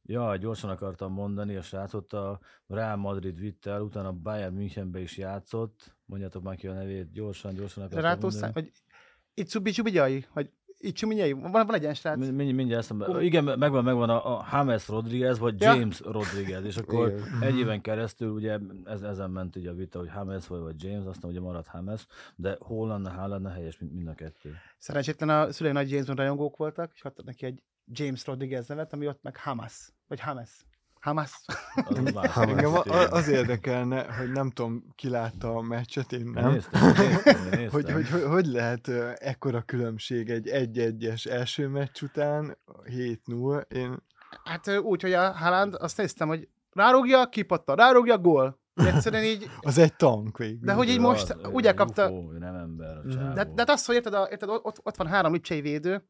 ja, 0.08 0.36
gyorsan 0.38 0.70
akartam 0.70 1.12
mondani, 1.14 1.56
a 1.56 1.62
srácot 1.62 2.14
a 2.14 2.40
Real 2.68 2.96
Madrid 2.96 3.40
vitt 3.40 3.66
el, 3.66 3.82
utána 3.82 4.12
Bayern 4.12 4.54
Münchenbe 4.54 5.00
is 5.00 5.18
játszott. 5.18 5.96
Mondjátok 6.06 6.44
már 6.44 6.56
ki 6.56 6.68
a 6.68 6.74
nevét, 6.74 7.12
gyorsan, 7.12 7.54
gyorsan 7.54 7.84
akartam 7.84 8.04
Rátó 8.06 8.28
mondani. 8.28 8.52
vagy 8.54 8.72
Itsubi 9.34 9.72
Csubigyai, 9.72 10.26
vagy 10.78 10.90
Itsuminyai, 10.90 11.32
van, 11.32 11.52
van 11.52 11.74
egy 11.74 11.82
ilyen 11.82 11.94
srác. 11.94 12.18
Mind- 12.18 12.34
Mind, 12.36 12.54
mindjárt 12.54 12.84
eszembe. 12.84 13.06
Hol? 13.06 13.22
Igen, 13.22 13.44
megvan, 13.44 13.84
megvan 13.84 14.10
a, 14.10 14.38
a 14.38 14.46
James 14.52 14.88
Rodriguez, 14.88 15.40
vagy 15.40 15.62
Ja. 15.62 15.74
James 15.74 16.00
Rodriguez, 16.00 16.66
és 16.66 16.78
akkor 16.78 17.10
Igen. 17.10 17.42
egy 17.42 17.58
éven 17.58 17.82
keresztül 17.82 18.30
ugye 18.30 18.60
ez, 18.86 19.02
ezen 19.02 19.30
ment 19.32 19.56
ugye 19.56 19.70
a 19.70 19.74
vita, 19.74 20.00
hogy 20.00 20.10
James 20.10 20.48
vagy, 20.48 20.60
vagy 20.60 20.84
James, 20.84 21.06
aztán 21.06 21.32
ugye 21.32 21.40
maradt 21.40 21.68
James, 21.68 22.06
de 22.36 22.58
hol 22.60 22.88
lenne, 22.88 23.12
hál 23.12 23.28
lenne 23.28 23.52
helyes, 23.52 23.80
mint 23.80 23.94
mind 23.94 24.08
a 24.08 24.14
kettő. 24.14 24.56
Szerencsétlen 24.78 25.30
a 25.30 25.52
szülei 25.52 25.72
nagy 25.72 25.90
James 25.92 26.06
Bond 26.06 26.18
rajongók 26.18 26.58
voltak, 26.58 26.92
és 26.96 27.04
adtak 27.04 27.26
neki 27.26 27.46
egy 27.46 27.64
James 27.88 28.26
Rodriguez 28.26 28.68
nevet, 28.68 28.94
ami 28.94 29.08
ott 29.08 29.22
meg 29.22 29.38
Hamas. 29.38 29.90
Vagy 30.08 30.20
Hamas. 30.20 30.66
Hamas. 31.06 31.32
Az 31.76 31.98
engem 32.38 32.74
az 33.10 33.28
érdekelne, 33.28 34.14
hogy 34.18 34.32
nem 34.32 34.50
tudom, 34.52 34.84
ki 34.96 35.10
látta 35.10 35.56
a 35.56 35.62
meccset, 35.62 36.12
én 36.12 36.30
nem. 36.34 36.52
Néztem, 36.52 36.82
néztem, 36.98 37.44
néztem. 37.52 37.70
Hogy, 37.70 37.92
hogy, 37.92 38.10
hogy, 38.10 38.24
hogy 38.24 38.46
lehet 38.46 38.88
ekkora 39.16 39.62
különbség 39.62 40.30
egy 40.30 40.50
1-1-es 40.74 41.30
első 41.30 41.68
meccs 41.68 42.02
után, 42.02 42.58
7-0, 42.86 43.72
én 43.72 44.04
Hát 44.44 44.78
úgy, 44.80 45.02
hogy 45.02 45.14
a 45.14 45.32
Haaland, 45.32 45.76
azt 45.80 45.98
néztem, 45.98 46.28
hogy 46.28 46.48
rárúgja, 46.72 47.26
kipattan, 47.30 47.76
rárúgja, 47.76 48.18
gól. 48.18 48.60
Egyszerűen 48.76 49.24
így, 49.24 49.50
Az 49.60 49.78
egy 49.78 49.96
tank 49.96 50.38
végül. 50.38 50.60
De 50.62 50.74
hogy 50.74 50.90
így 50.90 51.00
most 51.00 51.30
az, 51.30 51.50
ugye 51.54 51.74
kapta- 51.74 52.10
UFO, 52.10 52.32
nem 52.32 52.56
ember, 52.56 52.98
a 52.98 53.02
Mhm. 53.04 53.34
de, 53.34 53.44
de 53.44 53.52
hát 53.58 53.70
azt, 53.70 53.86
hogy 53.86 53.96
érted, 53.96 54.14
a, 54.14 54.28
érted 54.32 54.50
ott, 54.50 54.80
ott 54.84 54.96
van 54.98 55.08
három 55.08 55.34
lipcsei 55.34 55.62
védő, 55.62 56.08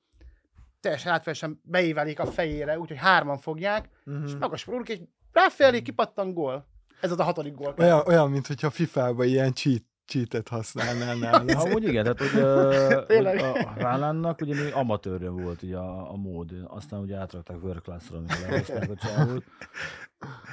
teljesen 0.86 1.12
átfelesen 1.14 1.60
beívelik 1.64 2.20
a 2.20 2.26
fejére, 2.26 2.80
úgyhogy 2.80 2.98
hárman 2.98 3.38
fogják, 3.38 3.90
Mhm. 4.04 4.24
és 4.26 4.36
magas 4.40 4.66
rúgik, 4.66 4.88
és 4.90 5.00
ráfelé 5.32 5.82
kipattan 5.82 6.34
gól. 6.34 6.66
Ez 7.02 7.12
az 7.12 7.20
a 7.20 7.24
hatodik 7.24 7.56
gól. 7.56 7.74
Olyan, 7.78 8.04
olyan 8.08 8.30
mint 8.30 8.48
hogyha 8.48 8.70
FIFA-ban 8.70 9.26
ilyen 9.28 9.54
cheat, 9.54 9.84
cheatet 10.06 10.48
használnál 10.48 11.16
nála. 11.16 11.60
Amúgy 11.60 11.84
igen, 11.88 12.04
tehát 12.04 12.20
hogy, 12.20 12.30
hogy 13.18 13.38
a 13.38 13.74
Haalandnak 13.80 14.42
ugye 14.42 14.64
még 14.64 14.74
amatőrre 14.74 15.30
volt 15.30 15.62
ugye 15.64 15.78
a, 15.78 16.12
a 16.12 16.16
mód, 16.16 16.52
aztán 16.68 17.00
ugye 17.00 17.18
átrakták 17.18 17.64
work 17.64 17.84
class-ra, 17.84 18.18
amikor 18.18 18.44
elhozták 18.50 18.90
a 18.90 18.96
csávót. 18.96 19.44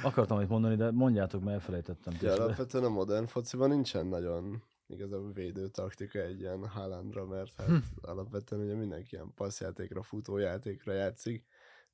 Akartam 0.03 0.41
itt 0.41 0.49
mondani, 0.49 0.75
de 0.75 0.91
mondjátok, 0.91 1.43
mert 1.43 1.55
elfelejtettem. 1.55 2.13
Ugye 2.17 2.31
alapvetően 2.31 2.83
a 2.83 2.89
modern 2.89 3.25
fociban 3.25 3.69
nincsen 3.69 4.05
nagyon 4.05 4.63
igazából 4.87 5.31
védő 5.31 5.67
taktika 5.67 6.19
egy 6.19 6.39
ilyen 6.39 6.67
Haalandra, 6.67 7.25
mert 7.25 7.53
hát 7.57 7.69
alapvetően 8.01 8.61
ugye 8.61 8.75
mindenki 8.75 9.07
ilyen 9.11 9.31
passzjátékra, 9.35 10.03
futójátékra 10.03 10.93
játszik, 10.93 11.45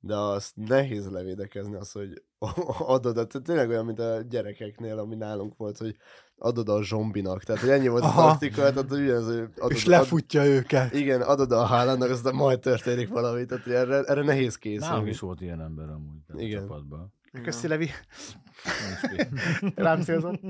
de 0.02 0.16
azt 0.16 0.56
nehéz 0.56 1.10
levédekezni 1.10 1.74
az, 1.74 1.92
hogy 1.92 2.22
adod, 2.78 3.16
a- 3.18 3.26
tehát 3.26 3.46
tényleg 3.46 3.68
olyan, 3.68 3.84
mint 3.84 3.98
a 3.98 4.20
gyerekeknél, 4.20 4.98
ami 4.98 5.14
nálunk 5.14 5.56
volt, 5.56 5.78
hogy 5.78 5.96
adod 6.36 6.68
a 6.68 6.82
zombinak, 6.82 7.42
tehát 7.42 7.60
hogy 7.60 7.70
ennyi 7.70 7.88
volt 7.88 8.02
a 8.02 8.06
Aha. 8.06 8.28
taktika, 8.30 8.56
tehát 8.56 8.88
hogy 8.88 9.00
ugyanaz, 9.00 9.26
hogy 9.26 9.48
adod, 9.56 9.70
És 9.70 9.84
lefutja 9.84 10.44
őket. 10.46 10.92
Ad, 10.92 10.98
igen, 10.98 11.20
adod 11.22 11.52
a 11.52 11.64
Haalandnak, 11.64 12.10
aztán 12.10 12.34
majd 12.34 12.60
történik 12.60 13.08
valami, 13.08 13.44
tehát 13.44 13.66
erre, 13.66 14.02
erre 14.02 14.22
nehéz 14.22 14.58
Nálunk 14.62 14.80
készülni. 14.80 15.10
is 15.10 15.18
volt 15.20 15.40
ilyen 15.40 15.60
ember 15.60 15.88
amúgy 15.88 16.22
a 16.28 16.40
Igen. 16.40 16.60
csapatban. 16.60 17.12
Köszi, 17.42 17.68
Levi. 17.68 17.90
Rám 19.74 20.00
célzott. 20.00 20.40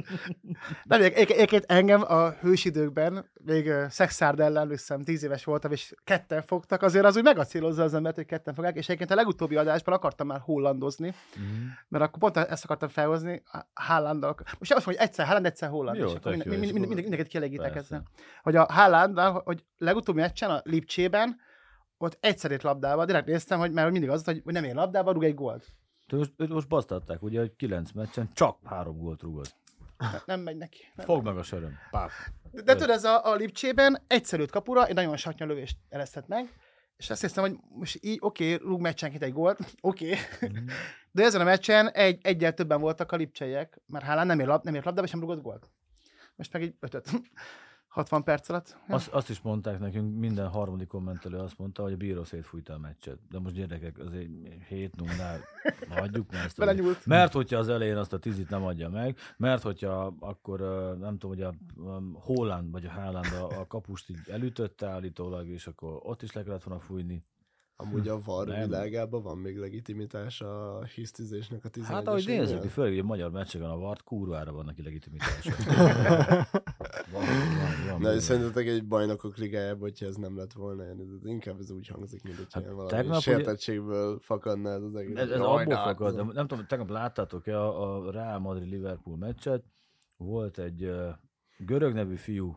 Nem, 0.84 1.02
egy- 1.02 1.12
egy- 1.12 1.30
egyébként 1.30 1.64
engem 1.68 2.02
a 2.02 2.30
hősidőkben, 2.30 3.30
még 3.44 3.70
Szexárd 3.88 4.40
ellen, 4.40 4.68
hiszem, 4.68 5.02
tíz 5.02 5.22
éves 5.22 5.44
voltam, 5.44 5.72
és 5.72 5.94
ketten 6.04 6.42
fogtak, 6.42 6.82
azért 6.82 7.04
az 7.04 7.16
úgy 7.16 7.22
megacélozza 7.22 7.82
az 7.82 7.94
embert, 7.94 8.14
hogy 8.14 8.24
ketten 8.26 8.54
fogják, 8.54 8.76
és 8.76 8.84
egyébként 8.84 9.10
a 9.10 9.14
legutóbbi 9.14 9.56
adásban 9.56 9.94
akartam 9.94 10.26
már 10.26 10.40
hollandozni, 10.42 11.06
Mhm. 11.36 11.44
mert 11.88 12.04
akkor 12.04 12.18
pont 12.32 12.36
ezt 12.48 12.64
akartam 12.64 12.88
felhozni, 12.88 13.42
Haalanddal. 13.72 14.34
Most 14.36 14.46
azt 14.60 14.70
mondom, 14.70 14.84
hogy 14.94 14.96
egyszer 15.08 15.24
Haaland, 15.26 15.46
egyszer 15.46 15.68
Holland, 15.68 15.98
Jó, 15.98 16.04
és 16.06 16.10
akkor 16.10 16.22
tök 16.22 16.32
minden, 16.32 16.52
jó, 16.52 16.52
és 16.52 16.58
minden, 16.60 16.80
minden, 16.80 16.90
akkor- 16.98 17.00
mindenket 17.10 17.26
kielégítek 17.26 17.76
ezzel. 17.76 18.02
Hogy 18.42 18.56
a 18.56 18.66
Haaland, 18.72 19.18
hogy 19.44 19.64
legutóbbi 19.76 20.20
meccsen 20.20 20.50
a 20.50 20.60
Lipcsében, 20.64 21.36
ott 21.98 22.16
egyszerét 22.20 22.62
labdával, 22.62 23.04
direkt 23.04 23.26
néztem, 23.26 23.58
hogy 23.58 23.72
mert 23.72 23.90
mindig 23.90 24.10
az, 24.10 24.24
hogy 24.24 24.42
nem 24.44 24.64
ér 24.64 24.74
labdával, 24.74 25.12
rúg 25.12 25.24
egy 25.24 25.34
gólt. 25.34 25.66
De 26.10 26.16
most, 26.16 26.32
őt 26.36 26.48
most 26.48 26.68
basztatták, 26.68 27.22
ugye, 27.22 27.38
hogy 27.38 27.56
kilenc 27.56 27.92
meccsen 27.92 28.30
csak 28.32 28.58
három 28.64 28.98
gólt 28.98 29.22
rúgott. 29.22 29.54
Nem 30.26 30.40
megy 30.40 30.56
neki. 30.56 30.78
Nem. 30.94 31.06
Fogd 31.06 31.24
meg 31.24 31.36
a 31.36 31.42
söröm. 31.42 31.78
Páp. 31.90 32.10
De, 32.50 32.62
de 32.62 32.72
tudod, 32.72 32.90
ez 32.90 33.04
a, 33.04 33.26
a 33.26 33.34
Lipcsében 33.34 34.02
egyszerűt 34.06 34.50
kapura, 34.50 34.86
egy 34.86 34.94
nagyon 34.94 35.16
satnya 35.16 35.46
lövést 35.46 35.76
eresztett 35.88 36.26
meg, 36.26 36.52
és 36.96 37.10
azt 37.10 37.20
hiszem, 37.20 37.44
hogy 37.44 37.56
most 37.68 37.98
így, 38.00 38.18
oké, 38.20 38.54
okay, 38.54 38.68
rúg 38.68 38.80
meccsenként 38.80 39.22
egy 39.22 39.32
gólt, 39.32 39.58
oké, 39.80 40.16
okay. 40.34 40.62
de 41.12 41.24
ezen 41.24 41.40
a 41.40 41.44
meccsen 41.44 41.90
egy, 41.90 42.18
egyel 42.22 42.54
többen 42.54 42.80
voltak 42.80 43.12
a 43.12 43.16
lipcseiek, 43.16 43.80
mert 43.86 44.04
Hálán 44.04 44.26
nem 44.26 44.38
ért, 44.38 44.48
lab, 44.48 44.64
nem 44.64 44.74
ért 44.74 44.84
labdába, 44.84 45.06
és 45.06 45.12
nem 45.12 45.20
rúgott 45.20 45.42
gólt. 45.42 45.70
Most 46.36 46.52
meg 46.52 46.62
egy 46.62 46.74
ötöt. 46.80 47.10
60 47.90 48.22
perc 48.22 48.48
alatt. 48.48 48.76
Ja. 48.88 48.94
Azt, 48.94 49.09
azt 49.09 49.31
is 49.31 49.40
mondták 49.40 49.79
nekünk, 49.79 50.18
minden 50.18 50.48
harmadik 50.48 50.88
kommentelő 50.88 51.38
azt 51.38 51.59
mondta, 51.59 51.83
hogy 51.83 51.92
a 51.92 51.96
bíró 51.96 52.24
szétfújta 52.24 52.72
a 52.72 52.79
meccset. 52.79 53.18
De 53.31 53.38
most 53.38 53.55
gyerekek, 53.55 53.98
azért 53.98 54.29
7 54.68 54.96
0 54.96 55.12
nál 55.16 55.40
hagyjuk 55.88 56.33
már 56.33 56.44
ezt. 56.44 56.59
Belenyúlt. 56.64 57.07
Mert 57.07 57.33
hogyha 57.33 57.59
az 57.59 57.68
elején 57.68 57.96
azt 57.96 58.12
a 58.12 58.18
tizit 58.18 58.50
nem 58.50 58.64
adja 58.64 58.88
meg, 58.88 59.18
mert 59.37 59.62
hogyha 59.62 60.14
akkor 60.20 60.61
nem 61.00 61.18
tudom, 61.18 61.37
hogy 61.37 61.42
a 61.42 61.55
Holland 62.14 62.70
vagy 62.70 62.85
a 62.85 62.90
Haaland 62.90 63.33
a, 63.33 63.61
a 63.61 63.66
kapust 63.66 64.11
így 64.11 64.20
elütötte 64.26 64.87
állítólag, 64.87 65.46
és 65.48 65.66
akkor 65.66 66.00
ott 66.03 66.22
is 66.22 66.33
le 66.33 66.42
kellett 66.42 66.62
volna 66.62 66.81
fújni. 66.81 67.24
Amúgy 67.80 68.08
a 68.08 68.20
VAR 68.24 68.46
Nem. 68.46 68.68
világában 68.68 69.22
van 69.22 69.38
még 69.38 69.58
legitimitás 69.58 70.40
a 70.40 70.84
hisztizésnek 70.94 71.64
a 71.64 71.68
11 71.68 71.92
Hát 71.94 72.06
ahogy 72.06 72.24
nézzük, 72.26 72.62
főleg 72.64 72.92
ugye 72.92 73.00
a 73.02 73.04
magyar 73.04 73.30
meccseken 73.30 73.68
a 73.68 73.76
vart 73.76 74.02
kurvára 74.02 74.52
van 74.52 74.64
neki 74.64 74.82
legitimitása. 74.82 75.50
van, 77.12 77.24
van, 77.24 77.90
van, 77.90 78.00
Na, 78.00 78.14
és 78.14 78.22
szerintetek 78.22 78.66
egy 78.66 78.86
bajnokok 78.86 79.36
ligájában, 79.36 79.80
hogyha 79.80 80.06
ez 80.06 80.16
nem 80.16 80.36
lett 80.36 80.52
volna, 80.52 80.84
inkább 81.24 81.60
ez 81.60 81.70
úgy 81.70 81.86
hangzik, 81.88 82.22
mint 82.22 82.36
hogyha 82.36 82.60
Hát 82.60 82.70
valami 82.70 82.88
tegnap 82.88 83.10
ugye- 83.10 83.20
sértettségből 83.20 84.18
fakadna 84.18 84.70
ez 84.70 84.82
az 84.82 84.94
egész. 84.94 85.16
Ez, 85.16 85.30
ez 85.30 85.40
abból 85.40 85.74
hát 85.74 85.84
fakad, 85.84 86.14
de 86.16 86.22
nem 86.22 86.46
tudom, 86.46 86.66
tegnap 86.66 86.90
láttátok-e 86.90 87.60
a, 87.60 88.06
a 88.06 88.10
Real 88.10 88.38
Madrid-Liverpool 88.38 89.16
meccset, 89.16 89.64
volt 90.16 90.58
egy 90.58 90.84
uh, 90.84 91.08
görög 91.58 91.92
nevű 91.94 92.14
fiú, 92.16 92.56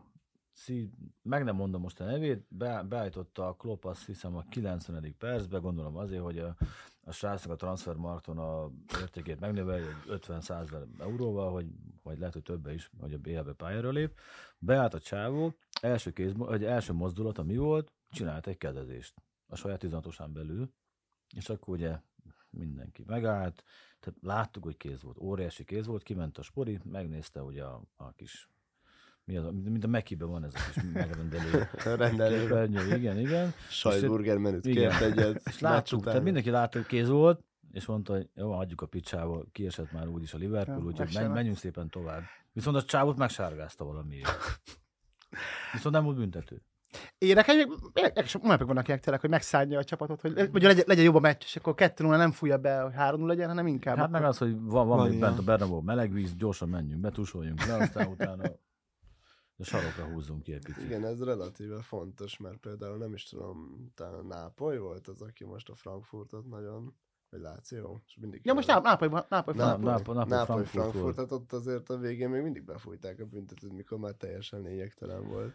meg 1.22 1.44
nem 1.44 1.56
mondom 1.56 1.80
most 1.80 2.00
a 2.00 2.04
nevét, 2.04 2.46
be, 2.48 2.82
beállította 2.82 3.48
a 3.48 3.54
Klopp 3.54 3.84
azt 3.84 4.06
hiszem 4.06 4.36
a 4.36 4.44
90. 4.48 5.14
percbe, 5.18 5.58
gondolom 5.58 5.96
azért, 5.96 6.22
hogy 6.22 6.38
a, 6.38 6.56
a 7.00 7.12
srácnak 7.12 7.52
a 7.52 7.56
transfermarkton 7.56 8.38
a 8.38 8.70
értékét 9.00 9.40
megnövelje 9.40 10.02
50-100 10.08 11.00
euróval, 11.00 11.52
hogy, 11.52 11.66
vagy 12.02 12.18
lehet, 12.18 12.34
hogy 12.34 12.42
többe 12.42 12.74
is, 12.74 12.90
hogy 12.98 13.12
a 13.12 13.18
BLB 13.18 13.52
pályára 13.52 13.90
lép. 13.90 14.18
Beállt 14.58 14.94
a 14.94 15.00
csávó, 15.00 15.54
első, 15.80 16.12
kéz, 16.12 16.32
vagy 16.36 16.64
első 16.64 16.92
mozdulata 16.92 17.42
mi 17.42 17.56
volt? 17.56 17.92
Csinált 18.10 18.46
egy 18.46 18.58
kezezést 18.58 19.14
a 19.46 19.56
saját 19.56 19.78
16 19.78 20.32
belül, 20.32 20.72
és 21.36 21.48
akkor 21.48 21.74
ugye 21.74 22.00
mindenki 22.50 23.02
megállt, 23.06 23.64
tehát 24.00 24.20
láttuk, 24.22 24.64
hogy 24.64 24.76
kéz 24.76 25.02
volt, 25.02 25.18
óriási 25.18 25.64
kéz 25.64 25.86
volt, 25.86 26.02
kiment 26.02 26.38
a 26.38 26.42
spori, 26.42 26.80
megnézte 26.84 27.42
ugye 27.42 27.64
a, 27.64 27.82
a 27.96 28.12
kis, 28.12 28.48
mi 29.24 29.36
az, 29.36 29.44
mint 29.64 29.84
a 29.84 29.86
Mekiben 29.86 30.28
van 30.28 30.44
ez 30.44 30.54
a 30.54 30.72
kis 30.72 30.82
megrendelő 30.92 31.68
Rendelő 31.96 32.40
képernyő, 32.40 32.96
igen, 32.96 33.18
igen. 33.18 33.54
sajtburger 33.68 34.36
menüt 34.36 34.66
kért 34.66 35.00
egyet. 35.00 35.42
És 35.44 35.58
láttuk, 35.58 36.04
tehát 36.04 36.22
mindenki 36.22 36.50
látta, 36.50 36.78
hogy 36.78 36.86
kéz 36.86 37.08
volt, 37.08 37.44
és 37.72 37.86
mondta, 37.86 38.12
hogy 38.12 38.28
jó, 38.34 38.52
hagyjuk 38.52 38.80
a 38.80 38.86
picsába, 38.86 39.44
kiesett 39.52 39.92
már 39.92 40.08
úgyis 40.08 40.34
a 40.34 40.38
Liverpool, 40.38 40.78
Ja, 40.78 40.84
úgyhogy 40.84 41.10
menj, 41.14 41.32
menjünk 41.32 41.56
szépen 41.56 41.88
tovább. 41.88 42.22
Viszont 42.52 42.76
a 42.76 42.82
csávot 42.82 43.16
megsárgázta 43.16 43.84
valamiért. 43.84 44.30
Viszont 45.72 45.94
nem 45.94 46.04
volt 46.04 46.16
büntető. 46.16 46.62
Érek 47.18 47.48
egy, 47.48 47.68
érdekes 47.94 48.38
momentok 48.38 48.66
vannak 48.66 48.84
ilyenek 48.84 49.04
tényleg, 49.04 49.20
hogy 49.20 49.30
megszállja 49.30 49.78
a 49.78 49.84
csapatot, 49.84 50.20
hogy 50.20 50.48
hogy 50.52 50.62
legyen, 50.62 50.84
legyen 50.86 51.04
jobb 51.04 51.14
a 51.14 51.20
meccs, 51.20 51.42
és 51.44 51.56
akkor 51.56 51.74
2 51.74 52.04
0 52.04 52.16
nem 52.16 52.30
fújja 52.30 52.58
be, 52.58 52.80
hogy 52.80 52.94
3 52.94 53.26
legyen, 53.26 53.48
hanem 53.48 53.66
inkább. 53.66 53.96
Hát 53.96 54.10
meg 54.10 54.24
az, 54.24 54.38
hogy 54.38 54.60
van, 54.60 54.86
van, 54.86 54.98
Van 54.98 55.18
bent 55.18 55.38
a 55.38 55.42
Bernabeu 55.42 55.80
meleg 55.80 56.12
víz, 56.12 56.34
gyorsan 56.34 56.68
menjünk, 56.68 57.00
betusoljunk 57.00 57.66
le, 57.66 57.74
aztán 57.74 58.06
utána 58.06 58.42
a 59.72 59.78
sarokra 59.78 60.04
húzzunk 60.04 60.42
ki 60.42 60.52
egy 60.52 60.64
picit. 60.64 60.82
Igen, 60.84 61.04
ez 61.04 61.22
relatíve 61.24 61.82
fontos, 61.82 62.38
mert 62.38 62.56
például 62.56 62.96
nem 62.96 63.12
is 63.12 63.24
tudom, 63.24 63.88
talán 63.94 64.26
Nápoly 64.26 64.78
volt 64.78 65.08
az, 65.08 65.20
aki 65.22 65.44
most 65.44 65.68
a 65.68 65.74
Frankfurtot 65.74 66.46
nagyon, 66.48 66.94
vagy 67.30 67.40
Láció, 67.40 68.02
és 68.06 68.16
mindig 68.20 68.40
Ja, 68.44 68.54
most 68.54 68.66
Nápoly, 68.66 69.08
Náp- 69.08 69.28
Nápoly. 69.28 69.54
Nápoly- 69.54 69.84
Nápoly- 69.84 70.14
Nápoly 70.16 70.44
Frankfurt. 70.44 70.68
Frankfurtot, 70.68 71.32
ott 71.32 71.52
azért 71.52 71.90
a 71.90 71.96
végén 71.96 72.28
még 72.28 72.42
mindig 72.42 72.64
befújták 72.64 73.20
a 73.20 73.24
büntetőt, 73.24 73.72
mikor 73.72 73.98
már 73.98 74.12
teljesen 74.12 74.60
lényegtelen 74.60 75.28
volt. 75.28 75.54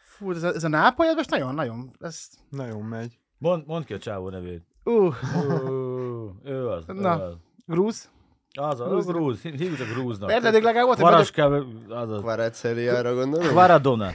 Fú, 0.00 0.30
ez 0.30 0.42
a, 0.42 0.48
ez 0.54 0.64
a 0.64 0.68
Nápoly, 0.68 1.06
ez 1.06 1.14
most 1.14 1.30
nagyon, 1.30 1.54
nagyon, 1.54 1.90
ez, 2.00 2.28
Nagyon 2.50 2.82
megy. 2.82 3.18
Mond, 3.38 3.66
mondd 3.66 3.84
ki 3.84 3.94
a 3.94 3.98
csávó 3.98 4.28
nevét. 4.28 4.66
uh, 4.84 5.14
Ó, 5.36 6.32
ő 6.44 6.68
az. 6.68 6.84
Na. 6.86 7.18
Ő 7.18 7.22
az. 7.22 7.36
grúz. 7.66 8.10
Az 8.52 8.80
a 8.80 8.88
Grúz. 8.88 9.06
grúz. 9.06 9.40
Hívjuk 9.40 9.80
a 9.80 9.84
grúznak. 9.84 10.30
Érted, 10.30 10.46
eddig 10.46 10.62
legalább 10.62 10.86
volt 10.86 10.98
egy 10.98 11.04
Varaskáv, 11.04 11.52
az 11.88 12.10
a 12.10 12.18
Kvaratszériára 12.18 13.14
gondolom? 13.14 13.48
Kvaradona. 13.48 14.12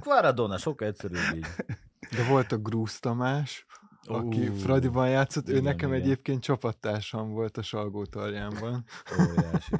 Kvaradona, 0.00 0.58
sokkal 0.58 0.88
egyszerűbb 0.88 1.34
így. 1.34 1.46
De 2.16 2.28
volt 2.28 2.52
a 2.52 2.56
Grúz 2.56 2.98
Tamás, 2.98 3.66
aki 4.04 4.48
Ú, 4.48 4.54
Fradiban 4.54 5.08
játszott, 5.08 5.48
ő 5.48 5.52
igen, 5.52 5.62
nekem 5.62 5.92
igen. 5.92 6.02
egyébként 6.02 6.42
csapattársam 6.42 7.30
volt 7.30 7.56
a 7.56 7.62
Salgó 7.62 8.04
Tarjánban. 8.04 8.84
Óriási. 9.20 9.74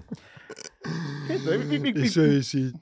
És 1.92 2.16
ő 2.16 2.36
is 2.36 2.52
így 2.52 2.74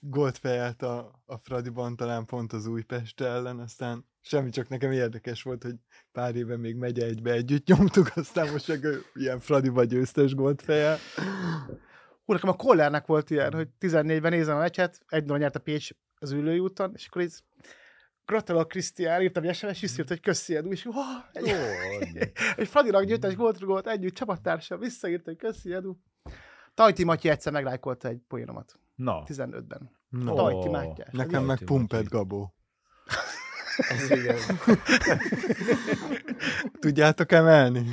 gólt 0.00 0.38
fejelt 0.38 0.82
a, 0.82 1.22
a 1.26 1.36
Fradiban, 1.36 1.96
talán 1.96 2.26
pont 2.26 2.52
az 2.52 2.66
Újpest 2.66 3.20
ellen, 3.20 3.58
aztán 3.58 4.04
semmi, 4.24 4.50
csak 4.50 4.68
nekem 4.68 4.92
érdekes 4.92 5.42
volt, 5.42 5.62
hogy 5.62 5.74
pár 6.12 6.36
éve 6.36 6.56
még 6.56 6.76
megy 6.76 6.98
egybe 6.98 7.32
együtt 7.32 7.66
nyomtuk, 7.66 8.10
aztán 8.16 8.52
most 8.52 8.68
meg 8.68 8.86
ilyen 9.14 9.40
Fradiba 9.40 9.84
győztes 9.84 10.34
gólt 10.34 10.62
fejel. 10.62 10.98
Hú, 12.24 12.32
nekem 12.32 12.48
a 12.48 12.56
Kollernek 12.56 13.06
volt 13.06 13.30
ilyen, 13.30 13.52
hogy 13.52 13.68
14-ben 13.80 14.32
nézem 14.32 14.56
a 14.56 14.58
meccset, 14.58 15.00
egy 15.08 15.24
0 15.24 15.38
nyert 15.38 15.56
a 15.56 15.58
Pécs 15.58 15.90
az 16.18 16.30
ülői 16.30 16.58
úton, 16.58 16.92
és 16.94 17.06
akkor 17.06 17.22
így 17.22 17.34
gratulálok 18.24 18.68
Krisztián, 18.68 19.22
írtam 19.22 19.44
egy 19.44 19.54
SMS, 19.54 19.82
és 19.82 19.98
írt, 19.98 20.08
hogy 20.08 20.20
köszi 20.20 20.56
Edu, 20.56 20.70
és 20.70 20.86
oh, 20.86 20.94
egy, 21.32 21.48
egy 22.56 22.68
Fradinak 22.68 23.04
győjtes 23.04 23.36
gólt 23.36 23.58
rugott 23.58 23.86
együtt, 23.86 24.14
csapattársam, 24.14 24.78
visszaírt, 24.78 25.24
hogy 25.24 25.36
köszi 25.36 25.72
Edu. 25.72 25.96
Tajti 26.74 27.04
Matyi 27.04 27.28
egyszer 27.28 27.52
meglájkolta 27.52 28.08
egy 28.08 28.20
poénomat, 28.28 28.78
Na, 28.94 29.22
15-ben. 29.26 29.90
No. 30.08 30.34
Tajti 30.34 30.68
Mátyás. 30.68 31.12
Nekem 31.12 31.44
meg 31.44 31.58
Matyi. 31.66 32.02
Gabó. 32.08 32.54
Ez 33.76 34.10
igen. 34.10 34.36
Tudjátok 36.80 37.32
emelni? 37.32 37.88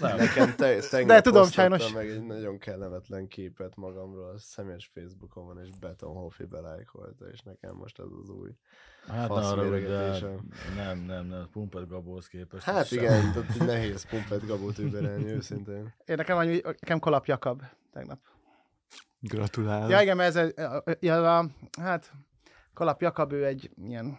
Nem. 0.00 0.16
Nekem 0.16 0.54
te, 0.54 0.78
tegnap 0.78 1.08
De 1.16 1.20
tudom, 1.20 1.44
sajnos. 1.46 1.92
meg 1.92 2.08
egy 2.08 2.22
nagyon 2.22 2.58
kellemetlen 2.58 3.28
képet 3.28 3.76
magamról, 3.76 4.28
a 4.34 4.38
személyes 4.38 4.90
Facebookon 4.94 5.46
van, 5.46 5.58
és 5.64 5.68
Beton 5.80 6.14
Hoffi 6.14 6.44
belájkolta, 6.44 7.24
és 7.32 7.40
nekem 7.40 7.74
most 7.74 7.98
ez 7.98 8.06
az 8.22 8.28
új. 8.28 8.50
Hát 9.08 9.28
ne 9.28 9.34
arra, 9.34 9.62
de 9.62 9.68
méregetése. 9.68 10.26
nem, 10.76 10.98
nem, 10.98 11.26
nem, 11.26 11.48
Pumpet 11.52 11.88
Gabóhoz 11.88 12.26
képest. 12.26 12.64
Hát 12.64 12.76
ez 12.76 12.86
sem. 12.86 12.98
igen, 12.98 13.32
tehát 13.32 13.58
nehéz 13.58 14.06
pumpet 14.08 14.46
gabót 14.46 14.78
überelni, 14.78 15.30
őszintén. 15.30 15.94
Én 16.04 16.16
nekem, 16.16 16.36
annyi, 16.36 16.60
nekem 16.62 16.98
Kalap 16.98 17.26
Jakab 17.26 17.62
tegnap. 17.92 18.18
Gratulálok. 19.20 19.90
Ja, 19.90 20.00
igen, 20.00 20.16
mert 20.16 20.36
ez, 20.36 20.52
egy- 20.84 20.96
ja, 21.00 21.38
a, 21.38 21.46
hát 21.80 22.12
Kalap 22.74 23.00
Jakab, 23.02 23.32
ő 23.32 23.44
egy 23.46 23.70
ilyen, 23.88 24.18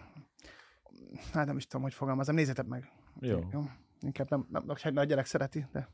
hát 1.34 1.46
nem 1.46 1.58
is 1.58 1.68
tudom, 1.68 1.82
hogy 1.82 1.94
fogalmazom, 1.94 2.36
nézzétek 2.36 2.66
meg. 2.66 2.92
Jó. 3.20 3.40
Jó. 3.52 3.62
Inkább 4.00 4.30
nem, 4.30 4.48
nem, 4.50 4.64
nem, 4.66 4.76
nem 4.84 4.98
a 4.98 5.04
gyerek 5.04 5.26
szereti, 5.26 5.66
de 5.72 5.90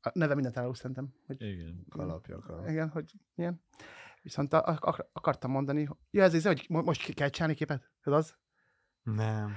a 0.00 0.10
neve 0.12 0.34
mindent 0.34 0.56
elárul 0.56 0.74
szerintem. 0.74 1.14
Hogy, 1.26 1.42
Igen. 1.42 1.86
Kalapjak. 1.88 2.48
a- 2.48 2.68
igen, 2.70 2.88
hogy 2.88 3.12
ilyen. 3.34 3.62
Viszont 4.22 4.52
a, 4.52 4.66
a, 4.66 5.08
akartam 5.12 5.50
mondani, 5.50 5.88
ja, 6.10 6.22
ez, 6.22 6.34
ez, 6.34 6.44
hogy 6.44 6.66
mo- 6.68 6.84
most 6.84 7.02
ki 7.02 7.12
kell 7.12 7.28
csinálni 7.28 7.54
képet? 7.54 7.90
Ez 8.00 8.12
az? 8.12 8.36
Nem. 9.02 9.52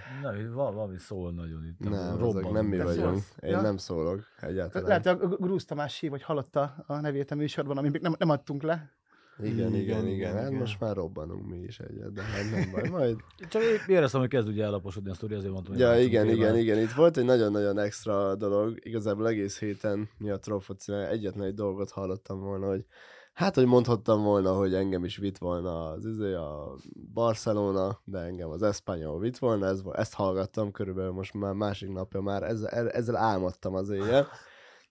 Val- 0.53 0.73
valami 0.73 0.97
szól 0.97 1.33
nagyon 1.33 1.65
itt. 1.65 1.79
Nem, 1.79 2.17
Robban. 2.17 2.51
nem 2.51 2.65
mi 2.65 2.77
De 2.77 2.83
vagyunk. 2.83 3.07
szólsz? 3.07 3.35
Én 3.39 3.49
Ja. 3.49 3.61
nem 3.61 3.77
szólok 3.77 4.23
egyáltalán. 4.39 4.87
Lehet, 4.87 5.05
hogy 5.07 5.31
a 5.33 5.35
Grúz 5.35 5.65
Tamás 5.65 5.99
hív, 5.99 6.09
vagy 6.09 6.21
hallotta 6.23 6.83
a 6.87 6.99
nevét 6.99 7.31
a 7.31 7.35
műsorban, 7.35 7.77
amit 7.77 7.91
még 7.91 8.01
nem, 8.01 8.15
nem 8.17 8.29
adtunk 8.29 8.61
le. 8.61 8.91
Igen, 9.41 9.53
igen, 9.57 9.73
Igen, 9.73 9.81
igen. 9.81 10.07
igen, 10.07 10.33
Hát 10.33 10.47
igen. 10.47 10.59
most 10.59 10.79
már 10.79 10.95
robbanunk 10.95 11.47
mi 11.49 11.57
is 11.57 11.79
egyet, 11.79 12.13
de 12.13 12.21
hát 12.21 12.51
nem 12.51 12.71
baj. 12.71 12.89
Majd 12.89 13.15
Csak 13.49 13.61
épp 13.61 13.87
éreztem, 13.87 14.19
hogy 14.19 14.29
kezd 14.29 14.47
ugye 14.47 14.63
ellaposodni 14.63 15.09
a 15.09 15.13
sztori, 15.13 15.33
azért 15.33 15.51
mondtam, 15.53 15.75
Ja, 15.75 15.99
igen, 15.99 16.21
témát. 16.27 16.37
igen, 16.37 16.57
igen. 16.57 16.79
Itt 16.79 16.91
volt 16.91 17.17
egy 17.17 17.25
nagyon-nagyon 17.25 17.77
extra 17.79 18.35
dolog. 18.35 18.75
Igazából 18.79 19.27
egész 19.27 19.59
héten 19.59 20.09
mi 20.17 20.29
a 20.29 20.39
Trofocina 20.39 21.07
egyetlen 21.07 21.45
egy 21.45 21.53
dolgot 21.53 21.91
hallottam 21.91 22.39
volna, 22.39 22.67
hogy 22.67 22.85
hát, 23.33 23.55
hogy 23.55 23.65
mondhattam 23.65 24.23
volna, 24.23 24.53
hogy 24.53 24.73
engem 24.73 25.03
is 25.05 25.17
vitt 25.17 25.37
volna 25.37 25.89
az 25.89 26.05
izé, 26.05 26.33
a 26.33 26.75
Barcelona, 27.13 28.01
de 28.03 28.19
engem 28.19 28.49
az 28.49 28.61
Espanyol 28.63 29.19
vitt 29.19 29.37
volna, 29.37 29.65
ez, 29.65 29.81
ezt 29.91 30.13
hallgattam 30.13 30.71
körülbelül 30.71 31.11
most 31.11 31.33
már 31.33 31.53
másik 31.53 31.89
napja 31.89 32.21
már, 32.21 32.43
ezzel, 32.43 32.89
ezzel 32.89 33.15
álmodtam 33.15 33.73
az 33.75 33.89
éjjel. 33.89 34.27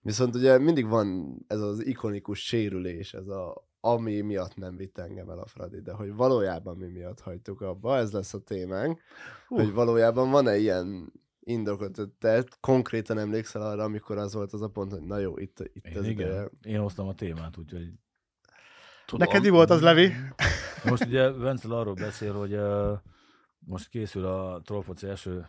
Viszont 0.01 0.35
ugye 0.35 0.57
mindig 0.57 0.87
van 0.87 1.37
ez 1.47 1.59
az 1.61 1.85
ikonikus 1.85 2.39
sérülés, 2.45 3.13
ez 3.13 3.27
a 3.27 3.67
ami 3.79 4.21
miatt 4.21 4.55
nem 4.55 4.75
vitt 4.75 4.97
engem 4.97 5.29
el 5.29 5.39
a 5.39 5.45
Fradi, 5.45 5.81
de 5.81 5.93
hogy 5.93 6.13
valójában 6.13 6.77
mi 6.77 6.87
miatt 6.87 7.19
hagytuk 7.19 7.61
abba, 7.61 7.97
ez 7.97 8.11
lesz 8.11 8.33
a 8.33 8.39
témánk, 8.39 9.01
uh. 9.49 9.59
hogy 9.59 9.73
valójában 9.73 10.29
van-e 10.31 10.57
ilyen 10.57 11.13
indokot, 11.39 11.91
te- 11.91 12.07
te 12.19 12.43
konkrétan 12.59 13.17
emlékszel 13.17 13.61
arra, 13.61 13.83
amikor 13.83 14.17
az 14.17 14.33
volt 14.33 14.53
az 14.53 14.61
a 14.61 14.69
pont, 14.69 14.91
hogy 14.91 15.01
na 15.01 15.17
jó, 15.17 15.37
itt, 15.37 15.59
itt 15.73 15.85
Én 15.85 15.97
az 15.97 16.05
igen. 16.05 16.27
ideje. 16.27 16.49
Én 16.61 16.79
hoztam 16.79 17.07
a 17.07 17.13
témát, 17.13 17.57
úgyhogy 17.57 17.91
Neked 19.17 19.41
mi 19.41 19.49
volt 19.49 19.69
az, 19.69 19.81
Levi? 19.81 20.11
Most 20.89 21.05
ugye 21.05 21.31
Vencel 21.31 21.71
arról 21.71 21.93
beszél, 21.93 22.33
hogy 22.33 22.53
uh, 22.53 22.97
most 23.59 23.89
készül 23.89 24.25
a 24.25 24.61
Trollfoci 24.61 25.07
első, 25.07 25.47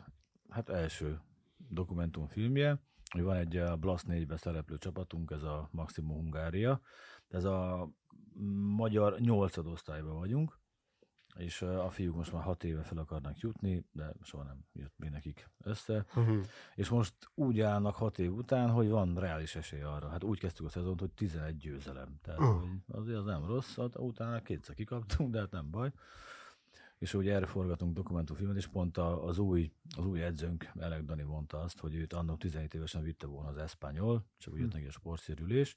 hát 0.48 0.68
első 0.68 1.20
dokumentumfilmje, 1.68 2.80
hogy 3.10 3.22
van 3.22 3.36
egy 3.36 3.62
Blast 3.80 4.04
4-ben 4.08 4.36
szereplő 4.36 4.78
csapatunk, 4.78 5.30
ez 5.30 5.42
a 5.42 5.68
Maximum 5.72 6.16
Hungária. 6.16 6.80
Ez 7.28 7.44
a 7.44 7.90
magyar 8.76 9.18
nyolcadosztályban 9.18 10.18
vagyunk, 10.18 10.58
és 11.36 11.62
a 11.62 11.90
fiúk 11.90 12.16
most 12.16 12.32
már 12.32 12.42
hat 12.42 12.64
éve 12.64 12.82
fel 12.82 12.98
akarnak 12.98 13.38
jutni, 13.38 13.84
de 13.92 14.12
soha 14.22 14.42
nem 14.42 14.64
jött 14.72 14.94
még 14.96 15.10
nekik 15.10 15.50
össze. 15.58 16.04
Uh-huh. 16.14 16.44
És 16.74 16.88
most 16.88 17.14
úgy 17.34 17.60
állnak 17.60 17.94
hat 17.94 18.18
év 18.18 18.32
után, 18.32 18.70
hogy 18.70 18.88
van 18.88 19.14
reális 19.14 19.56
esély 19.56 19.80
arra. 19.82 20.08
Hát 20.08 20.24
úgy 20.24 20.38
kezdtük 20.38 20.66
a 20.66 20.68
szezont, 20.68 21.00
hogy 21.00 21.10
11 21.10 21.56
győzelem. 21.56 22.18
Tehát 22.22 22.40
Uh. 22.40 22.46
hogy 22.46 22.70
azért 22.86 23.18
az 23.18 23.24
nem 23.24 23.46
rossz, 23.46 23.76
hát 23.76 23.98
utána 23.98 24.42
kétszer 24.42 24.74
kikaptunk, 24.74 25.30
de 25.30 25.38
hát 25.38 25.50
nem 25.50 25.70
baj. 25.70 25.92
És 26.98 27.14
ugye 27.14 27.34
erre 27.34 27.46
forgatunk 27.46 27.94
dokumentumfilmet, 27.94 28.56
és 28.56 28.66
pont 28.66 28.98
az 28.98 29.38
új, 29.38 29.72
az 29.96 30.04
új 30.04 30.22
edzőnk, 30.22 30.70
Elek 30.78 31.02
Dani 31.02 31.22
mondta 31.22 31.60
azt, 31.60 31.78
hogy 31.78 31.94
őt 31.94 32.12
annak 32.12 32.38
17 32.38 32.74
évesen 32.74 33.02
vitte 33.02 33.26
volna 33.26 33.48
az 33.48 33.56
Espanyol, 33.56 34.24
csak 34.38 34.52
úgy 34.54 34.60
jött 34.60 34.72
neki 34.72 34.86
a 34.86 34.90
sportszérülés. 34.90 35.76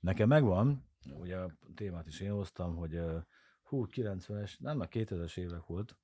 Nekem 0.00 0.28
megvan, 0.28 0.84
ugye 1.10 1.36
a 1.36 1.56
témát 1.74 2.06
is 2.06 2.20
én 2.20 2.32
hoztam, 2.32 2.76
hogy 2.76 3.00
hú, 3.62 3.86
90-es, 3.90 4.58
nem, 4.58 4.76
már 4.76 4.88
2000-es 4.90 5.36
évek 5.36 5.66
volt, 5.66 5.96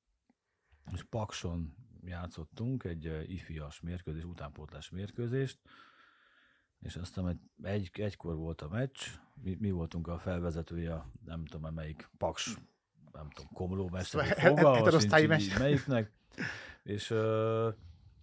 és 0.92 1.02
Pakson 1.02 1.74
játszottunk 2.04 2.84
egy 2.84 3.24
ifias 3.26 3.80
mérkőzés, 3.80 4.24
utánpótlás 4.24 4.90
mérkőzést, 4.90 5.60
és 6.78 6.96
aztán 6.96 7.28
egy, 7.28 7.40
egy, 7.62 7.90
egykor 8.00 8.36
volt 8.36 8.60
a 8.60 8.68
meccs, 8.68 9.00
mi, 9.34 9.56
mi 9.60 9.70
voltunk 9.70 10.08
a 10.08 10.18
felvezetője, 10.18 11.04
nem 11.24 11.44
tudom 11.44 11.74
melyik 11.74 12.10
Paks, 12.18 12.58
nem 13.12 13.30
tudom, 13.30 13.50
Komló 13.52 13.88
mester, 13.88 14.26
mester. 15.26 15.58
melyiknek, 15.58 16.12
és 16.82 17.10
ö, 17.10 17.70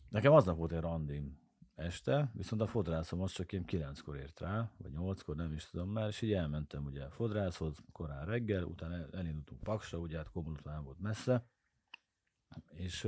nekem 0.10 0.32
aznap 0.32 0.58
volt 0.58 0.72
egy 0.72 0.80
randim 0.80 1.41
este, 1.82 2.32
viszont 2.34 2.62
a 2.62 2.68
fodrászom 2.68 3.22
az 3.22 3.32
csak 3.32 3.52
ilyen 3.52 3.66
kilenckor 3.66 4.16
ért 4.16 4.40
rá, 4.40 4.72
vagy 4.78 4.92
nyolckor, 4.92 5.36
nem 5.36 5.54
is 5.54 5.70
tudom 5.70 5.90
már, 5.90 6.08
és 6.08 6.22
így 6.22 6.34
elmentem 6.34 6.86
ugye 6.86 7.10
fodrászhoz 7.10 7.78
korán 7.92 8.26
reggel, 8.26 8.64
utána 8.64 8.96
el- 8.96 9.10
elindultunk 9.12 9.64
Paksra, 9.64 9.98
ugye 9.98 10.18
hát 10.18 10.30
Komló 10.30 10.52
után 10.52 10.84
volt 10.84 11.00
messze, 11.00 11.46
és 12.74 13.08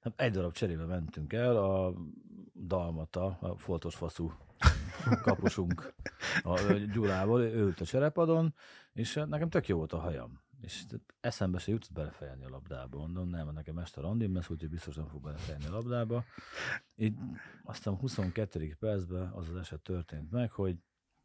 hát 0.00 0.12
egy 0.16 0.32
darab 0.32 0.52
cserébe 0.52 0.84
mentünk 0.84 1.32
el, 1.32 1.56
a 1.56 1.94
Dalmata, 2.54 3.26
a 3.40 3.58
foltos 3.58 3.94
faszú 3.94 4.32
kapusunk 5.22 5.94
a 6.42 6.60
ö, 6.60 6.86
Gyulával, 6.86 7.42
ő 7.42 7.60
ült 7.60 7.80
a 7.80 7.84
cserepadon, 7.84 8.54
és 8.92 9.14
hát 9.14 9.28
nekem 9.28 9.48
tök 9.48 9.68
jó 9.68 9.76
volt 9.76 9.92
a 9.92 9.98
hajam. 9.98 10.40
És 10.62 10.84
eszembe 11.20 11.58
se 11.58 11.70
jutott 11.70 11.92
belefejelni 11.92 12.44
a 12.44 12.48
labdába. 12.48 12.98
Mondom, 12.98 13.28
nem, 13.28 13.52
nekem 13.52 13.78
este 13.78 14.00
randim 14.00 14.34
lesz, 14.34 14.50
úgyhogy 14.50 14.68
biztos 14.68 14.94
nem 14.94 15.06
fog 15.06 15.22
belefejelni 15.22 15.66
a 15.66 15.70
labdába. 15.70 16.24
Így 16.96 17.18
aztán 17.62 17.94
22. 17.94 18.76
percben 18.78 19.30
az 19.30 19.48
az 19.48 19.56
eset 19.56 19.80
történt 19.80 20.30
meg, 20.30 20.50
hogy 20.50 20.78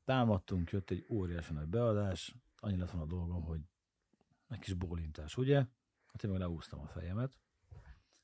támadtunk, 0.03 0.71
jött 0.71 0.89
egy 0.89 1.05
óriási 1.09 1.53
nagy 1.53 1.67
beadás, 1.67 2.35
annyi 2.59 2.77
lett 2.77 2.91
volna 2.91 3.05
a 3.05 3.17
dolgom, 3.17 3.43
hogy 3.43 3.61
egy 4.47 4.59
kis 4.59 4.73
bólintás, 4.73 5.37
ugye? 5.37 5.55
Hát 6.05 6.23
én 6.23 6.31
meg 6.31 6.39
leúztam 6.39 6.79
a 6.79 6.87
fejemet, 6.87 7.37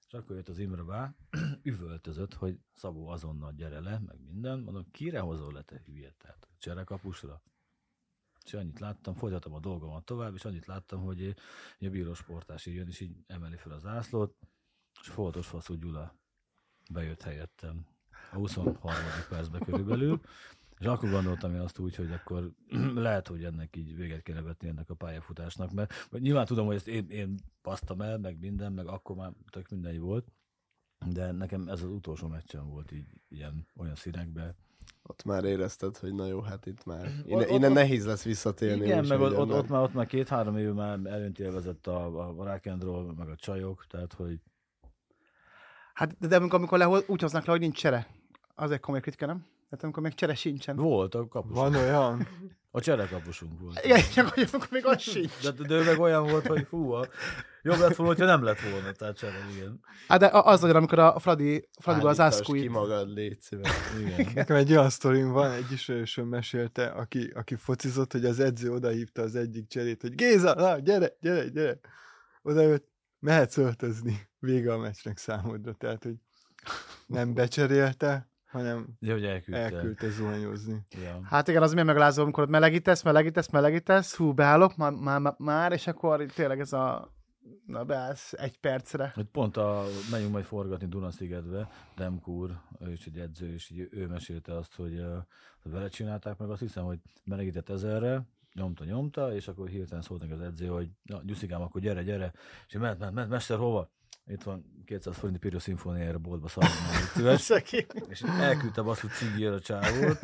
és 0.08 0.14
akkor 0.14 0.36
jött 0.36 0.50
az 0.50 0.58
Imre 0.58 0.84
bá, 0.84 1.16
üvöltözött, 1.64 2.34
hogy 2.34 2.60
Szabó 2.74 3.08
azonnal 3.08 3.54
gyere 3.54 3.80
le, 3.80 4.00
meg 4.00 4.20
minden. 4.20 4.60
Mondom, 4.60 4.92
kire 4.92 5.20
hozol 5.20 5.54
le, 5.54 5.62
te 5.62 5.82
hülye? 5.86 6.14
Tehát 6.18 6.48
cserekapusra. 6.58 7.42
És 8.44 8.54
annyit 8.54 8.80
láttam, 8.80 9.14
folytatom 9.14 9.54
a 9.54 9.60
dolgomat 9.60 10.06
tovább, 10.06 10.34
és 10.34 10.46
annyit 10.46 10.66
láttam, 10.66 11.02
hogy 11.02 11.36
a 11.80 11.90
bíró 11.90 12.14
sportás 12.14 12.66
így 12.66 12.76
jön, 12.76 12.88
és 12.88 13.00
így 13.00 13.16
emeli 13.28 13.58
fel 13.58 13.72
az 13.72 13.86
ászlót, 13.86 14.36
és 15.02 15.08
Foltos 15.08 15.48
Faszú 15.48 15.74
Gyula 15.74 16.16
bejött 16.92 17.22
helyettem 17.22 17.86
a 18.32 18.36
23. 18.36 18.94
percben 19.30 19.62
körülbelül, 19.62 20.22
és 20.80 20.86
akkor 20.86 21.10
gondoltam 21.10 21.54
én 21.54 21.60
azt 21.60 21.80
úgy, 21.80 21.96
hogy 21.96 22.12
akkor 22.12 22.52
lehet, 23.08 23.28
hogy 23.28 23.44
ennek 23.44 23.76
így 23.76 23.96
véget 23.96 24.22
kéne 24.22 24.42
vetni 24.42 24.68
ennek 24.68 24.90
a 24.90 24.96
pályafutásnak, 24.96 25.72
mert 25.72 26.10
nyilván 26.12 26.46
tudom, 26.46 26.66
hogy 26.66 26.76
ezt 26.76 26.88
én, 26.88 27.10
én 27.10 27.40
basztam 27.62 28.02
el, 28.02 28.18
meg 28.18 28.40
minden, 28.40 28.74
meg 28.74 28.88
akkor 28.88 29.16
már 29.16 29.32
tök 29.50 29.70
mindegy 29.70 30.00
volt, 30.00 30.28
de 31.06 31.32
nekem 31.32 31.68
ez 31.68 31.82
az 31.82 31.90
utolsó 31.90 32.28
meccsem 32.28 32.68
volt 32.68 32.92
így 32.92 33.08
ilyen 33.30 33.68
olyan 33.76 33.96
színekben. 33.96 34.56
Ott 35.04 35.24
már 35.24 35.44
érezted, 35.44 35.98
hogy 35.98 36.14
na 36.14 36.26
jó, 36.26 36.42
hát 36.42 36.66
itt 36.66 36.86
már. 36.86 37.06
Ott- 37.06 37.26
Innen, 37.28 37.42
ott- 37.44 37.50
innen 37.50 37.70
ott- 37.70 37.76
nehéz 37.78 38.06
lesz 38.06 38.24
visszatérni. 38.24 38.86
Igen, 38.86 39.06
meg 39.06 39.18
hogy 39.20 39.34
ott, 39.34 39.50
ott, 39.52 39.68
már, 39.70 39.82
ott 39.82 39.94
már 39.94 40.06
két-három 40.06 40.58
év 40.58 40.74
már 40.74 41.00
előnti 41.06 41.44
élvezett 41.44 41.88
a, 41.88 42.20
a 42.20 42.44
rock 42.44 42.66
and 42.66 42.84
roll, 42.84 43.14
meg 43.18 43.28
a 43.30 43.36
csajok, 43.36 43.86
tehát 43.88 44.14
hogy 44.14 44.40
Hát, 45.94 46.18
de, 46.20 46.28
de 46.28 46.36
amikor, 46.36 46.60
amikor 46.60 46.78
lehoz, 46.78 47.04
úgy 47.08 47.22
hoznak 47.22 47.46
le, 47.46 47.52
hogy 47.52 47.62
nincs 47.62 47.78
csere. 47.78 48.08
Az 48.56 48.72
egy 48.72 48.80
komoly 48.80 49.00
kritika, 49.00 49.26
nem? 49.26 49.46
Tehát 49.74 49.88
amikor 49.88 50.04
még 50.04 50.14
csere 50.14 50.36
sincsen. 50.36 50.76
volt 50.76 51.16
a 51.16 51.28
kapus. 51.28 51.56
Van 51.58 51.76
olyan? 51.76 52.28
A 52.72 52.82
cserekapusunk 52.82 53.60
volt. 53.60 53.86
Igen, 53.86 54.02
csak 54.14 54.28
hogy 54.28 54.48
amikor 54.52 54.70
még 54.72 54.86
az 54.86 55.02
sincs. 55.02 55.40
De, 55.42 55.52
de 55.52 55.76
ő 55.76 55.84
meg 55.84 56.00
olyan 56.00 56.28
volt, 56.28 56.48
hogy 56.48 56.68
fú, 56.68 56.92
a, 56.92 57.08
jobb 57.62 57.80
lett 57.80 57.96
volna, 57.96 58.14
hogyha 58.14 58.26
nem 58.26 58.44
lett 58.44 58.60
volna, 58.60 58.92
tehát 58.92 59.18
csere, 59.18 59.48
igen. 59.56 59.80
Hát 60.08 60.20
de 60.20 60.30
az 60.34 60.62
nagyon, 60.62 60.76
amikor 60.76 61.00
a 61.00 61.20
Fradi, 61.20 61.70
Fradiból 61.80 62.10
az 62.10 62.20
Ascui. 62.20 62.62
ki 62.62 62.68
magad, 62.68 63.14
légy 63.14 63.42
szíves. 63.42 63.72
igen. 64.00 64.32
Nekem 64.34 64.56
egy 64.56 64.72
olyan 64.72 64.90
sztorim 64.90 65.32
van, 65.32 65.52
egy 65.52 65.72
ismerősöm 65.72 66.28
mesélte, 66.28 66.86
aki, 66.86 67.32
aki 67.36 67.56
focizott, 67.56 68.12
hogy 68.12 68.26
az 68.26 68.40
edző 68.40 68.72
odahívta 68.72 69.22
az 69.22 69.36
egyik 69.36 69.68
cserét, 69.68 70.02
hogy 70.02 70.16
Géza, 70.16 70.54
na, 70.54 70.80
gyere, 70.80 71.18
gyere, 71.22 71.48
gyere. 71.50 71.80
Oda 72.42 72.62
jött, 72.62 72.88
mehetsz 73.20 73.58
öltözni. 73.58 74.30
Vége 74.40 74.74
a 74.74 74.78
meccsnek 74.78 75.18
számodra. 75.18 75.74
Tehát, 75.74 76.04
hogy 76.04 76.16
nem 77.08 77.34
becserélte, 77.34 78.32
hanem 78.54 78.88
Ja, 79.00 79.14
hogy 79.14 79.26
elküldte. 79.26 79.62
elküldte 79.62 80.10
zuhanyozni. 80.10 80.86
Ja. 81.04 81.20
Hát 81.24 81.48
igen, 81.48 81.62
az 81.62 81.72
milyen 81.72 81.86
megalázó, 81.86 82.22
amikor 82.22 82.44
ott 82.44 82.50
melegítesz, 82.50 83.04
melegítesz, 83.04 83.50
melegítesz, 83.50 84.16
hú, 84.16 84.34
beállok, 84.34 84.76
már, 84.76 84.92
már, 84.92 85.20
már, 85.20 85.36
már 85.38 85.72
és 85.72 85.88
akkor 85.88 86.26
tényleg 86.26 86.60
ez 86.60 86.74
a 86.74 87.12
Na 87.66 87.84
beállsz 87.84 88.34
egy 88.34 88.60
percre. 88.60 89.12
Hogy 89.16 89.26
pont 89.26 89.58
a, 89.58 89.84
menjünk 90.12 90.32
majd 90.32 90.46
forgatni 90.46 90.88
Dunaszigetbe, 90.88 91.70
Demkúr, 91.96 92.60
ő 92.80 92.92
is 92.92 93.06
egy 93.06 93.18
edző, 93.18 93.54
és 93.54 93.70
így 93.70 93.88
ő 93.92 94.08
mesélte 94.08 94.58
azt, 94.58 94.76
hogy 94.76 95.00
uh, 95.00 95.18
vele 95.64 95.88
csinálták 95.88 96.38
meg, 96.38 96.50
azt 96.50 96.60
hiszem, 96.60 96.84
hogy 96.84 97.00
melegített 97.24 97.70
ezerre, 97.70 98.22
nyomta, 98.54 98.84
nyomta, 98.84 99.36
és 99.36 99.48
akkor 99.48 99.68
hirtelen 99.68 100.04
szólt 100.04 100.22
neki 100.22 100.34
az 100.34 100.42
edző, 100.42 100.68
hogy 100.68 100.90
na, 101.04 101.22
Gyuszikám, 101.24 101.62
akkor 101.62 101.82
gyere, 101.82 102.04
gyere, 102.04 102.34
és 102.68 102.74
ment, 102.78 103.00
ment, 103.00 103.14
ment, 103.14 103.30
mester, 103.30 103.58
hova? 103.58 103.90
Itt 104.26 104.44
van 104.44 104.84
200 104.86 105.18
forint 105.18 105.40
Pirio 105.40 105.60
Szimfóniára 105.60 106.18
boltba. 106.18 106.48
Szegény. 107.38 107.86
és 108.08 108.22
elküldte 108.22 108.82
azt, 108.82 109.00
hogy 109.02 109.10
cigér 109.10 109.52
a 109.52 109.60
csávót. 109.60 110.20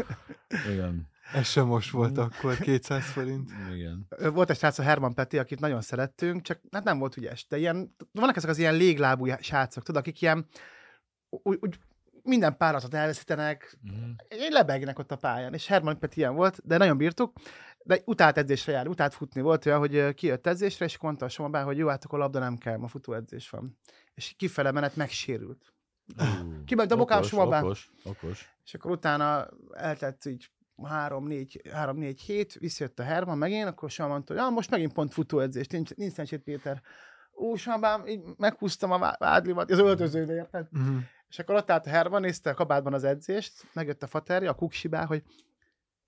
Igen, 0.71 1.08
Ez 1.34 1.47
sem 1.47 1.65
most 1.65 1.89
volt 1.91 2.17
akkor, 2.17 2.58
200 2.58 3.04
forint. 3.04 3.52
igen. 3.73 4.08
Volt 4.34 4.49
egy 4.49 4.58
srác, 4.58 4.78
a 4.80 4.84
Herman 4.84 5.13
Peti, 5.13 5.38
akit 5.38 5.60
nagyon 5.60 5.82
szerettünk, 5.82 6.41
csak 6.41 6.60
hát 6.71 6.84
nem 6.84 6.99
volt 6.99 7.17
ügyes. 7.17 7.47
De 7.47 7.58
ilyen, 7.58 7.95
vannak 8.12 8.36
ezek 8.36 8.49
az 8.49 8.58
ilyen 8.58 8.75
léglábú 8.75 9.28
srácok, 9.39 9.84
tudod, 9.84 10.02
akik 10.02 10.21
ilyen 10.21 10.45
úgy, 11.30 11.58
úgy 11.62 11.80
minden 12.23 12.58
páratot 12.58 12.93
elveszítenek, 12.93 13.78
Uh-huh. 13.84 14.10
egy 14.28 14.52
lebegnek 14.52 14.99
ott 14.99 15.12
a 15.12 15.15
pályán, 15.15 15.54
és 15.54 15.67
Herman 15.67 15.99
Peti 15.99 16.19
ilyen 16.19 16.36
volt, 16.36 16.60
de 16.63 16.78
nagyon 16.78 16.97
bírtuk, 16.97 17.34
de 17.84 18.02
utált 18.06 18.38
edzésre 18.38 18.72
jár, 18.72 18.88
utált 18.88 19.13
futni. 19.13 19.42
Volt 19.42 19.65
olyan, 19.65 19.80
hogy 19.80 20.13
kijött 20.13 20.48
edzésre, 20.48 20.86
és 20.86 21.00
mondta 21.00 21.26
a 21.26 21.30
Somabán, 21.30 21.65
hogy 21.65 21.78
jó, 21.78 21.88
hát 21.88 22.06
akkor 22.06 22.20
labda 22.20 22.39
nem 22.39 22.58
kell, 22.58 22.78
ma 22.78 22.88
futóedzés 22.88 23.50
van. 23.50 23.78
És 24.13 24.34
kifele 24.38 24.72
menet 24.72 24.96
megsérült. 24.96 25.74
Kiment 26.65 26.92
a 26.92 26.96
bokám 26.96 27.18
okos, 27.18 27.30
Somabán. 27.30 27.63
okos, 27.63 27.92
okos. 28.04 28.56
És 28.63 28.74
akkor 28.74 28.92
utána 28.92 29.48
eltett 29.72 30.26
így 30.26 30.52
három-négy, 30.84 31.62
három-négy 31.72 32.22
hét, 32.22 32.54
visszajött 32.54 33.00
a 33.00 33.04
Herman 33.04 33.38
megint, 33.38 33.68
akkor 33.68 33.89
Soma 33.89 34.10
mondta, 34.10 34.34
hogy 34.34 34.42
ah, 34.42 34.52
most 34.52 34.70
megint 34.70 34.94
pont 34.94 35.13
futóedzés, 35.13 35.68
nincs, 35.68 35.96
nincs 35.96 36.13
Szentsér 36.13 36.39
Péter. 36.39 36.82
Ú, 37.32 37.56
Somabán, 37.56 38.08
így 38.08 38.22
meghúztam 38.38 38.92
a 38.92 38.98
vá- 38.98 39.20
vádlimat, 39.20 39.72
az 39.72 39.80
öltözőbe, 39.80 40.34
érted? 40.34 40.68
Uh-huh. 40.72 40.98
És 41.30 41.39
akkor 41.39 41.56
ott 41.56 41.72
állt 41.72 41.86
a 41.86 41.89
Herman, 41.89 42.22
nézte 42.22 42.50
a 42.50 42.54
kabátban 42.54 42.94
az 42.94 43.04
edzést, 43.04 43.65
megjött 43.74 44.04
a 44.04 44.08
faterja, 44.08 44.50
a 44.50 44.56
kuksibá, 44.56 45.06
hogy 45.06 45.24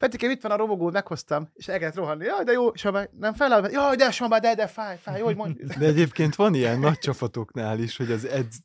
Petike, 0.01 0.31
itt 0.31 0.41
van 0.41 0.51
a 0.51 0.55
robogó, 0.55 0.89
meghoztam, 0.89 1.49
és 1.53 1.67
el 1.67 1.79
kellett 1.79 1.95
rohanni. 1.95 2.25
Jaj, 2.25 2.43
de 2.43 2.51
jó, 2.51 2.73
Soma, 2.73 3.01
nem 3.19 3.33
feláll, 3.33 3.71
jaj, 3.71 3.95
de 3.95 4.11
Soma, 4.11 4.39
de, 4.39 4.55
de 4.55 4.67
fáj, 4.67 4.97
fáj, 4.97 5.21
hogy 5.21 5.35
mondj. 5.35 5.63
De 5.79 5.85
egyébként 5.85 6.35
van 6.35 6.53
ilyen 6.53 6.79
nagy 6.79 6.97
csapatoknál 6.97 7.79
is, 7.79 7.97
hogy 7.97 8.11
az 8.11 8.25
edz, 8.25 8.55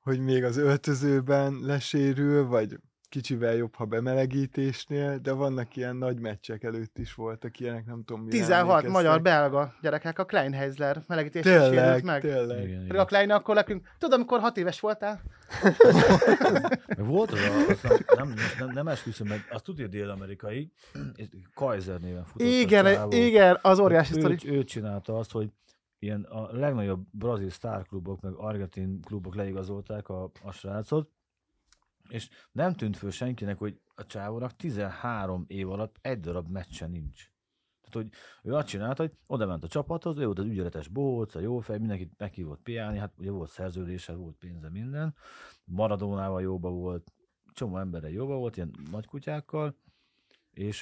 hogy 0.00 0.20
még 0.20 0.44
az 0.44 0.56
öltözőben 0.56 1.58
lesérül, 1.62 2.46
vagy 2.46 2.76
kicsivel 3.12 3.54
jobb, 3.54 3.74
ha 3.74 3.84
bemelegítésnél, 3.84 5.18
de 5.18 5.32
vannak 5.32 5.76
ilyen 5.76 5.96
nagy 5.96 6.18
meccsek 6.18 6.62
előtt 6.62 6.98
is 6.98 7.14
voltak 7.14 7.60
ilyenek, 7.60 7.86
nem 7.86 8.04
tudom, 8.04 8.22
mire 8.22 8.36
16 8.38 8.60
emlékeztek. 8.60 8.90
magyar-belga 8.92 9.74
gyerekek, 9.80 10.18
a 10.18 10.24
Kleinheisler 10.24 11.02
melegítésre 11.06 11.50
sérült 11.50 11.70
Tényleg, 11.70 12.04
meg. 12.04 12.20
tényleg. 12.20 12.64
Igen, 12.64 12.76
Pedig 12.76 12.90
a 12.90 12.94
igen. 12.94 13.06
Klein 13.06 13.30
akkor 13.30 13.54
nekünk, 13.54 13.88
tudod, 13.98 14.14
amikor 14.14 14.40
hat 14.40 14.56
éves 14.56 14.80
voltál? 14.80 15.20
Meg 16.96 17.06
Volt 17.06 17.32
az 17.32 17.38
a, 17.38 17.70
azt 17.70 17.82
nem, 18.16 18.28
nem, 18.28 18.34
nem, 18.58 18.68
nem 18.68 18.88
esküszöm 18.88 19.26
meg, 19.26 19.46
azt 19.50 19.64
tudja 19.64 19.86
dél-amerikai, 19.86 20.72
és 21.14 21.26
Kaiser 21.54 22.00
néven 22.00 22.24
futott 22.24 22.46
Igen, 22.46 23.12
igen, 23.12 23.58
az 23.62 23.78
óriási 23.78 24.12
sztori. 24.12 24.36
ő, 24.44 24.52
ő 24.52 24.64
csinálta 24.64 25.18
azt, 25.18 25.30
hogy 25.30 25.50
ilyen 25.98 26.22
a 26.22 26.52
legnagyobb 26.52 27.06
brazil 27.10 27.50
sztárklubok, 27.50 28.20
meg 28.20 28.32
argentin 28.36 29.00
klubok 29.00 29.34
leigazolták 29.34 30.08
a, 30.08 30.30
a 30.42 30.52
srácot, 30.52 31.10
és 32.08 32.28
nem 32.52 32.72
tűnt 32.74 32.96
föl 32.96 33.10
senkinek, 33.10 33.58
hogy 33.58 33.80
a 33.94 34.06
csávónak 34.06 34.56
13 34.56 35.44
év 35.46 35.70
alatt 35.70 35.96
egy 36.00 36.20
darab 36.20 36.48
meccse 36.48 36.86
nincs. 36.86 37.30
Tehát, 37.80 38.08
hogy 38.08 38.18
ő 38.50 38.54
azt 38.54 38.66
csinálta, 38.66 39.02
hogy 39.02 39.12
oda 39.26 39.46
ment 39.46 39.64
a 39.64 39.68
csapathoz, 39.68 40.16
ő 40.18 40.24
volt 40.24 40.38
az 40.38 40.44
ügyeletes 40.44 40.88
bohóc, 40.88 41.34
a 41.34 41.40
jó 41.40 41.58
fej, 41.58 41.78
mindenkit 41.78 42.12
meghívott 42.18 42.60
piálni, 42.62 42.98
hát 42.98 43.12
ugye 43.18 43.30
volt 43.30 43.50
szerződése, 43.50 44.14
volt 44.14 44.36
pénze, 44.36 44.68
minden. 44.70 45.14
Maradónával 45.64 46.42
jóba 46.42 46.70
volt, 46.70 47.12
csomó 47.52 47.78
emberre 47.78 48.10
jóba 48.10 48.36
volt, 48.36 48.56
ilyen 48.56 48.70
nagy 48.90 49.06
kutyákkal, 49.06 49.76
és 50.50 50.80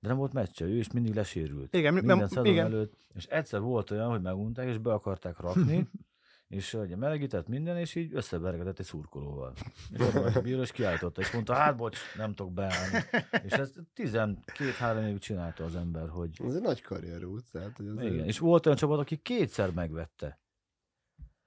de 0.00 0.08
nem 0.08 0.16
volt 0.16 0.32
meccse, 0.32 0.64
ő 0.64 0.76
is 0.76 0.90
mindig 0.92 1.14
lesérült. 1.14 1.74
Igen, 1.74 1.92
mi- 1.92 1.98
Minden 1.98 2.16
nem- 2.18 2.28
szezon 2.28 2.44
igen. 2.46 2.64
előtt. 2.66 2.96
És 3.14 3.24
egyszer 3.26 3.60
volt 3.60 3.90
olyan, 3.90 4.10
hogy 4.10 4.20
megunták, 4.22 4.68
és 4.68 4.78
be 4.78 4.92
akarták 4.92 5.38
rakni, 5.38 5.88
és 6.50 6.74
ugye 6.74 6.96
melegített 6.96 7.48
minden, 7.48 7.76
és 7.76 7.94
így 7.94 8.14
összebergetett 8.14 8.78
egy 8.78 8.84
szurkolóval. 8.84 9.52
És 9.90 10.00
a 10.34 10.40
bíró, 10.40 10.60
és 10.60 10.72
kiállította, 10.72 11.20
és 11.20 11.30
mondta, 11.30 11.54
hát 11.54 11.76
bocs, 11.76 11.98
nem 12.16 12.34
tudok 12.34 12.52
beállni. 12.52 12.98
És 13.44 13.52
ezt 13.52 13.80
12-3 13.96 15.06
évig 15.06 15.18
csinálta 15.18 15.64
az 15.64 15.76
ember, 15.76 16.08
hogy 16.08 16.30
Ez 16.46 16.54
egy 16.54 16.62
nagy 16.62 16.82
karrierút, 16.82 17.44
tehát 17.52 17.76
hogy 17.76 17.86
az 17.86 18.02
igen. 18.02 18.24
És 18.24 18.38
volt 18.38 18.66
olyan 18.66 18.78
csapat, 18.78 18.98
aki 18.98 19.16
kétszer 19.16 19.70
megvette. 19.70 20.40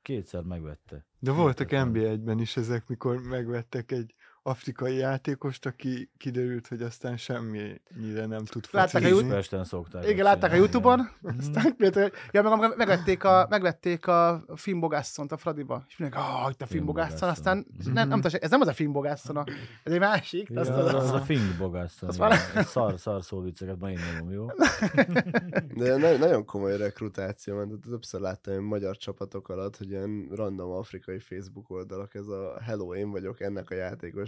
Kétszer 0.02 0.44
megvette. 0.44 1.06
De 1.20 1.32
voltak. 1.32 1.68
NB1-ben 1.72 2.40
is 2.40 2.58
ezek, 2.58 2.88
mikor 2.88 3.22
megvettek 3.22 3.92
egy 3.92 4.16
afrikai 4.44 4.96
játékost, 4.96 5.66
aki 5.66 6.10
kiderült, 6.18 6.68
hogy 6.68 6.82
aztán 6.82 7.18
semmire 7.18 8.26
nem 8.26 8.46
tud 8.46 8.68
Látták 8.72 9.04
a 9.04 9.08
focizni. 9.08 9.30
Pesten 9.30 9.64
szokták. 9.64 10.10
Igen, 10.10 10.24
látták 10.24 10.52
a 10.52 10.56
Youtube-on, 10.56 11.10
igen. 11.24 11.36
aztán 11.40 11.76
például, 11.76 12.10
ja, 12.32 12.42
meg 12.42 12.78
megvették 12.78 13.24
a, 13.24 13.48
megvették 13.50 14.08
a 14.08 14.44
filmbogászont 14.56 15.32
a 15.32 15.38
Fradiba, 15.38 15.84
és 15.88 15.98
mindenki, 15.98 16.26
ah, 16.28 16.50
itt 16.52 16.62
a 16.62 16.66
filmbogászon, 16.66 17.18
Filmbogászon. 17.18 17.30
aztán 17.30 17.58
Mhm. 17.58 17.94
nem, 17.94 18.08
nem, 18.08 18.22
tudom, 18.22 18.40
ez 18.42 18.50
nem 18.50 18.62
az 18.62 18.68
a 18.68 18.74
filmbogászon, 18.74 19.44
ez 19.84 19.94
egy 19.94 20.00
másik, 20.00 20.50
Ja, 20.50 20.60
azt 20.60 20.70
az, 20.70 20.86
az, 20.86 20.94
az, 20.94 21.12
a 21.12 21.20
fink 21.22 21.58
bogászon. 21.58 22.10
Az 22.10 22.18
van. 22.18 22.32
Szar, 22.64 23.00
szar 23.00 23.24
szóvicceket, 23.24 23.80
ma 23.80 23.90
én 23.90 24.00
nyomom, 24.14 24.34
jó? 24.34 24.48
De 25.84 25.98
na- 25.98 26.18
nagyon 26.18 26.46
komoly 26.46 26.78
rekrutáció 26.78 27.56
ment, 27.56 27.68
tehát 27.68 27.84
többször 27.90 28.22
láttam 28.22 28.64
magyar 28.64 28.98
csapatok 28.98 29.50
alatt, 29.50 29.78
hogy 29.78 29.90
ilyen 29.90 30.28
random 30.32 30.72
afrikai 30.72 31.20
Facebook 31.20 31.70
oldalak, 31.70 32.16
ez 32.16 32.28
a 32.28 32.60
hello, 32.62 32.96
én 32.96 33.12
vagyok 33.12 33.42
ennek 33.42 33.70
a 33.70 33.76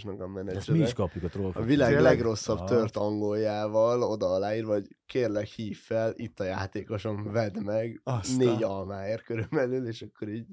játékosnak 0.06 0.20
a 0.20 0.24
Ezt 0.24 0.34
mi 0.34 0.44
menedzsere. 0.44 0.78
is 0.88 0.94
kapjuk 0.94 1.24
a 1.24 1.28
A 1.28 1.30
trollfot. 1.30 1.65
világ 1.65 1.94
Tényleg? 1.94 2.12
legrosszabb 2.13 2.58
Aha. 2.58 2.68
tört 2.68 2.98
angoljával 2.98 4.04
oda 4.04 4.26
aláírva, 4.34 4.74
hogy 4.74 4.88
kérlek 5.06 5.46
hív 5.48 5.78
fel, 5.78 6.13
itt 6.15 6.39
a 6.39 6.44
játékosom, 6.44 7.32
vedd 7.32 7.60
meg, 7.63 8.02
Aztán. 8.04 8.38
négy 8.48 8.63
almáért 8.63 9.24
körülbelül, 9.24 9.88
és 9.88 10.02
akkor 10.02 10.28
így 10.30 10.46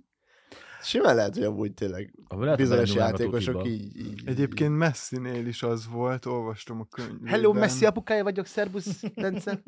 simán 0.82 1.14
lehet, 1.14 1.34
hogy 1.34 1.44
amúgy 1.44 1.74
tényleg 1.74 2.14
lehet, 2.28 2.46
hogy 2.46 2.56
bizonyos 2.56 2.94
a 2.96 2.98
játékosok 2.98 3.66
így, 3.66 3.96
így 3.96 4.22
Egyébként 4.26 4.76
Messinél 4.76 5.46
is 5.46 5.62
az 5.62 5.88
volt, 5.88 6.26
olvastam 6.26 6.80
a 6.80 6.84
könyvben. 6.84 7.28
Hello, 7.30 7.52
Messi 7.52 7.84
apukája 7.84 8.22
vagyok, 8.22 8.46
szerbusz, 8.46 9.02
Bence. 9.14 9.62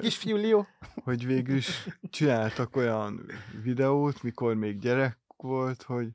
Kisfiú 0.00 0.36
Leo. 0.36 0.64
hogy 1.04 1.26
végül 1.26 1.56
is 1.56 1.88
csináltak 2.10 2.76
olyan 2.76 3.26
videót, 3.62 4.22
mikor 4.22 4.54
még 4.54 4.78
gyerek 4.78 5.18
volt, 5.36 5.82
hogy 5.82 6.08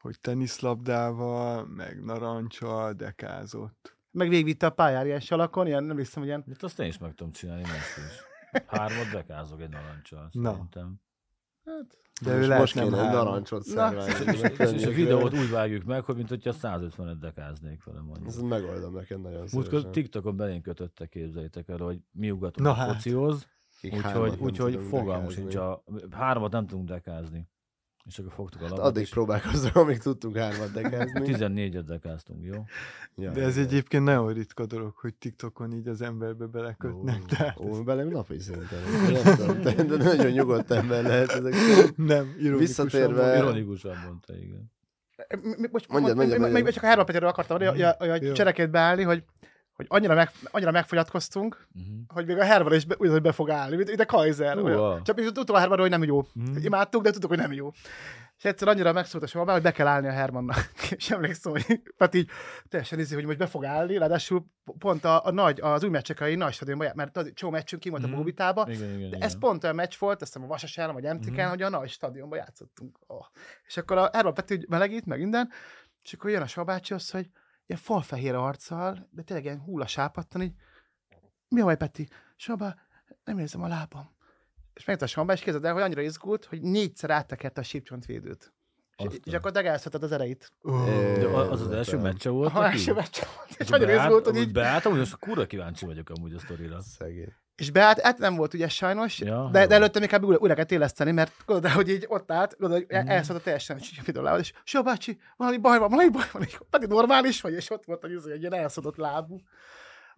hogy 0.00 0.20
teniszlabdával, 0.20 1.66
meg 1.66 2.04
narancsal 2.04 2.92
dekázott. 2.92 3.98
Meg 4.10 4.28
végigvitte 4.28 4.66
a 4.66 4.70
pályára 4.70 5.06
ilyen 5.06 5.20
salakon, 5.20 5.66
ilyen, 5.66 5.84
nem 5.84 5.96
hiszem, 5.96 6.22
hogy 6.22 6.26
ilyen 6.26 6.44
Itt 6.46 6.62
azt 6.62 6.80
én 6.80 6.86
is 6.86 6.98
meg 6.98 7.14
tudom 7.14 7.32
csinálni, 7.32 7.62
ezt 7.62 7.96
is. 7.96 8.28
Hármat 8.66 9.12
bekázok 9.12 9.60
egy 9.60 9.68
narancsal, 9.68 10.28
Na. 10.32 10.50
szerintem. 10.50 11.00
De 12.22 12.34
ő 12.34 12.56
most, 12.56 12.74
nem 12.74 12.84
kéne 12.84 13.12
narancsot 13.12 13.64
Na. 13.66 13.72
szerválni. 13.72 14.12
És, 14.32 14.72
és 14.72 14.86
a 14.86 14.90
videót 14.90 15.34
úgy 15.34 15.50
vágjuk 15.50 15.84
meg, 15.84 16.04
hogy 16.04 16.16
mint 16.16 16.28
hogyha 16.28 16.52
150-et 16.62 17.16
dekáznék 17.20 17.84
vele 17.84 18.00
mondjuk. 18.00 18.28
Ezt 18.28 18.42
megoldom 18.42 18.94
neked 18.94 19.20
nagyon 19.20 19.40
Múltkor 19.40 19.62
szívesen. 19.62 19.92
TikTokon 19.92 20.36
belénk 20.36 20.62
kötöttek, 20.62 21.08
képzeljétek 21.08 21.68
el, 21.68 21.78
hogy 21.78 22.00
mi 22.12 22.30
ugatunk 22.30 22.66
Na 22.66 22.72
a 22.72 22.74
hát. 22.74 22.94
focihoz, 22.94 23.48
úgyhogy, 24.38 24.72
tudunk 24.72 24.88
fogalmunk 24.88 25.30
sincs, 25.30 25.54
a, 25.54 25.84
hármat 26.10 26.52
nem 26.52 26.66
tudunk 26.66 26.88
dekázni. 26.88 27.48
És 28.10 28.18
akkor 28.18 28.32
fogtuk 28.32 28.60
a 28.60 28.62
Hát 28.62 28.70
labdát, 28.70 28.88
addig 28.88 29.02
és 29.02 29.10
próbálkozom, 29.10 29.70
amíg 29.74 29.98
tudtunk 29.98 30.36
hármat 30.36 30.72
dekázni. 30.72 31.20
14-et 31.24 31.82
dekáztunk, 31.86 32.44
jó? 32.44 32.64
Ja, 33.16 33.30
De 33.30 33.42
ez 33.42 33.56
igen. 33.56 33.68
egyébként 33.68 34.04
nagyon 34.04 34.32
ritka 34.32 34.66
dolog, 34.66 34.94
hogy 34.96 35.14
TikTokon 35.14 35.72
így 35.72 35.88
az 35.88 36.02
emberbe 36.02 36.46
belekötnek. 36.46 37.20
Ó. 37.22 37.26
Tehát 37.26 37.58
Ó, 37.60 37.82
belem 37.82 38.08
napi 38.08 38.38
szinten. 38.38 38.78
De, 39.62 39.72
de 39.82 39.96
nagyon 39.96 40.30
nyugodt 40.30 40.70
ember 40.70 41.02
lehet 41.02 41.30
ezek. 41.30 41.54
nem, 41.96 42.34
ironikusan 42.38 42.58
Visszatérve-. 42.58 43.36
Ironikusan 43.36 43.96
mondta, 44.04 44.36
igen. 44.36 44.72
Most, 45.28 45.38
Mondjad, 45.38 45.68
mondjad, 45.68 45.88
mondjad, 45.88 46.16
mondjad, 46.16 46.40
mondjad. 46.40 46.74
Csak 46.74 46.82
a 46.82 46.86
Herman 46.86 47.04
Peterről 47.06 47.28
akartam, 47.28 47.56
hogy, 47.58 47.66
hogy, 47.66 48.08
hogy 48.08 48.22
Jó. 48.22 48.32
cserekét 48.32 48.70
beállni, 48.70 49.02
hogy, 49.02 49.24
hogy 49.86 49.98
annyira, 49.98 50.14
meg, 50.14 50.30
annyira 50.50 50.70
megfogyatkoztunk, 50.70 51.66
Uh-huh. 51.74 51.94
hogy 52.08 52.26
még 52.26 52.38
a 52.38 52.44
Herman 52.44 52.74
is 52.74 52.84
be, 52.84 52.94
ugyanúgy 52.98 53.22
be 53.22 53.32
fog 53.32 53.50
állni, 53.50 53.76
mint, 53.76 53.88
mint 53.88 54.00
a 54.00 54.06
Kaiser. 54.06 54.58
Olyan. 54.58 54.78
ah. 54.78 55.02
Csak 55.02 55.18
is 55.20 55.24
tudtuk 55.24 55.54
a 55.56 55.58
Hermanról, 55.58 55.88
hogy 55.88 55.98
nem 55.98 56.08
jó. 56.08 56.26
Mhm. 56.32 56.56
Imádtuk, 56.64 57.02
de 57.02 57.10
tudtuk, 57.10 57.28
hogy 57.30 57.38
nem 57.38 57.52
jó. 57.52 57.70
És 58.38 58.44
egyszer 58.44 58.68
annyira 58.68 58.92
megszólt 58.92 59.22
a 59.24 59.26
Somabán, 59.26 59.54
hogy 59.54 59.62
be 59.62 59.70
kell 59.72 59.86
állni 59.86 60.08
a 60.08 60.12
Hermannak. 60.12 60.70
És 60.96 61.10
emlékszem, 61.10 61.52
hogy 61.52 61.82
hát 61.98 62.14
így 62.14 62.30
teljesen 62.68 62.98
izé, 62.98 63.14
hogy 63.14 63.24
most 63.24 63.38
be 63.38 63.46
fog 63.46 63.64
állni, 63.64 63.96
ráadásul 63.98 64.44
pont 64.78 65.04
a, 65.04 65.24
a 65.24 65.30
nagy, 65.30 65.60
az 65.60 65.84
új 65.84 65.90
meccsekai 65.90 66.34
nagy 66.34 66.52
stadionban, 66.52 66.92
mert 66.94 67.16
az 67.16 67.30
csomó 67.34 67.52
meccsünk 67.52 67.82
ki 67.82 67.88
volt 67.88 68.02
Mhm. 68.02 68.12
a 68.14 68.16
Igen, 68.68 68.88
igen, 68.88 68.98
de 68.98 69.06
igen. 69.06 69.22
ez 69.22 69.38
pont 69.38 69.62
olyan 69.62 69.76
meccs 69.76 69.94
volt, 69.98 70.22
azt 70.22 70.32
hiszem 70.32 70.46
a 70.48 70.50
Vasasállam, 70.52 70.94
vagy 70.94 71.04
MTK-n, 71.14 71.40
Mhm. 71.40 71.48
hogy 71.48 71.62
a 71.62 71.68
nagy 71.68 71.88
stadionban 71.90 72.38
játszottunk. 72.38 72.98
Oh. 73.06 73.24
És 73.66 73.76
akkor 73.76 73.96
a 73.98 74.10
Herman 74.12 74.34
Peti 74.34 74.64
melegít, 74.68 75.06
meg 75.06 75.18
minden, 75.18 75.48
és 76.02 76.12
akkor 76.12 76.30
jön 76.30 76.42
a 76.42 76.46
Sabácsi 76.46 76.94
hogy 77.10 77.28
ilyen 77.70 77.82
falfehér 77.82 78.34
arccal, 78.34 79.08
de 79.10 79.22
tényleg 79.22 79.44
ilyen 79.44 79.60
hulla 79.60 79.86
sápattan, 79.86 80.42
így 80.42 80.52
mi 81.48 81.60
a 81.60 81.64
baj, 81.64 81.76
Peti? 81.76 82.08
Saba, 82.36 82.74
nem 83.24 83.38
érzem 83.38 83.62
a 83.62 83.68
lábam. 83.68 84.10
és 84.74 84.84
ment 84.84 85.02
a 85.02 85.06
samba, 85.06 85.32
és 85.32 85.40
képzeld 85.40 85.64
el, 85.64 85.72
hogy 85.72 85.82
annyira 85.82 86.00
izgult, 86.00 86.44
hogy 86.44 86.62
négyszer 86.62 87.10
áttekerte 87.10 87.60
a 87.60 87.64
sípcsontvédőt. 87.64 88.52
És, 88.96 89.18
és 89.24 89.32
akkor 89.32 89.56
elszedted 89.56 90.02
az 90.02 90.12
erejét. 90.12 90.52
Az 91.32 91.60
az 91.60 91.70
első 91.70 91.98
meccse 91.98 92.30
volt 92.30 92.52
Ha 92.52 92.60
neki? 92.60 92.72
első 92.72 92.92
meccs 92.92 93.18
volt, 93.36 93.48
és 93.48 93.56
És 93.56 93.70
annyira 93.70 93.94
izgult, 93.94 94.24
hogy 94.24 94.36
így, 94.36 94.52
Beálltam, 94.52 94.90
hogy 94.90 95.00
most 95.00 95.18
kurva 95.18 95.46
kíváncsi 95.46 95.86
vagyok 95.86 96.10
amúgy 96.10 96.34
a 96.34 96.38
sztorira. 96.38 96.80
Szegény. 96.80 97.32
És 97.60 97.70
beállt, 97.70 98.00
hát 98.00 98.18
nem 98.18 98.34
volt 98.34 98.54
ugye 98.54 98.68
sajnos, 98.68 99.18
Ja, 99.18 99.48
de, 99.52 99.66
de 99.66 99.74
előtte 99.74 100.18
újra 100.22 100.54
kellett 100.54 100.70
éleszteni, 100.70 101.10
mert 101.10 101.32
gondolod, 101.46 101.76
hogy 101.76 101.88
így 101.88 102.04
ott 102.08 102.30
állt, 102.30 102.56
gondolod, 102.58 102.84
hogy 102.88 103.06
elszedte 103.08 103.42
teljesen 103.42 103.76
a 103.98 104.02
videólával, 104.04 104.40
és 104.40 104.52
Só 104.64 104.82
bácsi, 104.82 105.20
valami 105.36 105.56
baj 105.58 105.78
van, 105.78 105.90
valami 105.90 106.08
baj 106.10 106.26
van, 106.32 106.42
és 106.42 106.58
pedig 106.70 106.88
normális 106.88 107.40
vagy, 107.40 107.52
és 107.52 107.70
ott 107.70 107.84
volt 107.84 108.00
hogy 108.22 108.30
egy 108.32 108.40
ilyen 108.40 108.54
elszedott 108.54 108.96
lábú. 108.96 109.40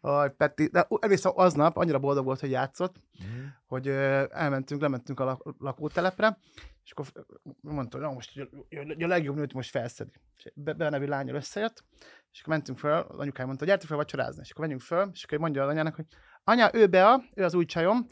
Aj, 0.01 0.31
Peti, 0.37 0.67
de 0.67 0.87
emlékszem, 1.01 1.33
aznap 1.35 1.77
annyira 1.77 1.99
boldog 1.99 2.25
volt, 2.25 2.41
hogy 2.41 2.51
játszott, 2.51 2.95
Mhm. 3.19 3.45
hogy 3.67 3.89
elmentünk, 4.33 4.81
lementünk 4.81 5.21
a 5.21 5.25
lak- 5.25 5.55
lakótelepre, 5.59 6.39
és 6.85 6.91
akkor 6.93 7.07
mondta, 7.61 7.99
hogy 8.07 8.15
most 8.15 8.33
hogy 8.69 9.03
a 9.03 9.07
legjobb 9.07 9.37
nőt 9.37 9.53
most 9.53 9.71
felszedi. 9.71 10.11
És 10.37 10.53
Be, 10.55 10.73
be 10.73 10.89
nevű 10.89 11.07
lányról 11.07 11.37
összejött, 11.37 11.85
és 12.33 12.41
akkor 12.41 12.55
mentünk 12.55 12.79
föl, 12.79 12.93
az 12.93 13.19
anyukám 13.19 13.47
mondta, 13.47 13.65
gyertek 13.65 13.89
fel 13.89 13.97
vacsorázni, 13.97 14.41
és 14.45 14.51
akkor 14.51 14.61
menjünk 14.61 14.83
föl, 14.83 15.11
és 15.13 15.25
akkor 15.25 15.39
mondja 15.39 15.63
az 15.63 15.69
anyának, 15.69 15.95
hogy 15.95 16.07
anya, 16.45 16.71
ő 16.75 16.87
Bea, 16.87 17.23
ő 17.35 17.45
az 17.45 17.55
új 17.55 17.65
csajom, 17.65 18.07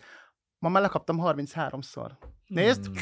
ma 0.59 0.69
már 0.69 0.83
lekaptam 0.83 1.19
33-szor. 1.21 2.11
Nézd, 2.47 2.85
Hmm. 2.85 2.95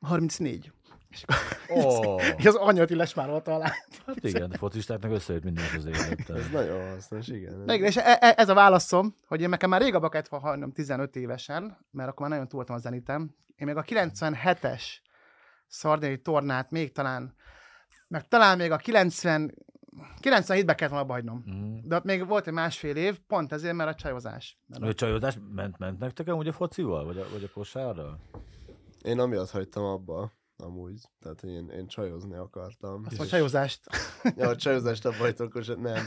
34. 0.00 0.72
És 1.08 1.24
Ó, 1.70 2.16
és 2.38 2.44
az 2.46 2.54
anya 2.54 2.82
így 2.82 2.90
lesmárolta 2.90 3.54
alá. 3.54 3.72
hát 4.06 4.16
igen, 4.24 4.50
a 4.50 4.56
focistáknak 4.56 5.10
összejött 5.12 5.42
minden 5.44 5.64
az 5.76 5.84
élet. 5.86 6.30
Ez 6.30 6.48
nagyon 6.52 6.90
hasznos, 6.90 7.28
igen. 7.28 7.62
Igen, 7.62 7.84
és 7.86 7.96
e- 7.96 8.18
e- 8.20 8.34
ez 8.36 8.48
a 8.48 8.54
válaszom, 8.54 9.14
hogy 9.26 9.40
én 9.40 9.48
nekem 9.48 9.70
már 9.70 9.80
rég 9.80 9.94
abba 9.94 10.08
kellett 10.08 10.28
hagynom 10.28 10.72
15 10.72 11.16
évesen, 11.16 11.78
mert 11.90 12.08
akkor 12.08 12.20
már 12.20 12.30
nagyon 12.30 12.48
túl 12.48 12.58
voltam 12.58 12.76
a 12.76 12.78
zenitem. 12.78 13.34
Én 13.56 13.66
még 13.66 13.76
a 13.76 13.82
97-es 13.82 14.82
szardini 15.66 16.20
tornát 16.20 16.70
még 16.70 16.92
talán, 16.92 17.34
meg 18.08 18.28
talán 18.28 18.56
még 18.56 18.70
a 18.70 18.76
90, 18.76 19.54
97-ben 20.22 20.76
kellett 20.76 20.92
volna 20.92 20.98
abba 21.04 21.12
hagynom. 21.12 21.42
Mhm. 21.46 21.88
De 21.88 21.96
ott 21.96 22.04
még 22.04 22.26
volt 22.26 22.46
egy 22.46 22.52
másfél 22.52 22.96
év, 22.96 23.18
pont 23.26 23.52
ezért, 23.52 23.74
mert 23.74 23.90
a 23.90 23.94
csajozás. 23.94 24.58
Mert 24.66 24.82
A 24.82 24.94
csajozás 24.94 25.38
ment, 25.54 25.78
ment 25.78 25.98
nektek 25.98 26.28
amúgy 26.28 26.48
a 26.48 26.52
focival, 26.52 27.04
vagy 27.04 27.18
a, 27.18 27.24
vagy 27.32 27.44
a 27.44 27.48
kosárral? 27.54 28.20
Én 29.02 29.18
amiatt 29.20 29.50
hagytam 29.50 29.84
abba, 29.84 30.32
amúgy. 30.56 31.00
Tehát 31.20 31.40
hogy 31.40 31.50
én, 31.50 31.68
én 31.68 31.86
csajozni 31.86 32.36
akartam. 32.36 33.02
azt 33.08 33.20
a 33.20 33.26
csajozást. 33.26 33.80
Ja, 34.36 34.48
a 34.48 34.56
csajozást 34.56 35.04
akkor 35.06 35.62
se- 35.64 35.74
nem. 35.74 36.04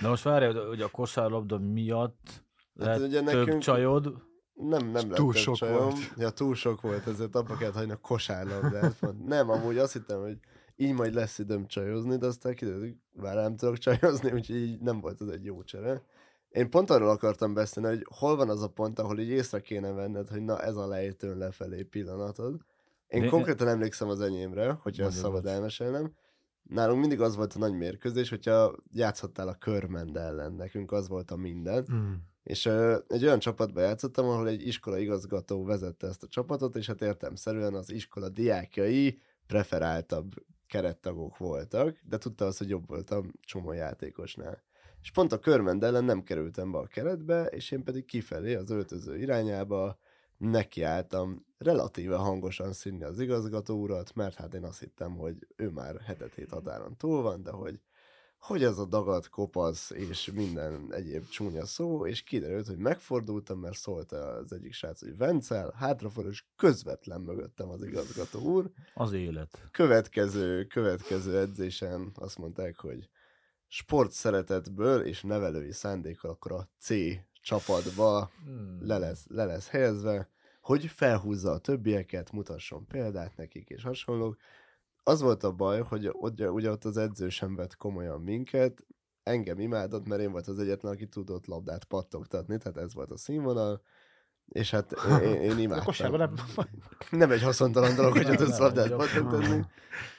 Na 0.00 0.08
most 0.08 0.22
várj, 0.22 0.58
hogy 0.58 0.80
a 0.80 0.88
kosárlabda 0.90 1.58
miatt 1.58 2.44
lett 2.72 3.00
ugye 3.00 3.22
több 3.22 3.38
nekünk- 3.44 3.62
csajod, 3.62 4.22
Nem, 4.54 4.86
nem 4.86 5.08
lett 5.08 5.14
túl 5.16 5.32
sok 5.34 5.54
csajom. 5.54 5.76
volt. 5.78 5.96
Ja, 6.16 6.30
túl 6.30 6.54
sok 6.54 6.80
volt, 6.80 7.06
ezért 7.06 7.34
abba 7.34 7.56
kellett 7.56 7.74
hagyni 7.74 7.92
a 7.92 7.96
kosárlabdát. 7.96 9.06
Nem, 9.26 9.50
amúgy 9.50 9.78
azt 9.78 9.92
hittem, 9.92 10.20
hogy 10.20 10.38
így 10.80 10.92
majd 10.92 11.14
lesz 11.14 11.38
időm 11.38 11.66
csajozni, 11.66 12.16
de 12.16 12.26
aztán 12.26 12.54
kiderült, 12.54 12.82
hogy 12.82 12.96
már 13.12 13.34
nem 13.34 13.56
tudok 13.56 13.78
csajozni, 13.78 14.32
úgyhogy 14.38 14.56
így 14.56 14.80
nem 14.80 15.00
volt 15.00 15.20
ez 15.20 15.28
egy 15.28 15.44
jó 15.44 15.62
csere. 15.62 16.02
Én 16.48 16.70
pont 16.70 16.90
arról 16.90 17.08
akartam 17.08 17.54
beszélni, 17.54 17.88
hogy 17.88 18.06
hol 18.18 18.36
van 18.36 18.48
az 18.48 18.62
a 18.62 18.68
pont, 18.68 18.98
ahol 18.98 19.18
így 19.18 19.28
észre 19.28 19.60
kéne 19.60 19.90
venned, 19.90 20.28
hogy 20.28 20.42
na 20.42 20.60
ez 20.62 20.76
a 20.76 20.86
lejtőn 20.86 21.38
lefelé 21.38 21.82
pillanatod. 21.82 22.60
Én 23.08 23.20
Né- 23.20 23.30
konkrétan 23.30 23.68
emlékszem 23.68 24.08
az 24.08 24.20
enyémre, 24.20 24.78
hogyha 24.82 25.04
ezt 25.04 25.18
szabad 25.18 25.42
bocs. 25.42 25.52
elmesélnem. 25.52 26.14
Nálunk 26.62 27.00
mindig 27.00 27.20
az 27.20 27.36
volt 27.36 27.54
a 27.54 27.58
nagy 27.58 27.74
mérkőzés, 27.74 28.28
hogyha 28.28 28.74
játszhattál 28.92 29.48
a 29.48 29.54
körmend 29.54 30.16
ellen, 30.16 30.52
nekünk 30.52 30.92
az 30.92 31.08
volt 31.08 31.30
a 31.30 31.36
minden. 31.36 31.84
Mm. 31.92 32.12
És 32.42 32.66
ö, 32.66 32.98
egy 33.08 33.24
olyan 33.24 33.38
csapatba 33.38 33.80
játszottam, 33.80 34.28
ahol 34.28 34.48
egy 34.48 34.66
iskola 34.66 34.98
igazgató 34.98 35.64
vezette 35.64 36.06
ezt 36.06 36.22
a 36.22 36.28
csapatot, 36.28 36.76
és 36.76 36.86
hát 36.86 37.02
értelmszerűen 37.02 37.74
az 37.74 37.90
iskola 37.90 38.28
diákjai 38.28 39.20
preferáltabb 39.46 40.34
kerettagok 40.70 41.38
voltak, 41.38 41.98
de 42.02 42.18
tudta 42.18 42.46
azt, 42.46 42.58
hogy 42.58 42.68
jobb 42.68 42.86
voltam 42.86 43.32
csomó 43.40 43.72
játékosnál. 43.72 44.62
És 45.02 45.10
pont 45.10 45.32
a 45.32 45.38
körmend 45.38 45.84
ellen 45.84 46.04
nem 46.04 46.22
kerültem 46.22 46.72
be 46.72 46.78
a 46.78 46.86
keretbe, 46.86 47.44
és 47.44 47.70
én 47.70 47.84
pedig 47.84 48.04
kifelé 48.04 48.54
az 48.54 48.70
öltöző 48.70 49.18
irányába 49.18 49.98
nekiálltam 50.36 51.46
relatíve 51.58 52.16
hangosan 52.16 52.72
színni 52.72 53.04
az 53.04 53.20
igazgató 53.20 53.80
urat, 53.80 54.14
mert 54.14 54.34
hát 54.34 54.54
én 54.54 54.64
azt 54.64 54.80
hittem, 54.80 55.16
hogy 55.16 55.46
ő 55.56 55.68
már 55.68 56.00
hetet 56.00 56.34
hét 56.34 56.50
határon 56.50 56.96
túl 56.96 57.22
van, 57.22 57.42
de 57.42 57.50
hogy 57.50 57.80
hogy 58.40 58.64
ez 58.64 58.78
a 58.78 58.84
dagat, 58.84 59.28
kopasz 59.28 59.90
és 59.90 60.30
minden 60.34 60.86
egyéb 60.90 61.28
csúnya 61.28 61.66
szó, 61.66 62.06
és 62.06 62.22
kiderült, 62.22 62.66
hogy 62.66 62.76
megfordultam, 62.76 63.58
mert 63.58 63.76
szólt 63.76 64.12
az 64.12 64.52
egyik 64.52 64.72
srác, 64.72 65.00
hogy 65.00 65.16
Vencel, 65.16 65.74
hátrafordul, 65.76 66.32
és 66.32 66.44
közvetlen 66.56 67.20
mögöttem 67.20 67.68
az 67.68 67.82
igazgató 67.82 68.40
úr. 68.40 68.70
az 68.94 69.12
élet. 69.12 69.68
Következő, 69.70 70.64
következő 70.64 71.38
edzésen 71.38 72.10
azt 72.14 72.38
mondták, 72.38 72.76
hogy 72.76 73.08
sport 73.66 74.10
szeretetből 74.10 75.00
és 75.00 75.22
nevelői 75.22 75.72
szándékkal 75.72 76.30
akkor 76.30 76.52
a 76.52 76.68
C 76.78 76.94
csapatba 77.42 78.30
Hmm. 78.44 78.78
le 78.86 78.98
lesz, 78.98 79.26
le 79.28 79.44
lesz 79.44 79.68
helyezve, 79.68 80.30
hogy 80.60 80.86
felhúzza 80.86 81.50
a 81.50 81.58
többieket, 81.58 82.32
mutasson 82.32 82.86
példát 82.86 83.36
nekik 83.36 83.68
és 83.68 83.82
hasonlók. 83.82 84.36
Az 85.10 85.20
volt 85.20 85.42
a 85.42 85.52
baj, 85.52 85.80
hogy 85.80 86.10
ugye, 86.12 86.50
ugye 86.50 86.70
ott 86.70 86.84
az 86.84 86.96
edző 86.96 87.28
sem 87.28 87.54
vett 87.54 87.76
komolyan 87.76 88.20
minket, 88.20 88.86
engem 89.22 89.58
imádott, 89.58 90.06
mert 90.06 90.20
én 90.20 90.30
volt 90.30 90.46
az 90.46 90.58
egyetlen, 90.58 90.92
aki 90.92 91.06
tudott 91.06 91.46
labdát 91.46 91.84
pattogtatni, 91.84 92.58
tehát 92.58 92.78
ez 92.78 92.94
volt 92.94 93.10
a 93.10 93.16
színvonal, 93.16 93.82
és 94.52 94.70
hát 94.70 94.92
én, 95.22 95.40
én, 95.40 95.58
imádtam. 95.58 96.16
nem... 96.16 96.34
Nem 97.10 97.30
egy 97.30 97.42
haszontalan 97.42 97.94
dolog, 97.94 98.12
hogyha 98.12 98.28
Nem, 98.32 98.44
tudsz 98.44 98.58
labdát 98.58 98.88
jobb. 98.88 98.98
pattogtatni. 98.98 99.66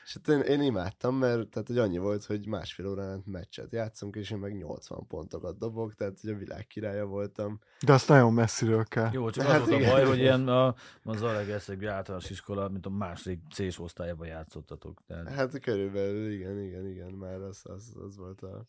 És 0.05 0.13
hát 0.13 0.27
én, 0.27 0.39
én 0.39 0.61
imádtam, 0.61 1.15
mert 1.15 1.47
tehát, 1.47 1.67
hogy 1.67 1.77
annyi 1.77 1.97
volt, 1.97 2.25
hogy 2.25 2.47
másfél 2.47 2.87
órán 2.87 3.23
meccset 3.25 3.71
játszunk, 3.71 4.15
és 4.15 4.31
én 4.31 4.37
meg 4.37 4.57
80 4.57 5.07
pontokat 5.07 5.57
dobok, 5.57 5.95
tehát 5.95 6.19
hogy 6.21 6.29
a 6.29 6.35
világ 6.35 6.67
királya 6.67 7.05
voltam. 7.05 7.59
De 7.85 7.93
azt 7.93 8.07
nagyon 8.07 8.33
messziről 8.33 8.83
kell. 8.83 9.09
Jó, 9.11 9.29
csak 9.29 9.45
Hát 9.45 9.61
az 9.61 9.67
volt 9.67 9.71
a 9.71 9.77
igen. 9.77 9.91
baj, 9.91 10.05
hogy 10.05 10.17
ilyen 10.19 10.47
a, 10.47 10.67
a 11.03 11.15
Zalaegerszegi 11.15 11.85
általános 11.85 12.29
iskola, 12.29 12.69
mint 12.69 12.85
a 12.85 12.89
második 12.89 13.39
C-s 13.53 13.79
osztályában 13.79 14.27
játszottatok. 14.27 15.01
Tehát, 15.07 15.29
Hát 15.29 15.59
körülbelül, 15.59 16.31
igen, 16.31 16.59
igen, 16.59 16.87
igen, 16.87 17.11
már 17.11 17.41
az, 17.41 17.61
az, 17.63 17.93
az 18.07 18.17
volt 18.17 18.41
a... 18.41 18.65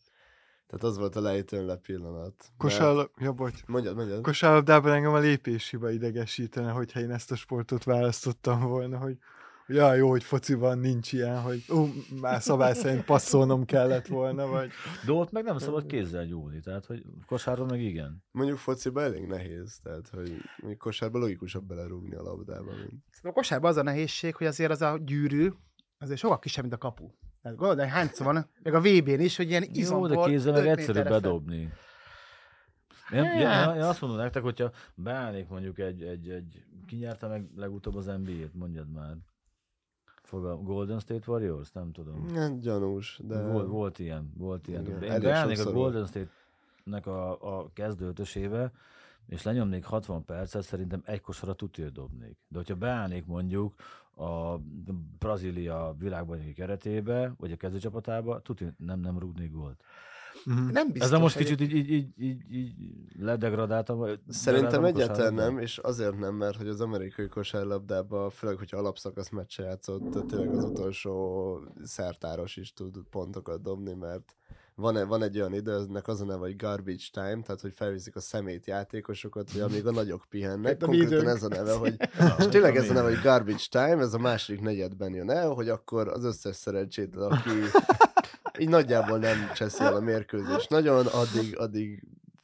Tehát 0.73 0.87
az 0.87 0.97
volt 0.97 1.15
a 1.15 1.21
lejtőn 1.21 1.65
le 1.65 1.75
pillanat. 1.75 2.51
Kosárlab... 2.57 3.09
Ja, 3.17 3.31
bocs. 3.31 3.53
Mert... 3.53 3.67
Mondjad, 3.67 3.95
mondjad. 3.95 4.21
Kosárlabdában 4.21 4.91
engem 4.91 5.13
a 5.13 5.19
lépéshiba 5.19 5.91
idegesítene, 5.91 6.71
hogyha 6.71 6.99
én 6.99 7.11
ezt 7.11 7.31
a 7.31 7.35
sportot 7.35 7.83
választottam 7.83 8.61
volna, 8.61 8.97
hogy 8.97 9.17
ja, 9.67 9.93
jó, 9.93 10.09
hogy 10.09 10.23
fociban 10.23 10.77
nincs 10.77 11.13
ilyen, 11.13 11.41
hogy 11.41 11.63
ú, 11.69 11.87
már 12.21 12.41
szabály 12.41 12.73
szerint 12.73 13.05
passzolnom 13.05 13.65
kellett 13.65 14.07
volna, 14.07 14.47
vagy 14.47 14.71
de 15.05 15.11
ott 15.11 15.31
meg 15.31 15.43
nem 15.43 15.57
szabad 15.57 15.85
kézzel 15.85 16.23
nyúlni, 16.23 16.59
tehát 16.59 16.85
hogy 16.85 17.03
kosáron 17.25 17.67
meg 17.67 17.81
igen. 17.81 18.23
Mondjuk 18.31 18.57
fociban 18.57 19.03
elég 19.03 19.25
nehéz, 19.25 19.79
tehát 19.83 20.09
hogy 20.09 20.37
kosárban 20.77 21.21
logikusabb 21.21 21.65
belerúgni 21.65 22.15
a 22.15 22.21
labdába, 22.21 22.71
mint... 22.75 23.03
A 23.21 23.31
kosárban 23.31 23.69
az 23.69 23.77
a 23.77 23.83
nehézség, 23.83 24.35
hogy 24.35 24.47
azért 24.47 24.71
az 24.71 24.81
a 24.81 24.99
gyűrű, 25.03 25.49
azért 25.97 26.19
sokkal 26.19 26.39
kisebb, 26.39 26.63
mint 26.63 26.75
a 26.75 26.77
kapu. 26.77 27.07
Tehát 27.43 27.57
gondolod, 27.57 27.83
hogy 27.83 27.93
hányszor 27.93 28.25
van, 28.25 28.49
meg 28.63 28.73
a 28.73 28.79
VB-n 28.79 29.19
is, 29.19 29.37
hogy 29.37 29.49
ilyen 29.49 29.63
Jó, 29.63 29.69
izomból 29.73 30.07
de 30.07 30.15
kézzel 30.15 30.53
meg 30.53 30.63
öt 30.63 30.69
egyszerű 30.69 30.87
méterre 30.97 31.09
fel. 31.09 31.19
bedobni. 31.19 31.71
Én, 33.13 33.23
Hát. 33.23 33.73
én, 33.73 33.75
én 33.75 33.81
azt 33.87 34.01
mondom 34.01 34.19
nektek, 34.19 34.43
hogyha 34.43 34.71
beállnék 34.95 35.47
mondjuk 35.47 35.79
egy, 35.79 36.03
egy, 36.03 36.29
egy 36.29 36.63
ki 36.87 36.95
nyerte 36.95 37.27
meg 37.27 37.49
legutóbb 37.55 37.95
az 37.95 38.05
NBA-t, 38.05 38.53
mondjad 38.53 38.91
már. 38.91 39.15
Fog 40.23 40.45
a 40.45 40.55
Golden 40.55 40.99
State 40.99 41.31
Warriors? 41.31 41.71
Nem 41.71 41.91
tudom. 41.91 42.29
Hát 42.35 42.59
gyanús, 42.59 43.19
de... 43.23 43.41
Volt, 43.41 43.67
volt 43.67 43.99
ilyen, 43.99 44.31
volt 44.37 44.67
ilyen. 44.67 44.81
Igen, 44.85 45.03
én 45.03 45.21
beállnék 45.21 45.65
a 45.65 45.71
Golden 45.71 46.05
State-nek 46.05 47.07
a, 47.07 47.57
a 47.59 47.69
kezdőtösébe, 47.73 48.71
és 49.27 49.43
lenyomnék 49.43 49.85
60 49.85 50.25
percet, 50.25 50.63
szerintem 50.63 51.01
egy 51.05 51.21
kosara 51.21 51.53
tudja 51.53 51.89
dobnék. 51.89 52.37
De 52.47 52.57
hogyha 52.57 52.75
beállnék 52.75 53.25
mondjuk 53.25 53.73
a 54.15 54.57
Brazília 55.19 55.95
világbajnoki 55.99 56.53
keretébe, 56.53 57.33
vagy 57.37 57.51
a 57.51 57.55
kezdőcsapatába, 57.55 58.41
tudja, 58.41 58.73
nem, 58.77 58.99
nem 58.99 59.19
rúgnék 59.19 59.51
gólt. 59.51 59.81
Mhm. 60.45 60.69
Nem 60.69 60.87
biztos. 60.87 61.07
Ezzel 61.07 61.19
most 61.19 61.35
hogy- 61.35 61.43
kicsit 61.43 61.61
így, 61.61 61.75
így, 61.75 61.89
így, 61.91 62.51
így, 62.51 62.51
így 62.51 62.85
ledegradáltam. 63.19 64.05
Szerintem 64.27 64.83
a 64.83 64.87
egyáltalán 64.87 65.33
nem, 65.33 65.57
és 65.57 65.77
azért 65.77 66.19
nem, 66.19 66.35
mert 66.35 66.55
hogy 66.57 66.67
az 66.67 66.81
amerikai 66.81 67.27
kosárlabdában, 67.27 68.29
főleg, 68.29 68.57
hogyha 68.57 68.77
alapszakasz 68.77 69.29
meccse 69.29 69.63
játszott, 69.63 70.27
tényleg 70.27 70.55
az 70.55 70.63
utolsó 70.63 71.59
szertáros 71.83 72.55
is 72.55 72.73
tud 72.73 72.97
pontokat 73.09 73.61
dobni, 73.61 73.93
mert 73.93 74.35
van, 74.75 75.07
van 75.07 75.23
egy 75.23 75.39
olyan 75.39 75.53
idő, 75.53 75.73
ennek 75.73 76.07
az 76.07 76.21
a 76.21 76.25
neve, 76.25 76.39
hogy 76.39 76.55
garbage 76.55 77.05
time, 77.11 77.41
tehát 77.41 77.61
hogy 77.61 77.73
felviszik 77.75 78.15
a 78.15 78.19
szemét 78.19 78.65
játékosokat, 78.65 79.51
hogy 79.51 79.61
amíg 79.61 79.87
a 79.87 79.91
nagyok 79.91 80.25
pihennek, 80.29 80.79
mi 80.79 80.85
konkrétan 80.85 81.11
időnk. 81.11 81.27
ez 81.27 81.43
a 81.43 81.47
neve, 81.47 81.73
hogy 81.73 81.95
és 82.39 82.45
tényleg 82.49 82.75
ez 82.75 82.89
a 82.89 82.93
neve, 82.93 83.09
hogy 83.09 83.21
garbage 83.21 83.65
time, 83.69 83.97
ez 83.97 84.13
a 84.13 84.17
második 84.17 84.61
negyedben 84.61 85.13
jön 85.13 85.29
el, 85.29 85.49
hogy 85.49 85.69
akkor 85.69 86.07
az 86.07 86.23
összes 86.23 86.55
szerencsétlen, 86.55 87.31
aki 87.31 87.49
így 88.59 88.69
nagyjából 88.69 89.17
nem 89.17 89.51
cseszi 89.55 89.83
el 89.83 89.95
a 89.95 89.99
mérkőzés 89.99 90.67
nagyon, 90.67 91.05
addig, 91.05 91.59
addig 91.59 92.03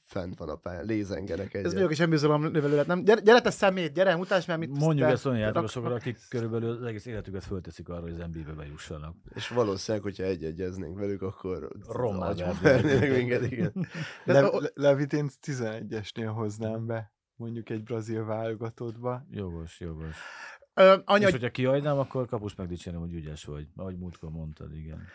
fent 0.10 0.38
van 0.38 0.50
a 0.50 0.56
pályán, 0.56 0.86
lézengenek 0.86 1.46
Ez 1.54 1.60
egyet. 1.60 1.66
mondjuk 1.66 1.92
is 1.92 2.00
önbizalom 2.00 2.42
növelő 2.42 2.84
nem? 2.88 3.04
Gyere, 3.04 3.22
gyere 3.22 3.42
te 3.42 3.50
szemét, 3.50 3.94
gyere, 3.94 4.16
mutasd 4.16 4.48
meg, 4.48 4.58
mit 4.58 4.70
Mondjuk 4.78 5.08
te- 5.08 5.14
ezt 5.14 5.26
olyan 5.26 5.40
játékosokra, 5.40 5.94
akik 5.94 6.18
körülbelül 6.30 6.70
az 6.72 6.84
egész 6.84 7.06
életüket 7.06 7.44
fölteszik 7.44 7.90
arra, 7.90 8.02
hogy 8.02 8.12
az 8.12 8.18
NBA-be 8.34 8.52
bejussanak. 8.52 9.16
És 9.36 9.48
valószínűleg, 9.48 10.04
hogyha 10.06 10.24
egy-egyeznénk 10.24 10.98
velük, 11.00 11.22
akkor 11.22 11.70
vernének. 12.62 13.18
minket, 13.18 13.52
igen. 13.52 13.72
Le, 14.26 14.42
le, 14.42 14.50
Levit 14.74 15.14
én 15.14 15.30
11-esnél 15.48 16.32
hoznám 16.34 16.86
be, 16.86 17.14
mondjuk 17.36 17.70
egy 17.70 17.84
brazil 17.84 18.26
válogatottba. 18.26 19.26
Jogos, 19.32 19.80
jogos. 19.80 20.16
Ö, 20.74 20.96
anya, 21.06 21.26
És 21.28 21.32
hogyha 21.34 21.50
kihagynám, 21.50 21.98
akkor 21.98 22.28
kapus 22.28 22.56
megdicsérném, 22.56 23.02
hogy 23.02 23.14
ügyes 23.14 23.44
vagy. 23.46 23.68
Ahogy 23.76 23.98
múltkor 23.98 24.30
mondtad, 24.30 24.76
igen. 24.76 25.08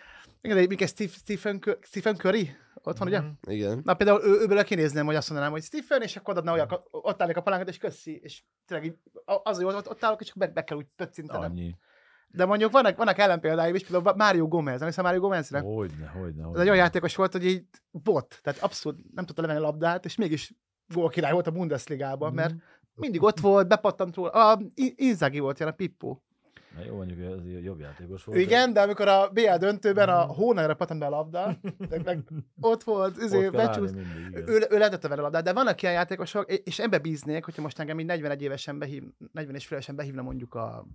Igen, 0.45 0.57
de 0.57 0.67
még 0.67 0.83
egy 0.83 0.89
Steve, 0.89 1.11
Stephen, 1.13 1.63
Stephen 1.81 2.17
Curry, 2.17 2.51
ott 2.83 2.99
van, 2.99 3.09
ugye? 3.09 3.21
Mhm. 3.21 3.31
Igen. 3.47 3.81
Na 3.85 3.95
például 3.95 4.23
ő, 4.25 4.41
őből 4.41 4.65
kinézném, 4.65 5.07
hogy 5.07 5.15
azt 5.15 5.29
mondanám, 5.29 5.53
hogy 5.53 5.63
Stephen, 5.63 6.03
és 6.03 6.17
akkor 6.17 6.37
adna 6.37 6.53
olyan, 6.53 6.69
ott 6.91 7.21
állnék 7.21 7.37
a 7.37 7.41
palánkat, 7.43 7.69
és 7.69 7.79
köszi, 7.79 8.21
és 8.23 8.43
tényleg 8.67 8.87
így, 8.87 8.97
az 9.43 9.61
jó, 9.61 9.69
ott, 9.69 9.89
ott 9.91 10.05
állok, 10.05 10.21
és 10.21 10.31
akkor 10.31 10.47
be, 10.47 10.53
be 10.53 10.65
kell 10.65 10.77
úgy 10.77 10.87
pöccintenem. 10.97 11.51
Annyi. 11.51 11.77
De 12.29 12.45
mondjuk 12.45 12.71
vannak, 12.73 12.97
vannak 12.97 13.19
ellenpéldáim 13.19 13.75
is, 13.75 13.87
például 13.87 14.17
Mário 14.17 14.49
Gomez, 14.49 14.79
nem 14.79 14.89
hiszem 14.89 15.05
Mário 15.05 15.21
Gomezre? 15.21 15.59
Hogyne, 15.61 16.07
hogyne, 16.07 16.41
Ez 16.41 16.45
hogyne. 16.47 16.61
egy 16.61 16.67
olyan 16.69 16.77
játékos 16.77 17.17
volt, 17.17 17.33
hogy 17.33 17.45
így 17.47 17.65
bot, 17.91 18.39
tehát 18.43 18.63
abszolút 18.63 19.15
nem 19.15 19.25
tudta 19.27 19.41
levenni 19.43 19.59
a 19.61 19.63
labdát, 19.63 20.05
és 20.05 20.17
mégis 20.17 20.55
gólkirály 20.95 21.33
volt 21.33 21.47
a 21.47 21.51
Bundesligában, 21.51 22.29
Mhm. 22.29 22.37
mert 22.41 22.55
mindig 22.95 23.23
ott 23.23 23.41
volt, 23.41 23.69
bepattant 23.69 24.15
róla. 24.15 24.31
A 24.31 24.61
Inzaghi 24.95 25.39
volt 25.39 25.59
ilyen 25.59 25.71
a 25.73 25.75
Pippo. 25.75 26.19
Na 26.77 26.85
jó, 26.85 26.97
mondjuk 26.97 27.19
ez 27.21 27.63
jobb 27.65 27.81
játékos 27.81 28.25
volt. 28.25 28.39
Igen, 28.39 28.73
de 28.73 28.81
amikor 28.81 29.09
a 29.09 29.29
BL 29.29 29.57
döntőben 29.59 30.09
a 30.09 30.23
hónalra 30.23 30.75
pattant 30.75 31.01
be 31.01 31.07
a 31.07 31.09
labda, 31.09 31.59
meg, 31.89 32.05
meg 32.05 32.19
ott 32.61 32.83
volt, 32.83 33.17
izé, 33.17 33.47
ott 33.47 33.53
becsúsz, 33.53 33.91
mindig, 33.91 34.49
ő, 34.49 34.67
ő 34.71 34.79
lehetett 34.79 35.03
vele 35.03 35.21
a 35.21 35.23
labdát, 35.23 35.45
de 35.45 35.53
vannak 35.53 35.83
ilyen 35.83 35.95
játékosok, 35.95 36.53
és 36.53 36.79
ebbe 36.79 36.99
bíznék, 36.99 37.45
hogyha 37.45 37.63
most 37.63 37.79
engem 37.79 38.01
így 38.01 38.07
41 38.07 38.43
évesen 38.43 38.79
behív, 38.79 39.03
40 39.33 39.55
és 39.55 39.67
félesen 39.67 39.97
behívna 39.97 40.23
mondjuk 40.23 40.55
a 40.55 40.87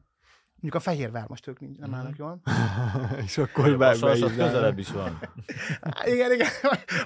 mondjuk 0.61 0.83
a 0.83 0.89
Fehérvár, 0.89 1.27
most 1.27 1.47
ők 1.47 1.59
nincs, 1.59 1.77
nem 1.77 1.93
állnak 1.93 2.17
jól. 2.17 2.41
és 3.25 3.37
akkor 3.37 3.77
Vas 3.77 4.01
az 4.01 4.19
beívnám. 4.19 4.47
közelebb 4.47 4.77
is 4.77 4.91
van. 4.91 5.19
Igen, 6.13 6.31
igen, 6.31 6.47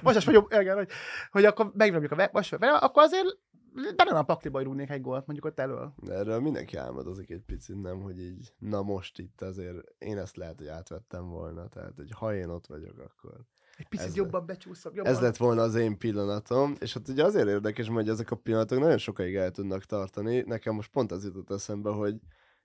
most 0.02 0.16
is 0.16 0.24
vagyok, 0.24 0.54
igen, 0.60 0.76
hogy, 0.76 0.88
hogy 1.30 1.44
akkor 1.44 1.70
megnyomjuk 1.74 2.12
a 2.12 2.28
vas, 2.32 2.52
akkor 2.52 3.02
azért 3.02 3.38
van 3.96 4.16
a 4.16 4.22
pakliba, 4.22 4.62
rúgnék 4.62 4.90
egy 4.90 5.00
gólt, 5.00 5.26
mondjuk 5.26 5.46
ott 5.46 5.58
elől. 5.58 5.94
De 6.02 6.12
erről 6.12 6.40
mindenki 6.40 6.76
álmodozik 6.76 7.30
egy 7.30 7.42
picit, 7.46 7.82
nem, 7.82 8.02
hogy 8.02 8.20
így, 8.20 8.52
na 8.58 8.82
most 8.82 9.18
itt 9.18 9.42
azért 9.42 9.94
én 9.98 10.18
ezt 10.18 10.36
lehet, 10.36 10.58
hogy 10.58 10.66
átvettem 10.66 11.28
volna, 11.28 11.68
tehát 11.68 11.92
hogy 11.96 12.10
ha 12.10 12.34
én 12.34 12.48
ott 12.48 12.66
vagyok, 12.66 12.98
akkor 12.98 13.40
Egy 13.76 13.88
picit 13.88 14.06
Ez 14.06 14.16
jobban 14.16 14.46
becsúszok. 14.46 14.94
Jobban. 14.94 15.12
ez 15.12 15.20
lett 15.20 15.36
volna 15.36 15.62
az 15.62 15.74
én 15.74 15.98
pillanatom, 15.98 16.74
és 16.80 16.94
hát 16.94 17.08
ugye 17.08 17.24
azért 17.24 17.48
érdekes, 17.48 17.88
hogy 17.88 18.08
ezek 18.08 18.30
a 18.30 18.36
pillanatok 18.36 18.78
nagyon 18.78 18.98
sokáig 18.98 19.34
el 19.34 19.50
tudnak 19.50 19.84
tartani. 19.84 20.40
Nekem 20.46 20.74
most 20.74 20.90
pont 20.90 21.12
az 21.12 21.24
jutott 21.24 21.50
eszembe, 21.50 21.90
hogy 21.90 22.16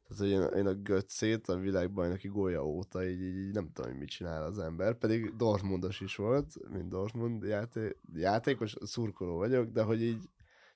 tehát, 0.10 0.24
hogy 0.24 0.30
én, 0.30 0.60
én 0.60 0.68
a 0.68 0.74
Götzét 0.74 1.48
a 1.48 1.58
világbajnoki 1.58 2.28
gólya 2.28 2.66
óta 2.66 3.06
így, 3.06 3.22
így, 3.22 3.38
így, 3.38 3.54
nem 3.54 3.70
tudom, 3.74 3.92
hogy 3.92 4.00
mit 4.00 4.10
csinál 4.10 4.44
az 4.44 4.60
ember, 4.60 4.94
pedig 4.94 5.36
Dortmundos 5.36 6.02
is 6.02 6.16
volt, 6.16 6.70
mint 6.72 6.90
Dortmund 6.90 7.44
játé- 7.44 7.98
játékos, 8.14 8.76
szurkoló 8.82 9.38
vagyok, 9.38 9.72
de 9.72 9.82
hogy 9.82 10.02
így 10.02 10.30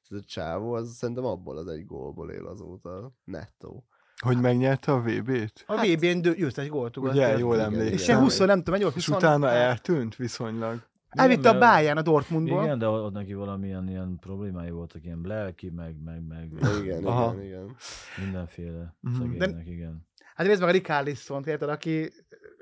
ez 0.09 0.17
a 0.17 0.23
csávó, 0.25 0.73
az 0.73 0.95
szerintem 0.95 1.25
abból 1.25 1.57
az 1.57 1.67
egy 1.67 1.85
gólból 1.85 2.31
él 2.31 2.45
azóta, 2.45 3.11
nettó. 3.23 3.85
Hogy 4.21 4.37
megnyerte 4.41 4.91
a 4.91 5.01
VB-t? 5.01 5.63
A 5.67 5.75
VB-n 5.85 6.21
dő, 6.21 6.33
jött 6.37 6.57
egy 6.57 6.69
gólt. 6.69 6.97
Ugye, 6.97 7.37
jól 7.37 7.55
igen, 7.55 7.71
És 7.71 7.77
emlékszem. 7.77 8.07
ilyen 8.09 8.19
20, 8.21 8.37
nem 8.37 8.57
tudom, 8.57 8.73
egy 8.73 8.83
20. 8.83 8.95
És 8.95 9.07
utána 9.07 9.49
eltűnt 9.49 10.15
viszonylag. 10.15 10.81
Elvitte 11.09 11.49
a 11.49 11.57
Bayern 11.57 11.97
a 11.97 12.01
Dortmundból. 12.01 12.63
Igen, 12.63 12.79
de 12.79 12.87
ott 12.87 13.13
neki 13.13 13.33
valamilyen 13.33 13.87
ilyen 13.87 14.17
problémái 14.19 14.69
voltak, 14.69 15.03
ilyen 15.03 15.21
lelki, 15.23 15.69
meg, 15.69 15.95
meg, 16.03 16.27
meg 16.27 16.51
Igen, 16.81 17.05
Aha. 17.05 17.33
igen, 17.33 17.45
igen. 17.45 17.75
mindenféle 18.23 18.95
Mhm. 18.99 19.13
szegénynek, 19.21 19.67
igen. 19.67 20.07
Hát 20.35 20.47
nézd 20.47 20.59
meg 20.59 20.69
a 20.69 20.71
Ricardisson, 20.71 21.43
érted, 21.45 21.69
aki 21.69 22.11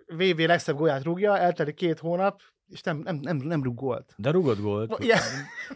VB 0.08 0.40
legszebb 0.40 0.76
gólját 0.78 1.04
rúgja, 1.04 1.38
eltelik 1.38 1.76
két 1.76 2.00
hónap, 2.00 2.42
és 2.72 2.82
nem, 2.82 2.98
nem, 2.98 3.16
nem, 3.16 3.38
nem 3.38 3.64
rúg 3.64 3.76
gólt. 3.76 4.14
De 4.18 4.32
rugott 4.32 4.60
gólt. 4.60 5.00
Igen, 5.04 5.20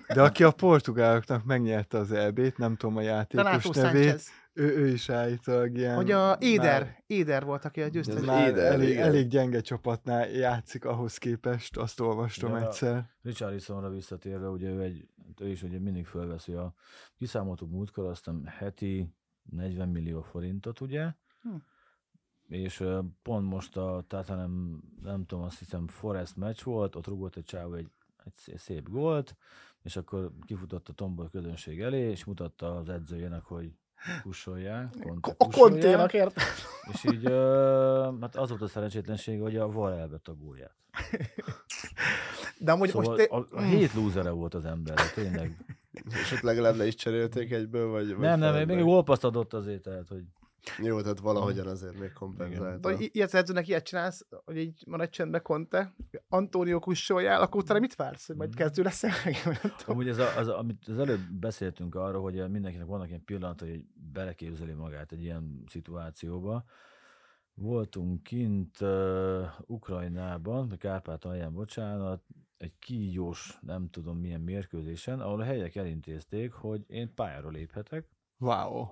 De 0.08 0.22
aki 0.22 0.44
a 0.44 0.52
portugáloknak 0.52 1.44
megnyerte 1.44 1.98
az 1.98 2.12
EB-t, 2.12 2.58
nem 2.58 2.76
tudom 2.76 2.98
a 2.98 3.02
játékos 3.02 3.68
nevét, 3.68 4.04
Sánchez. 4.04 4.28
ő, 4.54 4.78
ő 4.78 4.88
is 4.88 5.10
állítólag 5.10 5.78
ilyen... 5.78 5.96
Hogy 5.96 6.12
a 6.12 6.38
Éder, 6.40 6.82
már- 6.82 7.04
Éder 7.08 7.44
volt, 7.44 7.66
aki 7.66 7.82
a 7.82 7.88
győztes. 7.88 8.22
már 8.22 8.48
Éder, 8.50 8.72
elég, 8.74 8.90
igen. 8.90 9.04
elég 9.04 9.28
gyenge 9.28 9.62
csapatnál 9.62 10.30
játszik 10.30 10.86
ahhoz 10.86 11.18
képest, 11.18 11.78
azt 11.78 12.00
olvastam 12.00 12.52
De 12.52 12.60
egyszer. 12.66 13.10
Richarlisonra 13.22 13.90
visszatérve, 13.90 14.48
ugye 14.48 14.70
ő, 14.70 14.82
egy, 14.82 15.08
ő 15.42 15.48
is 15.50 15.64
ugye 15.64 15.80
mindig 15.80 16.06
fölveszi 16.06 16.54
a, 16.54 16.74
kiszámoltuk 17.18 17.70
múltkor, 17.72 18.06
aztán 18.06 18.46
heti 18.46 19.14
40 19.44 19.90
millió 19.90 20.22
forintot, 20.22 20.82
ugye? 20.82 21.12
Hm. 21.42 21.56
És 22.48 22.84
pont 23.22 23.50
most 23.50 23.78
a, 23.78 24.04
tehát 24.08 24.28
nem, 24.28 24.82
nem 25.02 25.26
tudom, 25.26 25.44
azt 25.44 25.60
hiszem 25.60 25.88
Forest 25.88 26.36
meccs 26.36 26.64
volt, 26.64 26.96
ott 26.96 27.08
rúgott 27.08 27.36
egy 27.36 27.44
csávó 27.44 27.74
egy, 27.74 27.90
egy 28.24 28.34
szé- 28.34 28.58
szép 28.58 28.90
gólt, 28.90 29.36
és 29.82 29.96
akkor 29.96 30.32
kifutott 30.46 30.90
a 30.90 30.94
tombol 30.94 31.30
közönség 31.30 31.82
elé, 31.82 32.10
és 32.10 32.24
mutatta 32.24 32.76
az 32.76 32.90
edzőjének, 32.90 33.44
hogy 33.44 33.72
kussolják, 34.24 34.94
Conte 35.02 35.36
A 35.38 35.48
konténak, 35.50 36.14
érted? 36.14 36.44
És 36.92 37.04
így, 37.04 37.26
ö, 37.26 38.18
hát 38.22 38.36
az 38.36 38.50
volt 38.50 38.62
a 38.62 38.68
szerencsétlenség, 38.68 39.42
hogy 39.42 39.56
a 39.56 39.72
VAR 39.72 39.92
elvett 39.92 40.28
a 40.28 40.34
gólját. 40.34 40.76
De 42.58 42.72
amúgy 42.72 42.90
Szóval 42.90 43.08
most... 43.08 43.20
Té- 43.20 43.32
a, 43.32 43.46
a 43.52 43.62
hét 43.62 43.94
lúzere 43.94 44.30
volt 44.30 44.54
az 44.54 44.66
ember, 44.66 45.12
tényleg. 45.14 45.78
És 45.92 46.32
ott 46.32 46.42
legalább 46.42 46.76
le 46.76 46.88
is 46.88 46.96
cserélték 46.96 47.52
egyből, 47.52 47.88
vagy... 47.88 48.08
vagy 48.08 48.20
nem, 48.20 48.40
nem, 48.40 48.68
még 48.68 48.84
gólpaszt 48.84 49.24
adott 49.24 49.54
azért, 49.54 49.82
tehát, 49.82 50.08
hogy 50.08 50.24
Jó, 50.82 51.02
tehát 51.02 51.20
valahogyan 51.20 51.68
azért 51.68 52.00
még 52.00 52.12
kompenzálta. 52.14 52.92
Ilyet 52.98 53.34
edzőnek 53.34 53.68
ilyet 53.68 53.84
csinálsz, 53.86 54.26
hogy 54.46 54.58
így 54.58 54.84
maradj 54.88 55.10
csendbe 55.12 55.40
Conte, 55.40 55.96
Antonio 56.28 56.80
kussoljál, 56.80 57.42
akkor 57.42 57.62
utána 57.62 57.80
mit 57.80 57.96
vársz, 57.96 58.28
hogy 58.28 58.36
majd 58.36 58.50
Mhm. 58.50 58.58
kezdő 58.58 58.84
leszel? 58.84 59.12
Amúgy 59.88 60.08
ez, 60.08 60.18
a, 60.18 60.38
az, 60.38 60.48
amit 60.48 60.88
az 60.88 61.00
előbb 61.00 61.32
beszéltünk 61.32 61.96
arról, 61.96 62.22
hogy 62.22 62.50
mindenkinek 62.50 62.88
vannak 62.88 63.08
ilyen 63.08 63.24
pillanatai, 63.24 63.70
hogy 63.70 63.86
beleképzeli 64.14 64.74
magát 64.74 65.12
egy 65.12 65.22
ilyen 65.22 65.64
szituációba. 65.68 66.64
Voltunk 67.54 68.24
kint 68.24 68.82
uh, 68.82 69.46
Ukrajnában, 69.66 70.78
Kárpátalján, 70.78 71.54
bocsánat, 71.54 72.24
egy 72.58 72.74
kígyós, 72.80 73.58
nem 73.62 73.90
tudom 73.90 74.18
milyen 74.18 74.42
mérkőzésen, 74.42 75.20
ahol 75.20 75.42
a 75.42 75.44
helyek 75.44 75.76
elintézték, 75.76 76.52
hogy 76.52 76.84
én 76.88 77.14
pályára 77.14 77.50
léphetek, 77.50 78.08
Wow. 78.40 78.88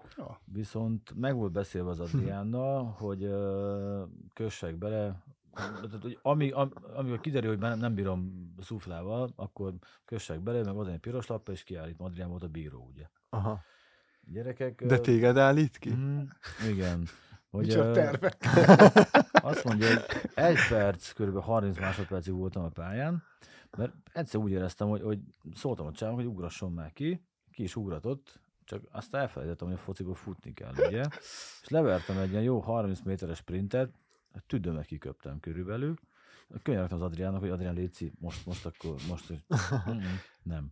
viszont 0.46 1.14
meg 1.16 1.36
volt 1.36 1.52
beszélve 1.52 1.90
az 1.90 2.00
Adriánnal, 2.00 2.84
hogy 2.98 3.24
uh, 3.24 4.10
kössek 4.34 4.76
bele, 4.76 5.24
tehát, 5.54 6.02
hogy 6.02 6.20
ami, 6.22 6.52
am, 6.52 6.72
amikor 6.96 7.20
kiderül, 7.20 7.50
hogy 7.50 7.60
nem, 7.60 7.80
nem 7.80 7.94
bírom 7.94 8.54
szuflával, 8.62 9.34
akkor 9.36 9.74
kössek 10.06 10.40
bele, 10.40 10.64
meg 10.64 10.76
oda 10.76 10.92
egy 10.92 11.00
piros 11.00 11.28
lappa, 11.28 11.52
és 11.52 11.64
kiállít. 11.64 12.00
Adrián 12.00 12.30
volt 12.30 12.44
a 12.44 12.48
bíró, 12.48 12.90
ugye. 12.94 13.10
Aha. 13.30 13.64
Gyerekek... 14.22 14.84
De 14.86 14.96
ö, 14.96 15.00
téged 15.00 15.38
állít 15.38 15.78
ki? 15.78 15.94
mm, 15.94 16.22
igen. 16.70 17.08
Hogy, 17.50 17.66
Micsoda 17.66 17.90
ö, 17.90 17.94
terve. 17.94 18.36
azt 19.50 19.64
mondja, 19.64 19.88
hogy 19.88 20.06
egy 20.34 20.58
perc, 20.70 21.12
kb. 21.12 21.40
30 21.40 21.80
másodpercig 21.80 22.34
voltam 22.34 22.64
a 22.64 22.70
pályán, 22.70 23.24
mert 23.78 23.94
egyszer 24.14 24.40
úgy 24.40 24.52
éreztem, 24.52 24.88
hogy, 24.88 25.02
hogy 25.02 25.20
szóltam 25.54 25.86
a 25.86 25.92
csávon, 25.92 26.16
hogy 26.16 26.26
ugrasson 26.26 26.72
már 26.72 26.94
ki, 26.94 27.22
ki 27.52 27.64
is 27.64 27.76
ugratott, 27.76 28.40
csak 28.74 28.88
azt 28.92 29.16
elfelejtettem, 29.16 29.68
hogy 29.68 29.76
a 29.78 29.80
fociból 29.80 30.16
futni 30.16 30.54
kell, 30.54 30.74
ugye? 30.88 31.04
És 31.62 31.68
levertem 31.70 32.18
egy 32.18 32.32
ilyen 32.32 32.44
jó 32.44 32.60
30 32.60 33.02
méteres 33.02 33.38
sprintet, 33.38 33.94
tüdőmet 34.48 34.86
kiköptem 34.86 35.40
körülbelül, 35.40 35.94
könyörögtem 36.64 36.98
az 36.98 37.04
Adriának, 37.04 37.40
hogy 37.40 37.50
Adrián 37.50 37.74
Léci, 37.74 38.14
most, 38.20 38.46
most 38.46 38.66
akkor, 38.66 38.96
most, 39.10 39.28
hogy 39.28 39.44
"Mm-mm, 39.90 40.02
nem. 40.44 40.72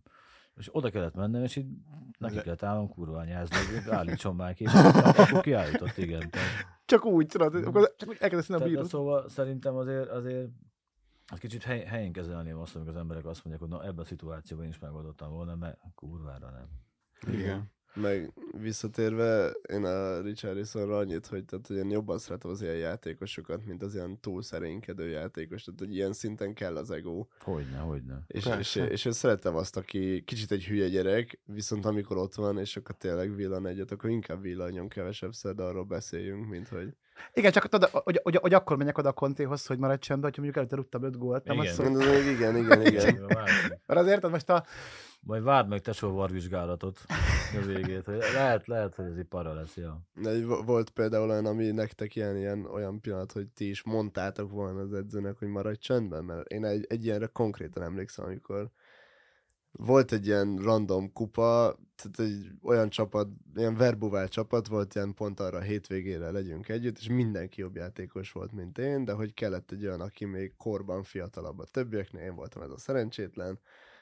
És 0.56 0.68
oda 0.74 0.90
kellett 0.90 1.14
mennem, 1.14 1.42
és 1.42 1.56
így 1.56 1.66
neki 2.18 2.34
Le- 2.34 2.42
kellett 2.42 2.62
állnom 2.62 2.88
kurva 2.88 3.18
anyázni, 3.18 3.56
hogy 3.56 3.90
állítson 3.98 4.36
már 4.36 4.54
ki, 4.54 4.64
és 4.64 4.72
akkor 4.72 5.40
kiállított, 5.40 5.96
igen. 5.96 6.30
Tehát- 6.30 6.66
Csak 6.84 7.04
úgy, 7.04 7.26
tudod, 7.26 7.54
akkor 7.54 7.94
csak 7.96 8.08
úgy 8.08 8.16
elkezdesz 8.20 8.60
a 8.60 8.64
bíró. 8.64 8.84
szóval 8.84 9.28
szerintem 9.28 9.74
azért, 9.76 10.08
azért 10.08 10.48
az 11.26 11.38
kicsit 11.38 11.62
hely, 11.62 11.84
helyén 11.84 12.12
kezelném 12.12 12.58
azt, 12.58 12.74
amikor 12.76 12.92
az 12.94 13.00
emberek 13.00 13.24
azt 13.26 13.44
mondják, 13.44 13.68
hogy 13.70 13.78
na 13.78 13.86
ebben 13.86 14.04
a 14.04 14.08
szituációban 14.08 14.64
én 14.64 14.70
is 14.70 14.78
megoldottam 14.78 15.30
volna, 15.30 15.54
mert 15.56 15.78
kurvára 15.94 16.50
nem. 16.50 16.68
Igen. 17.34 17.70
Meg 17.94 18.32
visszatérve, 18.60 19.50
én 19.50 19.84
a 19.84 20.20
Richarlisonra 20.20 20.96
annyit, 20.96 21.26
hogy, 21.26 21.44
tehát, 21.44 21.66
hogy 21.66 21.76
én 21.76 21.90
jobban 21.90 22.18
szeretem 22.18 22.50
az 22.50 22.62
ilyen 22.62 22.76
játékosokat, 22.76 23.64
mint 23.64 23.82
az 23.82 23.94
ilyen 23.94 24.20
túl 24.20 24.42
szerénykedő 24.42 25.08
játékos, 25.08 25.64
tehát 25.64 25.80
hogy 25.80 25.94
ilyen 25.94 26.12
szinten 26.12 26.54
kell 26.54 26.76
az 26.76 26.90
ego. 26.90 27.26
Hogyne, 27.40 27.78
hogyne. 27.78 28.22
És, 28.26 28.44
és, 28.44 28.50
Persze. 28.50 28.86
és 28.86 29.04
én 29.04 29.12
szeretem 29.12 29.56
azt, 29.56 29.76
aki 29.76 30.22
kicsit 30.24 30.50
egy 30.50 30.64
hülye 30.64 30.88
gyerek, 30.88 31.40
viszont 31.44 31.84
amikor 31.84 32.16
ott 32.16 32.34
van, 32.34 32.58
és 32.58 32.76
akkor 32.76 32.96
tényleg 32.96 33.34
villan 33.34 33.66
egyet, 33.66 33.90
akkor 33.90 34.10
inkább 34.10 34.42
villanjon 34.42 34.88
kevesebb 34.88 35.30
de 35.54 35.62
arról 35.62 35.84
beszéljünk, 35.84 36.48
mint 36.48 36.68
hogy... 36.68 36.94
Igen, 37.32 37.52
csak 37.52 37.68
tudod, 37.68 37.90
hogy, 37.90 38.20
hogy, 38.22 38.36
hogy, 38.36 38.54
akkor 38.54 38.76
menjek 38.76 38.98
oda 38.98 39.08
a 39.08 39.12
Contéhoz, 39.12 39.66
hogy 39.66 39.78
maradj 39.78 40.00
csendben, 40.00 40.30
hogyha 40.30 40.42
mondjuk 40.42 40.56
előtte 40.56 40.76
rúgtam 40.76 41.02
öt 41.02 41.18
gólt. 41.18 41.44
Nem 41.44 41.56
Igen. 41.56 41.68
azt, 41.68 41.82
Mondom, 41.82 42.02
igen, 42.02 42.56
igen, 42.56 42.86
igen. 42.86 43.26
Várjunk. 43.26 43.80
mert 43.86 44.00
azért 44.00 44.28
most 44.28 44.50
a 44.50 44.64
Majd 45.20 45.42
várd 45.42 45.68
meg 45.68 45.80
tesó 45.80 46.12
varvizsgálatot 46.12 46.98
a 47.62 47.66
végét. 47.66 48.04
Hogy 48.04 48.18
lehet, 48.34 48.66
lehet, 48.66 48.94
hogy 48.94 49.04
ez 49.04 49.16
egy 49.16 49.24
para 49.24 49.54
lesz, 49.54 49.76
ja. 49.76 50.00
Volt 50.64 50.90
például 50.90 51.30
olyan, 51.30 51.46
ami 51.46 51.70
nektek 51.70 52.16
ilyen, 52.16 52.36
ilyen 52.36 52.66
olyan 52.66 53.00
pillanat, 53.00 53.32
hogy 53.32 53.46
ti 53.48 53.68
is 53.68 53.82
mondtátok 53.82 54.50
volna 54.50 54.80
az 54.80 54.92
edzőnek, 54.92 55.38
hogy 55.38 55.48
maradj 55.48 55.78
csöndben, 55.78 56.24
mert 56.24 56.46
én 56.46 56.64
egy, 56.64 56.86
egy 56.88 57.04
ilyenre 57.04 57.26
konkrétan 57.26 57.82
emlékszem, 57.82 58.24
amikor 58.24 58.70
volt 59.72 60.12
egy 60.12 60.26
ilyen 60.26 60.56
random 60.56 61.12
kupa, 61.12 61.78
tehát 61.96 62.32
egy 62.32 62.50
olyan 62.62 62.88
csapat, 62.88 63.28
ilyen 63.54 63.74
verbuvál 63.74 64.28
csapat 64.28 64.66
volt, 64.66 64.94
ilyen 64.94 65.14
pont 65.14 65.40
arra 65.40 65.58
a 65.58 65.60
hétvégére 65.60 66.30
legyünk 66.30 66.68
együtt, 66.68 66.98
és 66.98 67.08
mindenki 67.08 67.60
jobb 67.60 67.76
játékos 67.76 68.32
volt, 68.32 68.52
mint 68.52 68.78
én, 68.78 69.04
de 69.04 69.12
hogy 69.12 69.34
kellett 69.34 69.70
egy 69.70 69.86
olyan, 69.86 70.00
aki 70.00 70.24
még 70.24 70.56
korban 70.56 71.02
fiatalabb 71.02 71.58
a 71.58 71.64
többieknél, 71.64 72.22
én 72.22 72.34
voltam 72.34 72.62
ez 72.62 72.70
a 72.70 72.78
szerencsétlen, 72.78 73.58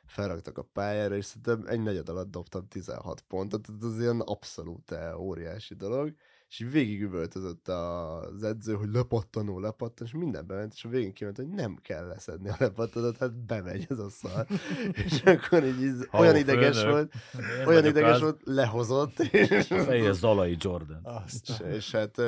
felraktak 0.06 0.58
a 0.58 0.68
pályára, 0.72 1.16
és 1.16 1.24
szerintem 1.24 1.66
egy 1.66 1.82
negyed 1.82 2.08
alatt 2.08 2.30
dobtam 2.30 2.68
16 2.68 3.20
pontot, 3.20 3.62
tehát 3.62 3.82
ez 3.82 4.00
ilyen 4.00 4.20
abszolút 4.20 4.90
eh, 4.90 5.20
óriási 5.20 5.74
dolog, 5.74 6.14
és 6.50 6.60
így 6.60 6.70
végig 6.70 7.02
üvöltözött 7.02 7.68
az 7.68 8.42
edző, 8.42 8.74
hogy 8.74 8.88
lepattanó, 8.92 9.58
lepattan, 9.58 10.06
és 10.06 10.12
minden 10.12 10.46
bement, 10.46 10.72
és 10.74 10.84
a 10.84 10.88
végén 10.88 11.12
kiment, 11.12 11.36
hogy 11.36 11.48
nem 11.48 11.76
kell 11.82 12.06
leszedni 12.06 12.48
a 12.48 12.54
lepattanót, 12.58 13.16
hát 13.16 13.44
bemegy 13.44 13.86
ez 13.88 13.98
a 13.98 14.08
szar. 14.08 14.46
és 15.04 15.22
akkor 15.22 15.64
így, 15.64 15.82
így 15.82 16.06
Ha, 16.08 16.18
olyan 16.18 16.36
ideges 16.36 16.78
főnök. 16.78 16.92
volt, 16.92 17.14
Én 17.60 17.66
olyan 17.66 17.84
ideges 17.84 18.14
az. 18.14 18.20
volt, 18.20 18.40
lehozott, 18.44 19.18
és, 19.18 19.66
fehér 19.66 20.14
Zalai 20.14 20.56
Jordan. 20.58 21.00
Azt 21.02 21.48
és, 21.48 21.60
és 21.74 21.90
hát 21.90 22.18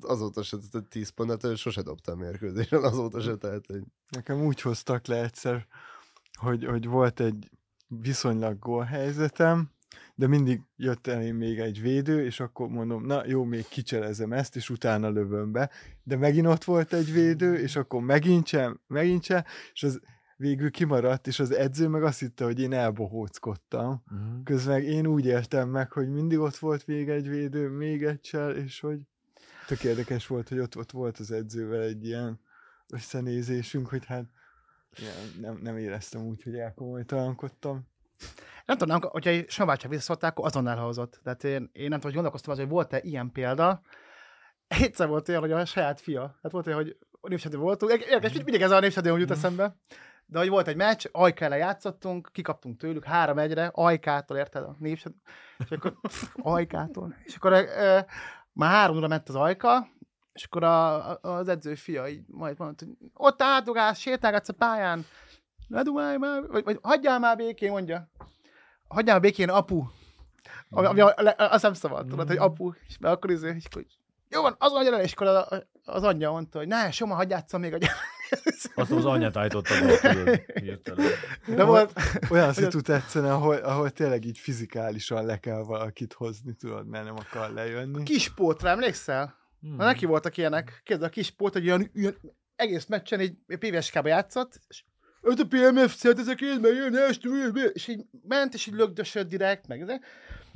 azóta 0.00 0.42
se, 0.42 0.56
tehát 0.70 0.88
10 0.88 1.08
pont, 1.08 1.30
hát 1.30 1.44
ő 1.44 1.54
sose 1.54 1.82
dobtam 1.82 2.18
mérkőzésen, 2.18 2.82
azóta 2.82 3.20
se, 3.20 3.36
tehát 3.36 3.66
hogy 3.66 3.82
Nekem 4.08 4.44
úgy 4.44 4.60
hoztak 4.60 5.06
le 5.06 5.22
egyszer, 5.22 5.66
hogy, 6.38 6.64
hogy 6.64 6.86
volt 6.86 7.20
egy 7.20 7.50
viszonylag 7.86 8.58
gólhelyzetem, 8.58 9.73
de 10.14 10.26
mindig 10.26 10.60
jött 10.76 11.06
elém 11.06 11.36
még 11.36 11.58
egy 11.58 11.80
védő, 11.80 12.24
és 12.24 12.40
akkor 12.40 12.68
mondom, 12.68 13.06
na 13.06 13.26
jó, 13.26 13.44
még 13.44 13.68
kicselezem 13.68 14.32
ezt, 14.32 14.56
és 14.56 14.70
utána 14.70 15.08
lövöm 15.08 15.52
be, 15.52 15.70
de 16.02 16.16
megint 16.16 16.46
ott 16.46 16.64
volt 16.64 16.92
egy 16.92 17.12
védő, 17.12 17.54
és 17.54 17.76
akkor 17.76 18.02
megint 18.02 18.46
sem, 18.46 18.80
megint 18.86 19.22
sem, 19.22 19.42
és 19.72 19.82
az 19.82 20.00
végül 20.36 20.70
kimaradt, 20.70 21.26
és 21.26 21.40
az 21.40 21.50
edző 21.50 21.88
meg 21.88 22.02
azt 22.02 22.18
hitte, 22.18 22.44
hogy 22.44 22.60
én 22.60 22.72
elbohóckodtam. 22.72 24.02
Mhm. 24.10 24.42
Közben 24.44 24.82
én 24.82 25.06
úgy 25.06 25.26
értem 25.26 25.68
meg, 25.68 25.92
hogy 25.92 26.10
mindig 26.10 26.38
ott 26.38 26.56
volt 26.56 26.86
még 26.86 27.08
egy 27.08 27.28
védő, 27.28 27.68
még 27.68 28.02
egy 28.02 28.20
csel, 28.20 28.56
és 28.56 28.80
hogy 28.80 28.98
tök 29.66 29.84
érdekes 29.84 30.26
volt, 30.26 30.48
hogy 30.48 30.58
ott, 30.58 30.76
ott 30.76 30.90
volt 30.90 31.18
az 31.18 31.30
edzővel 31.30 31.82
egy 31.82 32.04
ilyen 32.04 32.40
összenézésünk, 32.88 33.86
hogy 33.86 34.04
hát 34.04 34.24
ilyen, 34.96 35.14
nem, 35.40 35.58
nem 35.62 35.76
éreztem 35.76 36.22
úgy, 36.22 36.42
hogy 36.42 36.54
elkomolytalankodtam. 36.54 37.86
Nem 38.64 38.76
tudom, 38.76 39.00
hogyha 39.00 39.30
egy 39.30 39.50
Sambácsák 39.50 39.90
visszaszólták, 39.90 40.30
akkor 40.30 40.46
azon 40.46 40.68
elhozott. 40.68 41.20
Tehát 41.22 41.44
én, 41.44 41.70
én 41.72 41.88
nem 41.88 42.00
tudom, 42.00 42.00
hogy 42.00 42.12
gondolkoztam 42.12 42.52
az, 42.52 42.58
hogy 42.58 42.68
volt-e 42.68 43.00
ilyen 43.02 43.32
példa. 43.32 43.80
Egyszer 44.66 45.08
volt 45.08 45.28
olyan, 45.28 45.40
hogy 45.40 45.52
a 45.52 45.64
saját 45.64 46.00
fia. 46.00 46.20
Tehát 46.20 46.50
volt 46.50 46.66
olyan, 46.66 46.78
hogy 46.78 46.96
népstadion 47.20 47.62
voltunk. 47.62 47.92
Érdekes, 47.92 48.32
mindig 48.32 48.62
ez 48.62 48.70
a 48.70 48.80
népstadion 48.80 49.18
jut 49.18 49.30
eszembe. 49.30 49.76
De 50.26 50.38
hogy 50.38 50.48
volt 50.48 50.68
egy 50.68 50.76
meccs, 50.76 51.06
ellen 51.34 51.58
játszottunk, 51.58 52.28
kikaptunk 52.32 52.78
tőlük 52.78 53.04
három 53.04 53.38
egyre, 53.38 53.70
Ajkától, 53.72 54.36
érted? 54.36 54.62
A 54.62 54.76
népstadion. 54.78 55.20
És 55.58 55.70
akkor 55.70 55.96
Ajkától. 56.54 57.14
És 57.24 57.36
akkor 57.36 57.52
e, 57.52 58.06
már 58.52 58.70
háromra 58.70 59.08
ment 59.08 59.28
az 59.28 59.34
Ajka, 59.34 59.88
és 60.32 60.44
akkor 60.44 60.64
a, 60.64 61.14
az 61.20 61.48
edző 61.48 61.74
fia 61.74 62.08
így 62.08 62.24
majd 62.26 62.58
mondta, 62.58 62.84
hogy 62.84 62.94
ott 63.14 63.42
átdugálsz, 63.42 63.98
sétálgatsz 63.98 64.48
a 64.48 64.52
pályán, 64.52 65.04
ne 65.68 65.82
dugálj 65.82 66.16
már, 66.16 66.46
vagy, 66.46 66.64
vagy 66.64 66.78
hagyjál 66.82 67.18
már 67.18 67.36
békén, 67.36 67.70
mondja. 67.70 68.10
Hagyjál 68.88 69.18
békén, 69.18 69.50
apu. 69.50 69.82
Ami, 70.70 70.86
ami 70.86 71.00
a, 71.00 71.06
a, 71.06 71.34
azt 71.36 71.62
nem 71.62 71.74
szabad, 71.74 72.06
tudod, 72.06 72.28
hogy 72.28 72.36
apu, 72.36 72.72
és 72.88 72.98
be 72.98 73.10
akkor 73.10 73.30
izé, 73.30 73.54
és 73.56 73.64
akkor 73.64 73.84
jó 74.34 74.42
van, 74.42 74.56
azon 74.58 74.84
gyere, 74.84 74.96
le, 74.96 75.02
és 75.02 75.12
akkor 75.12 75.26
a, 75.26 75.38
a, 75.38 75.68
az 75.84 76.02
anyja 76.02 76.30
mondta, 76.30 76.58
hogy 76.58 76.66
ne, 76.66 76.90
Soma, 76.90 77.14
hagyj 77.14 77.32
játszom 77.32 77.60
még 77.60 77.72
a 77.72 77.76
gyere. 77.76 77.94
Azt 78.74 78.90
az 78.90 79.04
anyát 79.04 79.36
állította 79.36 79.74
be, 79.80 79.98
tudod, 79.98 80.40
hirtelen. 80.54 81.10
De 81.46 81.64
volt, 81.64 81.92
Olyan 82.30 82.52
szitu 82.52 82.80
tetszene, 82.80 83.32
ahol, 83.32 83.56
ahol 83.56 83.90
tényleg 83.90 84.24
így 84.24 84.38
fizikálisan 84.38 85.24
le 85.24 85.38
kell 85.38 85.62
valakit 85.62 86.12
hozni, 86.12 86.54
tudod, 86.54 86.86
mert 86.86 87.04
nem 87.04 87.16
akar 87.16 87.50
lejönni. 87.50 88.02
kis 88.02 88.34
pótra, 88.34 88.68
emlékszel? 88.68 89.34
Hmm. 89.60 89.76
Na, 89.76 89.84
neki 89.84 90.06
voltak 90.06 90.36
ilyenek. 90.36 90.80
Képzeld, 90.84 91.08
a 91.08 91.12
kis 91.12 91.30
pót, 91.30 91.52
hogy 91.52 91.64
ilyen, 91.64 91.90
ilyen 91.92 92.16
egész 92.56 92.86
meccsen 92.86 93.18
egy 93.18 93.36
PVSK-ba 93.46 94.08
játszott, 94.08 94.60
és 94.68 94.84
öt 95.24 95.40
a 95.40 95.46
PMF, 95.46 95.94
szeret 95.94 96.18
ezek 96.18 96.40
én, 96.40 96.60
meg 96.60 96.74
jön, 96.74 96.96
est, 96.96 97.24
és 97.72 97.88
így 97.88 98.04
ment, 98.28 98.54
és 98.54 98.66
így 98.66 98.74
lögdösött 98.74 99.28
direkt, 99.28 99.66
meg 99.66 99.80
ezek. 99.80 100.04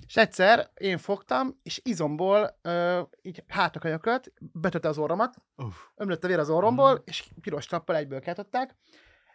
És 0.06 0.16
egyszer 0.16 0.70
én 0.74 0.98
fogtam, 0.98 1.58
és 1.62 1.80
izomból 1.84 2.58
uh, 2.64 2.98
így 3.22 3.42
hátrakanyakölt, 3.48 4.32
betötte 4.38 4.88
az 4.88 4.98
orromat, 4.98 5.34
Uff, 5.56 5.74
ömlött 5.96 6.24
a 6.24 6.28
vér 6.28 6.38
az 6.38 6.50
orromból, 6.50 7.02
és 7.04 7.24
piros 7.40 7.66
tappal 7.66 7.96
egyből 7.96 8.20
keltották. 8.20 8.76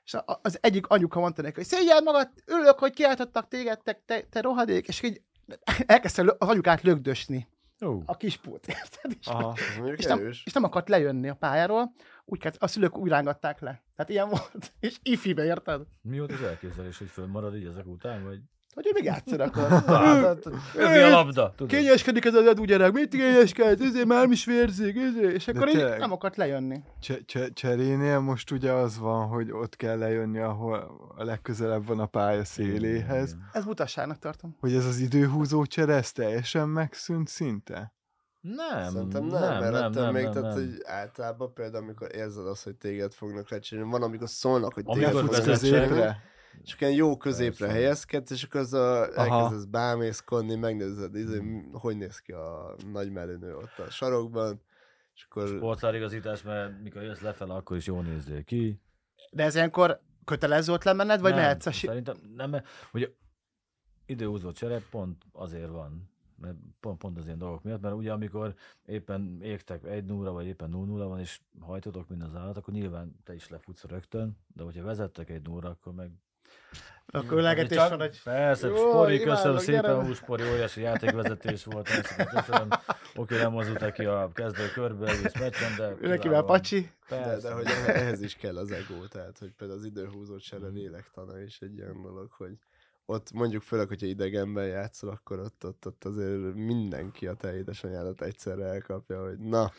És 0.04 0.14
a- 0.14 0.40
az 0.42 0.58
egyik 0.62 0.88
anyuka 0.88 1.20
mondta 1.20 1.42
neki, 1.42 1.56
hogy 1.56 1.66
szégyel 1.66 2.02
magad, 2.02 2.30
örülök, 2.46 2.80
hogy 2.80 2.94
kiáltottak 2.94 3.48
téged, 3.48 3.82
te, 3.84 4.02
te, 4.06 4.22
te 4.22 4.42
rohadék, 4.42 4.88
és 4.88 5.02
így 5.02 5.22
elkezdte 5.86 6.22
az 6.38 6.50
anyukát 6.50 6.82
lögdösni, 6.82 7.48
Ó, 7.86 8.02
a 8.06 8.18
kispót, 8.18 8.68
érted? 8.68 9.12
És, 9.20 9.28
aha. 9.28 9.54
ez 9.78 9.98
és, 9.98 10.06
nem, 10.06 10.28
és 10.28 10.54
nem 10.54 10.64
akart 10.64 10.90
lejönni 10.90 11.30
a 11.30 11.36
pályáról, 11.36 11.94
úgy 12.26 12.40
kellett, 12.40 12.62
a 12.64 12.68
szülők 12.68 12.98
úgy 12.98 13.10
rángatták 13.10 13.60
le. 13.60 13.84
Tehát 13.96 14.12
ilyen 14.12 14.30
volt, 14.30 14.72
és 14.80 14.98
ifibe, 15.04 15.44
érted? 15.44 15.82
mi 16.02 16.18
volt 16.18 16.32
az 16.32 16.42
elképzelés, 16.42 16.98
hogy 16.98 17.08
fönnmarad 17.08 17.56
így 17.56 17.66
ezek 17.66 17.86
után, 17.86 18.24
vagy? 18.24 18.40
Hogy 18.74 18.88
ő 18.88 18.92
még 18.94 19.04
játszol 19.04 19.40
akkor. 19.40 19.68
Hát, 19.94 20.46
mi 20.76 20.98
a 20.98 21.10
labda? 21.10 21.54
Tudod? 21.56 21.72
Kényeskedik 21.72 22.26
ez 22.26 22.34
az 22.34 22.46
edú 22.46 22.64
gyerek, 22.64 22.92
mit 22.92 23.10
kényeskedsz, 23.10 23.82
ezért 23.82 24.06
már 24.06 24.30
is 24.30 24.46
vérzik, 24.46 24.96
ezért. 24.98 25.34
és 25.34 25.48
akkor 25.48 25.68
így 25.68 25.98
nem 25.98 26.12
akart 26.12 26.36
lejönni. 26.36 26.84
Cs- 27.00 27.26
cs- 27.26 27.54
cserénél 27.54 28.20
most 28.20 28.52
ugye 28.52 28.72
az 28.72 28.98
van, 28.98 29.28
hogy 29.28 29.52
ott 29.52 29.76
kell 29.76 29.98
lejönni, 29.98 30.40
ahol 30.40 30.74
a 31.18 31.24
legközelebb 31.24 31.86
van 31.86 32.00
a 32.00 32.06
pálya 32.06 32.44
széléhez. 32.46 33.36
Ez 33.52 33.66
butasságnak 33.66 34.20
tartom. 34.20 34.56
Hogy 34.60 34.74
ez 34.74 34.86
az 34.86 34.98
időhúzó 35.00 35.66
csere, 35.66 35.94
ez 35.96 36.12
teljesen 36.12 36.70
megszűnt 36.70 37.28
szinte? 37.28 37.94
Nem, 38.44 38.92
Szerintem 38.92 39.26
nem, 39.26 39.42
nem, 39.42 39.60
mert 39.60 39.72
nem, 39.72 39.92
nem, 39.92 40.14
még, 40.14 40.24
nem, 40.24 40.32
tehát 40.34 40.56
nem. 40.56 40.66
hogy 40.66 40.82
általában 40.84 41.54
például, 41.54 41.84
amikor 41.84 42.16
érzed 42.16 42.48
azt, 42.48 42.64
hogy 42.64 42.76
téged 42.76 43.14
fognak 43.14 43.50
lecserélni, 43.50 43.92
van, 43.92 44.04
amikor 44.04 44.30
szólnak, 44.30 44.74
hogy 44.74 44.84
Amikor 44.86 45.10
téged 45.10 45.20
fognak 45.22 45.46
vezetsz 45.46 45.62
lecserélni, 45.62 46.16
és 46.64 46.74
akkor 46.74 46.88
ilyen 46.88 47.00
jó 47.00 47.18
középre 47.18 47.66
Persze. 47.66 47.74
helyezkedsz, 47.74 48.32
és 48.32 48.44
akkor 48.44 48.60
az 48.60 48.74
a, 48.74 49.20
elkezdesz 49.20 49.64
bámészkodni, 49.64 50.56
megnézed, 50.56 51.16
izé, 51.16 51.42
hogy 51.72 51.98
néz 51.98 52.20
ki 52.20 52.32
a 52.32 52.76
nagy 52.92 53.18
ott 53.54 53.86
a 53.88 53.90
sarokban, 53.90 54.62
és 55.16 55.28
akkor 55.30 55.48
Sportszárigazítás, 55.48 56.42
mert 56.42 56.82
mikor 56.82 57.02
jössz 57.02 57.22
lefele, 57.22 57.54
akkor 57.54 57.78
is 57.78 57.86
jól 57.86 58.04
nézzél 58.04 58.44
ki. 58.44 58.82
De 59.32 59.44
ez 59.44 59.56
ilyenkor 59.56 60.02
kötelező 60.26 60.74
ott 60.74 60.84
lemenned, 60.84 61.22
vagy 61.22 61.32
nem, 61.32 61.42
mehetsz 61.42 61.66
a 61.66 61.72
Szerintem 61.72 62.16
nem, 62.36 62.50
mert 62.50 62.68
ugye 62.94 63.08
időhúzó 64.06 64.52
csere 64.52 64.82
pont 64.92 65.24
azért 65.32 65.70
van, 65.70 66.13
pont, 66.80 66.98
pont 66.98 67.18
az 67.18 67.26
ilyen 67.26 67.38
dolgok 67.38 67.64
miatt, 67.64 67.82
mert 67.82 67.96
ugye 67.96 68.12
amikor 68.12 68.56
éppen 68.86 69.40
égtek 69.42 69.84
egy 69.84 70.06
0 70.06 70.32
vagy 70.32 70.46
éppen 70.46 70.70
0 70.70 71.08
van, 71.08 71.20
és 71.20 71.40
hajtotok 71.60 72.10
mind 72.10 72.22
az 72.22 72.36
állat, 72.36 72.58
akkor 72.58 72.74
nyilván 72.74 73.16
te 73.24 73.34
is 73.34 73.50
lefutsz 73.50 73.84
rögtön, 73.84 74.38
de 74.56 74.64
hogyha 74.64 74.84
vezettek 74.84 75.30
egy 75.30 75.42
0 75.42 75.70
akkor 75.70 75.94
meg 75.94 76.12
Akkor 77.06 77.38
ölelgetés 77.38 77.78
Csak- 77.78 77.90
van, 77.90 78.00
hogy 78.00 78.22
Persze, 78.24 78.68
Jó, 78.68 78.76
Spori, 78.76 79.14
imádok, 79.14 79.34
köszönöm 79.34 79.58
gyere 79.58 79.82
szépen, 79.82 80.08
új 80.08 80.14
Spori, 80.14 80.44
óriási 80.44 80.82
játékvezetés 80.82 81.64
volt, 81.64 81.90
köszönöm. 82.34 82.70
Oké, 83.16 83.38
nem 83.38 83.52
mozdult 83.52 83.92
ki 83.92 84.06
a 84.06 84.32
kezdő 84.34 84.70
körbe 84.74 85.08
egész 85.08 85.40
meccsen, 85.40 85.76
de... 85.78 85.88
nekivel 85.88 86.18
kiválóan. 86.18 86.46
pacsi. 86.46 86.92
de, 87.10 87.22
Persze. 87.22 87.48
de 87.48 87.54
hogy 87.54 87.66
ehhez 87.88 88.22
is 88.22 88.36
kell 88.36 88.58
az 88.58 88.72
ego, 88.72 89.08
tehát 89.08 89.38
hogy 89.38 89.52
például 89.58 89.80
az 89.80 89.86
időhúzó 89.86 90.38
csere 90.38 90.68
lélektana 90.68 91.42
is 91.42 91.60
egy 91.60 91.76
ilyen 91.76 92.02
dolog, 92.02 92.32
hogy 92.32 92.58
ott 93.06 93.32
mondjuk 93.32 93.62
főleg, 93.62 93.88
hogyha 93.88 94.06
idegenben 94.06 94.68
játszol, 94.68 95.10
akkor 95.10 95.40
ott, 95.40 95.66
ott, 95.66 95.88
ott 95.88 96.04
azért 96.04 96.54
mindenki 96.54 97.28
a 97.28 97.34
te 97.34 97.56
édesanyádat 97.56 98.22
egyszerre 98.22 98.66
elkapja, 98.66 99.22
hogy 99.24 99.40
na, 99.40 99.72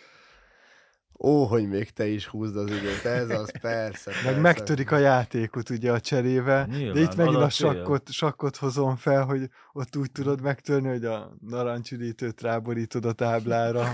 ó, 1.18 1.44
hogy 1.44 1.68
még 1.68 1.90
te 1.90 2.06
is 2.06 2.26
húzd 2.26 2.56
az 2.56 2.70
időt, 2.70 3.04
ez 3.04 3.30
az, 3.30 3.58
persze, 3.60 4.10
Meg 4.10 4.22
persze. 4.24 4.40
megtörik 4.40 4.90
a 4.90 4.96
játékot 4.98 5.70
ugye 5.70 5.92
a 5.92 6.00
cserével, 6.00 6.66
Nyilván, 6.66 6.94
de 6.94 7.00
itt 7.00 7.16
megint 7.16 7.36
a 7.36 7.48
sakkot, 7.48 8.10
sakkot 8.12 8.56
hozom 8.56 8.96
fel, 8.96 9.24
hogy 9.24 9.48
ott 9.72 9.96
úgy 9.96 10.12
tudod 10.12 10.40
megtörni, 10.40 10.88
hogy 10.88 11.04
a 11.04 11.36
narancsüdítőt 11.40 12.40
ráborítod 12.40 13.04
a 13.04 13.12
táblára, 13.12 13.92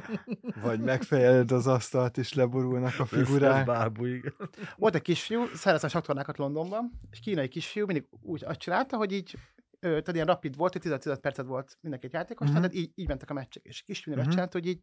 vagy 0.62 0.80
megfejeled 0.80 1.50
az 1.52 1.66
asztalt, 1.66 2.18
és 2.18 2.32
leborulnak 2.34 2.94
a 2.98 3.02
Ez- 3.02 3.12
ez 3.12 3.26
figurák. 3.26 3.66
bábú, 3.66 4.04
igen. 4.04 4.34
Volt 4.76 4.94
egy 4.94 5.02
kisfiú, 5.02 5.44
szereztem 5.54 5.90
saktornákat 5.90 6.38
Londonban, 6.38 7.00
és 7.10 7.18
kínai 7.20 7.48
kisfiú 7.48 7.86
mindig 7.86 8.06
úgy 8.22 8.44
azt 8.44 8.58
csinálta, 8.58 8.96
hogy 8.96 9.12
így 9.12 9.34
tehát 9.80 10.14
ilyen 10.14 10.26
rapid 10.26 10.56
volt, 10.56 10.72
hogy 10.72 10.82
15 10.82 11.18
percet 11.20 11.46
volt 11.46 11.78
mindenki 11.80 12.08
játékos, 12.12 12.46
Mhm. 12.48 12.56
uh-huh. 12.56 12.70
tehát 12.70 12.86
így, 12.86 12.92
így 12.94 13.08
mentek 13.08 13.30
a 13.30 13.34
meccsek, 13.34 13.64
és 13.64 13.82
kisfiú 13.82 14.12
Mhm. 14.12 14.22
azt 14.22 14.30
csinálta, 14.30 14.58
hogy 14.58 14.66
így 14.68 14.80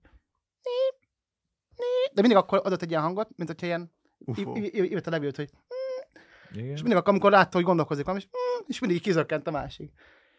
de 2.13 2.21
mindig 2.21 2.37
akkor 2.37 2.61
adott 2.63 2.81
egy 2.81 2.89
ilyen 2.89 3.01
hangot, 3.01 3.29
mint 3.35 3.49
hogyha 3.49 3.65
ilyen 3.65 3.91
ívet 4.71 5.07
a 5.07 5.09
levőt, 5.09 5.35
hogy 5.35 5.49
Igen. 6.51 6.65
És 6.65 6.81
mindig, 6.81 7.01
amikor 7.07 7.31
látta, 7.31 7.57
hogy 7.57 7.65
gondolkozik 7.65 8.05
valami, 8.05 8.23
és, 8.23 8.29
mm, 8.29 8.63
és 8.67 8.79
mindig 8.79 9.01
kizökkent 9.01 9.47
a 9.47 9.51
másik. 9.51 9.91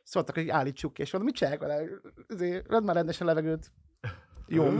Szóltak, 0.02 0.34
hogy 0.34 0.48
állítsuk 0.48 0.92
ki, 0.92 1.02
és 1.02 1.12
mondom, 1.12 1.30
mit 1.30 1.38
csinálják 1.38 1.62
vele? 1.62 2.62
Vedd 2.68 2.82
már 2.82 2.94
rendesen 2.94 3.26
levegőt. 3.26 3.72
Jó. 4.46 4.64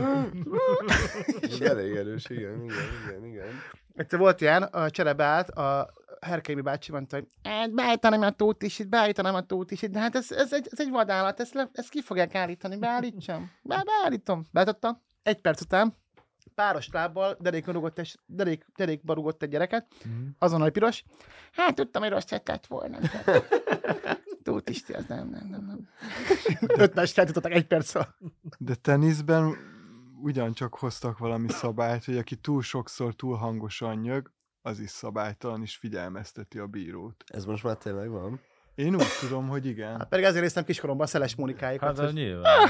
Ez 1.41 1.61
elég 1.61 1.95
erős, 1.95 2.29
igen, 2.29 2.63
igen, 2.63 2.77
igen, 3.07 3.25
igen. 3.25 3.49
Egyszer 3.93 4.19
volt 4.19 4.41
ilyen, 4.41 4.63
a 4.63 4.89
cserebe 4.89 5.23
állt, 5.23 5.49
a 5.49 5.93
Herkémi 6.21 6.61
bácsi 6.61 6.91
mondta, 6.91 7.15
hogy 7.15 7.27
hát 7.43 7.73
beállítanám 7.73 8.21
a 8.21 8.31
tót 8.31 8.63
is 8.63 8.79
itt, 8.79 8.87
beállítanám 8.87 9.35
a 9.35 9.45
tót 9.45 9.71
is 9.71 9.81
itt, 9.81 9.91
de 9.91 9.99
hát 9.99 10.15
ez, 10.15 10.31
ez, 10.31 10.53
egy, 10.53 10.67
ez 10.71 10.79
egy 10.79 10.89
vadállat, 10.89 11.39
ezt, 11.39 11.53
le, 11.53 11.69
ezt 11.73 11.89
ki 11.89 12.01
fogják 12.01 12.35
állítani, 12.35 12.77
beállítsam. 12.77 13.51
Be, 13.61 13.83
beállítom. 13.85 14.45
Beállítottam. 14.51 15.01
Egy 15.23 15.41
perc 15.41 15.61
után 15.61 16.00
páros 16.55 16.89
lábbal 16.91 17.37
derékba 17.39 17.71
rugott 17.71 17.99
egy, 17.99 18.19
derék, 18.25 18.65
derékba 18.75 19.13
rugott 19.13 19.43
egy 19.43 19.49
gyereket, 19.49 19.87
Mhm. 20.03 20.27
azonnal 20.39 20.67
egy 20.67 20.73
piros. 20.73 21.03
Hát 21.51 21.75
tudtam, 21.75 22.01
hogy 22.01 22.11
rossz 22.11 22.29
lett 22.45 22.65
volna. 22.67 22.97
Tót 24.43 24.69
is, 24.69 24.83
az 24.93 25.05
nem, 25.07 25.29
nem, 25.29 25.47
nem, 25.49 25.65
nem. 25.65 25.89
Öt 26.67 26.93
meccs 26.93 27.09
feltudottak 27.09 27.51
egy 27.51 27.67
perc 27.67 27.95
alatt. 27.95 28.17
De 28.57 28.75
teniszben 28.75 29.55
ugyancsak 30.21 30.75
hoztak 30.75 31.17
valami 31.17 31.49
szabályt, 31.49 32.05
hogy 32.05 32.17
aki 32.17 32.35
túl 32.35 32.61
sokszor 32.61 33.13
túl 33.15 33.35
hangosan 33.35 33.97
nyög, 33.97 34.31
az 34.61 34.79
is 34.79 34.89
szabálytalan, 34.89 35.61
és 35.61 35.75
figyelmezteti 35.75 36.57
a 36.59 36.67
bírót. 36.67 37.23
Ez 37.27 37.45
most 37.45 37.63
már 37.63 37.75
tényleg 37.77 38.09
van. 38.09 38.39
Én 38.75 38.95
úgy 38.95 39.05
tudom, 39.19 39.47
hogy 39.47 39.65
igen. 39.65 39.97
Hát 39.97 40.07
pedig 40.09 40.25
ezért 40.25 40.41
néztem 40.43 40.63
kiskoromban 40.63 41.05
a 41.05 41.09
Szeles 41.09 41.35
Mónikáikat. 41.35 41.87
Hát 41.87 41.97
hogy- 41.97 42.05
az 42.05 42.13
nyilván. 42.13 42.67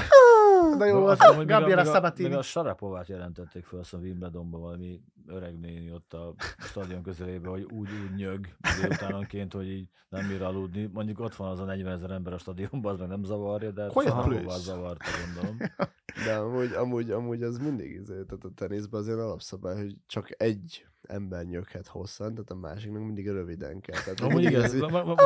De 0.78 0.86
jó, 0.86 1.04
az 1.06 1.18
hiszem, 1.18 1.36
hogy 1.36 1.46
még 1.46 1.54
a- 1.54 1.58
Gabriela 1.58 2.12
még 2.16 2.32
a- 2.32 2.38
a 2.38 2.42
Sarapovát 2.42 3.08
jelentették 3.08 3.64
fel, 3.64 3.78
azt 3.78 3.90
hiszem 3.90 4.04
Wimbledonban 4.04 4.60
valami 4.60 5.00
öreg 5.26 5.58
néni 5.58 5.92
ott 5.92 6.12
a 6.12 6.34
stadion 6.58 7.02
közelében, 7.02 7.50
hogy 7.50 7.62
úgy, 7.62 7.88
úgy 8.02 8.14
nyög 8.16 8.46
délutánonként, 8.80 9.52
hogy 9.52 9.68
így 9.70 9.88
nem 10.08 10.28
bír 10.28 10.42
aludni. 10.42 10.90
Mondjuk 10.92 11.20
ott 11.20 11.34
van 11.34 11.50
az 11.50 11.60
a 11.60 11.64
40 11.64 11.92
ezer 11.92 12.10
ember 12.10 12.32
a 12.32 12.38
stadionban, 12.38 12.92
az 12.92 12.98
meg 12.98 13.08
nem 13.08 13.24
zavarja, 13.24 13.70
de 13.70 13.86
Quiet 13.86 14.12
Sarapovát 14.12 14.58
zavarta, 14.60 15.04
gondolom. 15.24 15.56
De 16.24 16.34
amúgy, 16.34 16.72
amúgy, 16.72 17.10
amúgy 17.10 17.42
az 17.42 17.58
mindig 17.58 17.90
izé, 17.90 18.12
tehát 18.12 18.44
a 18.44 18.50
teniszben 18.54 19.00
az 19.00 19.06
ilyen 19.06 19.18
alapszabály, 19.18 19.76
hogy 19.76 19.96
csak 20.06 20.28
egy 20.42 20.86
ember 21.02 21.44
nyöghet 21.44 21.86
hosszan, 21.86 22.30
tehát 22.34 22.50
a 22.50 22.54
másiknak 22.54 23.02
mindig 23.02 23.28
röviden 23.28 23.80
kell. 23.80 24.00
Tehát 24.02 24.20
Amúgy 24.20 24.54
ez 24.54 24.78
van 24.78 25.18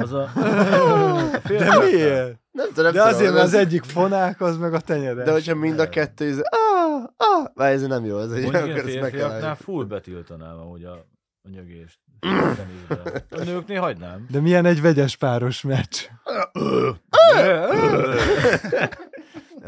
az 0.00 0.12
a-. 0.12 0.30
De 1.48 1.78
miért? 1.78 2.38
nem 2.50 2.66
tudom, 2.74 2.92
De 2.92 3.02
azért, 3.02 3.34
ez- 3.34 3.40
az 3.42 3.54
egyik 3.54 3.82
fonák, 3.82 4.40
az 4.40 4.56
meg 4.56 4.74
a 4.74 4.80
tenyeres. 4.80 5.24
De 5.24 5.32
hogyha 5.32 5.54
mind 5.54 5.78
a 5.78 5.88
kettő, 5.88 6.28
izé, 6.28 6.40
ah, 6.44 7.02
ah, 7.16 7.46
már 7.54 7.72
ez 7.72 7.86
nem 7.86 8.04
jó, 8.04 8.18
ez 8.18 8.30
egy 8.30 8.42
én 8.42 8.54
akkor 8.54 8.68
ezt 8.68 9.00
meg 9.00 9.10
kell 9.12 9.54
full 9.54 9.84
betiltanám 9.84 10.58
amúgy 10.58 10.84
a, 10.84 10.92
a 11.42 11.48
nyögést. 11.50 11.98
A 13.30 13.44
nőknél 13.44 13.80
hagynám. 13.80 14.26
De 14.30 14.40
milyen 14.40 14.64
egy 14.64 14.80
vegyes 14.80 15.16
páros 15.16 15.62
meccs? 15.62 15.96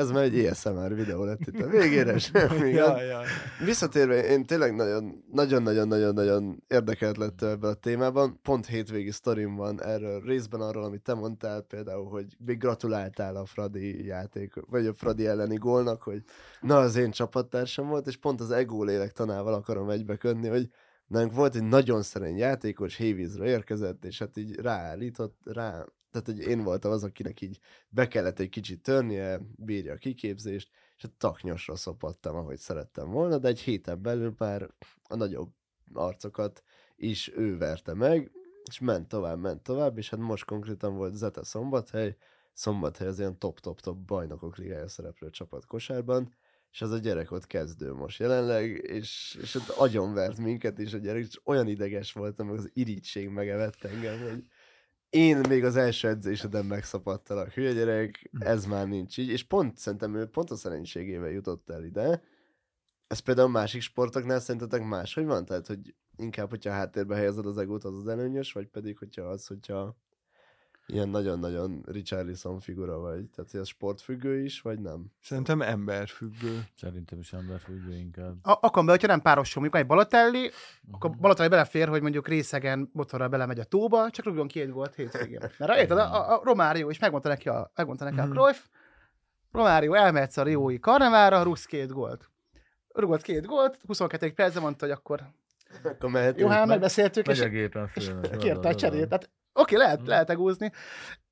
Ez 0.01 0.11
már 0.11 0.23
egy 0.23 0.47
ASMR 0.47 0.95
videó 0.95 1.25
lett 1.25 1.41
itt 1.41 1.61
a 1.61 1.67
végére, 1.67 2.19
semmi 2.33 2.71
Ja, 2.71 3.03
ja. 3.03 3.21
Visszatérve, 3.65 4.25
én 4.25 4.47
tényleg 4.47 4.75
nagyon, 4.75 5.63
nagyon-nagyon-nagyon 5.63 6.63
érdekelt 6.69 7.17
lett 7.17 7.43
ebben 7.43 7.71
a 7.71 7.75
témában. 7.75 8.41
Pont 8.43 8.67
hétvégi 8.67 9.11
sztorim 9.11 9.57
van 9.57 9.83
erről, 9.83 10.21
részben 10.21 10.61
arról, 10.61 10.85
amit 10.85 11.03
te 11.03 11.15
mondtál, 11.15 11.61
például, 11.61 12.09
hogy 12.09 12.37
még 12.45 12.59
gratuláltál 12.59 13.37
a 13.37 13.45
Fradi 13.45 14.05
játék, 14.05 14.55
vagy 14.71 14.87
a 14.87 14.93
Fradi 14.93 15.27
elleni 15.27 15.57
gólnak, 15.57 16.03
hogy 16.03 16.23
na, 16.61 16.79
az 16.79 16.97
én 16.97 17.11
csapattársam 17.11 17.89
volt, 17.89 18.07
és 18.07 18.17
pont 18.17 18.41
az 18.41 18.51
ego 18.51 18.85
lélektanával 18.85 19.55
akarom 19.55 19.91
egybeködni, 19.91 20.49
hogy 20.49 20.69
nálunk 21.07 21.33
volt 21.33 21.55
egy 21.55 21.65
nagyon 21.65 22.03
szerény 22.03 22.37
játékos, 22.37 22.97
hévízre 22.97 23.47
érkezett, 23.47 24.05
és 24.05 24.19
hát 24.19 24.37
így 24.37 24.55
ráállított, 24.55 25.37
rá, 25.45 25.85
tehát 26.11 26.27
hogy 26.27 26.39
én 26.39 26.63
voltam 26.63 26.91
az, 26.91 27.05
akinek 27.05 27.41
így 27.41 27.61
be 27.89 28.09
kellett 28.09 28.39
egy 28.39 28.49
kicsit 28.49 28.83
törnie, 28.83 29.41
bírja 29.57 29.93
a 29.93 29.97
kiképzést, 29.97 30.71
és 30.97 31.05
a 31.05 31.09
taknyosra 31.19 31.77
szopadtam, 31.77 32.37
ahogy 32.37 32.59
szerettem 32.59 33.11
volna, 33.11 33.39
de 33.39 33.49
egy 33.49 33.61
héten 33.61 34.03
belül 34.03 34.35
már 34.39 34.71
a 35.03 35.15
nagyobb 35.15 35.53
arcokat 35.93 36.63
is 36.97 37.33
ő 37.37 37.59
verte 37.59 37.95
meg, 37.95 38.31
és 38.69 38.79
ment 38.79 39.09
tovább, 39.09 39.39
ment 39.39 39.63
tovább, 39.63 39.99
és 39.99 40.11
hát 40.11 40.21
most 40.21 40.45
konkrétan 40.45 40.97
volt 40.97 41.15
Zete 41.15 41.45
Szombathely, 41.45 42.17
Szombathely 42.53 43.07
az 43.07 43.19
ilyen 43.19 43.39
top-top-top 43.39 43.97
bajnokok 43.97 44.57
ligája 44.57 44.89
szereplő 44.89 45.31
csapat 45.31 45.67
kosárban, 45.67 46.35
és 46.73 46.83
az 46.83 46.91
a 46.91 46.99
gyerek 46.99 47.31
ott 47.31 47.47
kezdő 47.47 47.93
most 47.93 48.19
jelenleg, 48.19 48.71
és, 48.71 49.39
és 49.43 49.55
ott 49.55 49.69
agyonvert 49.69 50.39
minket 50.39 50.79
is 50.79 50.93
a 50.93 50.99
gyerek, 50.99 51.23
és 51.23 51.41
olyan 51.45 51.69
ideges 51.69 52.13
voltam, 52.13 52.47
meg 52.47 52.59
az 52.59 52.71
irítség 52.73 53.29
megevett 53.29 53.85
engem, 53.85 54.21
hogy 54.21 54.45
én 55.11 55.41
még 55.49 55.65
az 55.65 55.77
első 55.77 56.09
edzéseden 56.09 56.65
megszapadtalak, 56.65 57.53
hülye 57.53 57.73
gyerek, 57.73 58.31
ez 58.39 58.67
már 58.67 58.89
nincs 58.89 59.19
így, 59.19 59.29
és 59.29 59.45
pont 59.45 59.77
szerintem 59.77 60.15
ő 60.15 60.27
pont 60.27 60.51
a 60.51 60.57
szerencségével 60.57 61.31
jutott 61.31 61.71
el 61.71 61.85
ide. 61.85 62.23
Ez 63.07 63.19
például 63.19 63.49
másik 63.49 63.81
sportoknál 63.81 64.41
szerintetek 64.41 64.85
máshogy 64.85 65.25
van? 65.25 65.45
Tehát, 65.45 65.67
hogy 65.67 65.95
inkább, 66.17 66.51
hogyha 66.51 66.71
háttérbe 66.71 67.17
helyezed 67.17 67.47
az 67.47 67.59
egót, 67.59 67.85
az 67.85 67.97
az 67.97 68.07
előnyös, 68.07 68.53
vagy 68.53 68.67
pedig, 68.67 68.99
hogyha 68.99 69.23
az, 69.23 69.47
hogyha 69.47 69.97
ilyen 70.93 71.09
nagyon-nagyon 71.09 71.83
Richarlison 71.87 72.61
figura 72.61 72.99
vagy. 72.99 73.25
Tehát, 73.37 73.55
ez 73.55 73.67
sportfüggő 73.67 74.43
is, 74.43 74.61
vagy 74.61 74.79
nem? 74.79 75.05
Szerintem 75.23 75.63
emberfüggő. 75.63 76.63
Szerintem 76.77 77.19
is 77.19 77.33
emberfüggő 77.33 77.95
inkább. 77.97 78.35
A- 78.43 78.59
Akkor 78.61 78.85
be, 78.85 78.91
hogyha 78.91 79.07
nem 79.07 79.21
párosul, 79.21 79.63
mondjuk 79.63 79.83
egy 79.83 79.89
Balotelli, 79.89 80.51
akkor 80.91 81.11
Balotelli 81.11 81.49
belefér, 81.49 81.89
hogy 81.89 82.03
mondjuk 82.03 82.29
részegen 82.29 82.91
motorral 82.93 83.29
belemegy 83.29 83.59
a 83.59 83.65
tóba, 83.65 84.11
csak 84.11 84.25
rúgjon 84.25 84.49
két 84.49 84.71
gólt 84.71 84.95
hétvégén. 84.95 85.41
Mert 85.59 85.77
érted, 85.77 85.99
a, 85.99 86.15
a, 86.15 86.35
a 86.39 86.41
Romário 86.45 86.91
is 86.91 86.99
megmondta 86.99 87.29
neki 87.29 87.49
a, 87.49 87.71
megmondta 87.75 88.05
neki 88.05 88.19
a 88.19 88.25
Mhm. 88.25 88.33
Cruyff, 88.33 88.59
Romário 89.53 89.95
elmehetsz 89.95 90.37
a 90.37 90.43
Riói 90.43 90.79
karnevára, 90.79 91.43
rúgsz 91.43 91.65
két 91.65 91.93
gólt. 91.93 92.31
Rúgott 92.89 93.23
két 93.23 93.47
gólt, 93.47 93.79
22. 93.87 94.33
percben 94.33 94.63
mondta, 94.63 94.85
hogy 94.87 94.95
akkor 94.95 95.21
Akkor 95.85 96.11
mehetünk. 96.11 96.39
jó, 96.41 96.47
hát 96.47 96.59
meg. 96.59 96.69
megbeszéltük, 96.69 97.27
Megy 97.27 97.37
és 97.37 97.43
és 97.95 98.11
kérte 98.39 98.69
a 98.69 98.75
cserét. 98.75 99.09
Tehát 99.09 99.31
oké, 99.53 99.77
lehet, 99.77 100.01
Mm. 100.01 100.07
lehet 100.07 100.31
egúzni. 100.31 100.73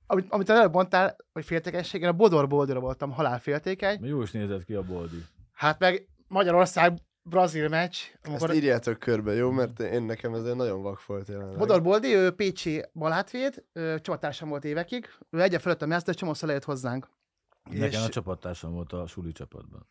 Amit, 0.07 0.27
amit 0.33 0.51
előbb 0.51 0.73
mondtál, 0.73 1.17
hogy 1.33 1.45
féltékenység, 1.45 2.03
én 2.03 2.09
a 2.09 2.13
Bodor 2.13 2.49
Boldira 2.49 2.81
voltam 2.81 3.11
halálféltékeny. 3.11 4.05
Jó 4.05 4.23
is 4.23 4.31
nézett 4.31 4.65
ki 4.65 4.75
a 4.75 4.83
boldi. 4.83 5.25
Hát 5.53 5.79
meg 5.79 6.09
Magyarország 6.29 6.99
Brazil 7.23 7.69
meccs, 7.69 7.97
Ezt 8.13 8.27
amikor 8.27 8.55
írjátok 8.55 8.99
körbe, 8.99 9.33
jó? 9.33 9.51
Mert 9.51 9.81
én 9.81 10.03
nekem 10.03 10.35
ez 10.35 10.45
egy 10.45 10.57
nagyon 10.57 10.83
vak 10.83 11.07
volt 11.07 11.29
jelenleg. 11.29 11.59
Bodor 11.59 11.83
Boldi, 11.83 12.15
ő 12.15 12.31
Pécsi 12.31 12.85
balátvéd, 12.93 13.65
csapattársam 13.73 14.49
volt 14.49 14.65
évekig, 14.65 15.09
ő 15.31 15.41
egyen 15.43 15.61
fölöttem 15.61 15.91
járt, 15.91 16.05
de 16.05 16.13
csomószor 16.13 16.49
lejött 16.49 16.65
hozzánk. 16.65 17.09
Nekem 17.71 18.01
a 18.01 18.05
És, 18.05 18.09
csapattársam 18.11 18.73
volt 18.73 18.93
a 18.93 19.07
suli 19.07 19.33
csapatban. 19.33 19.87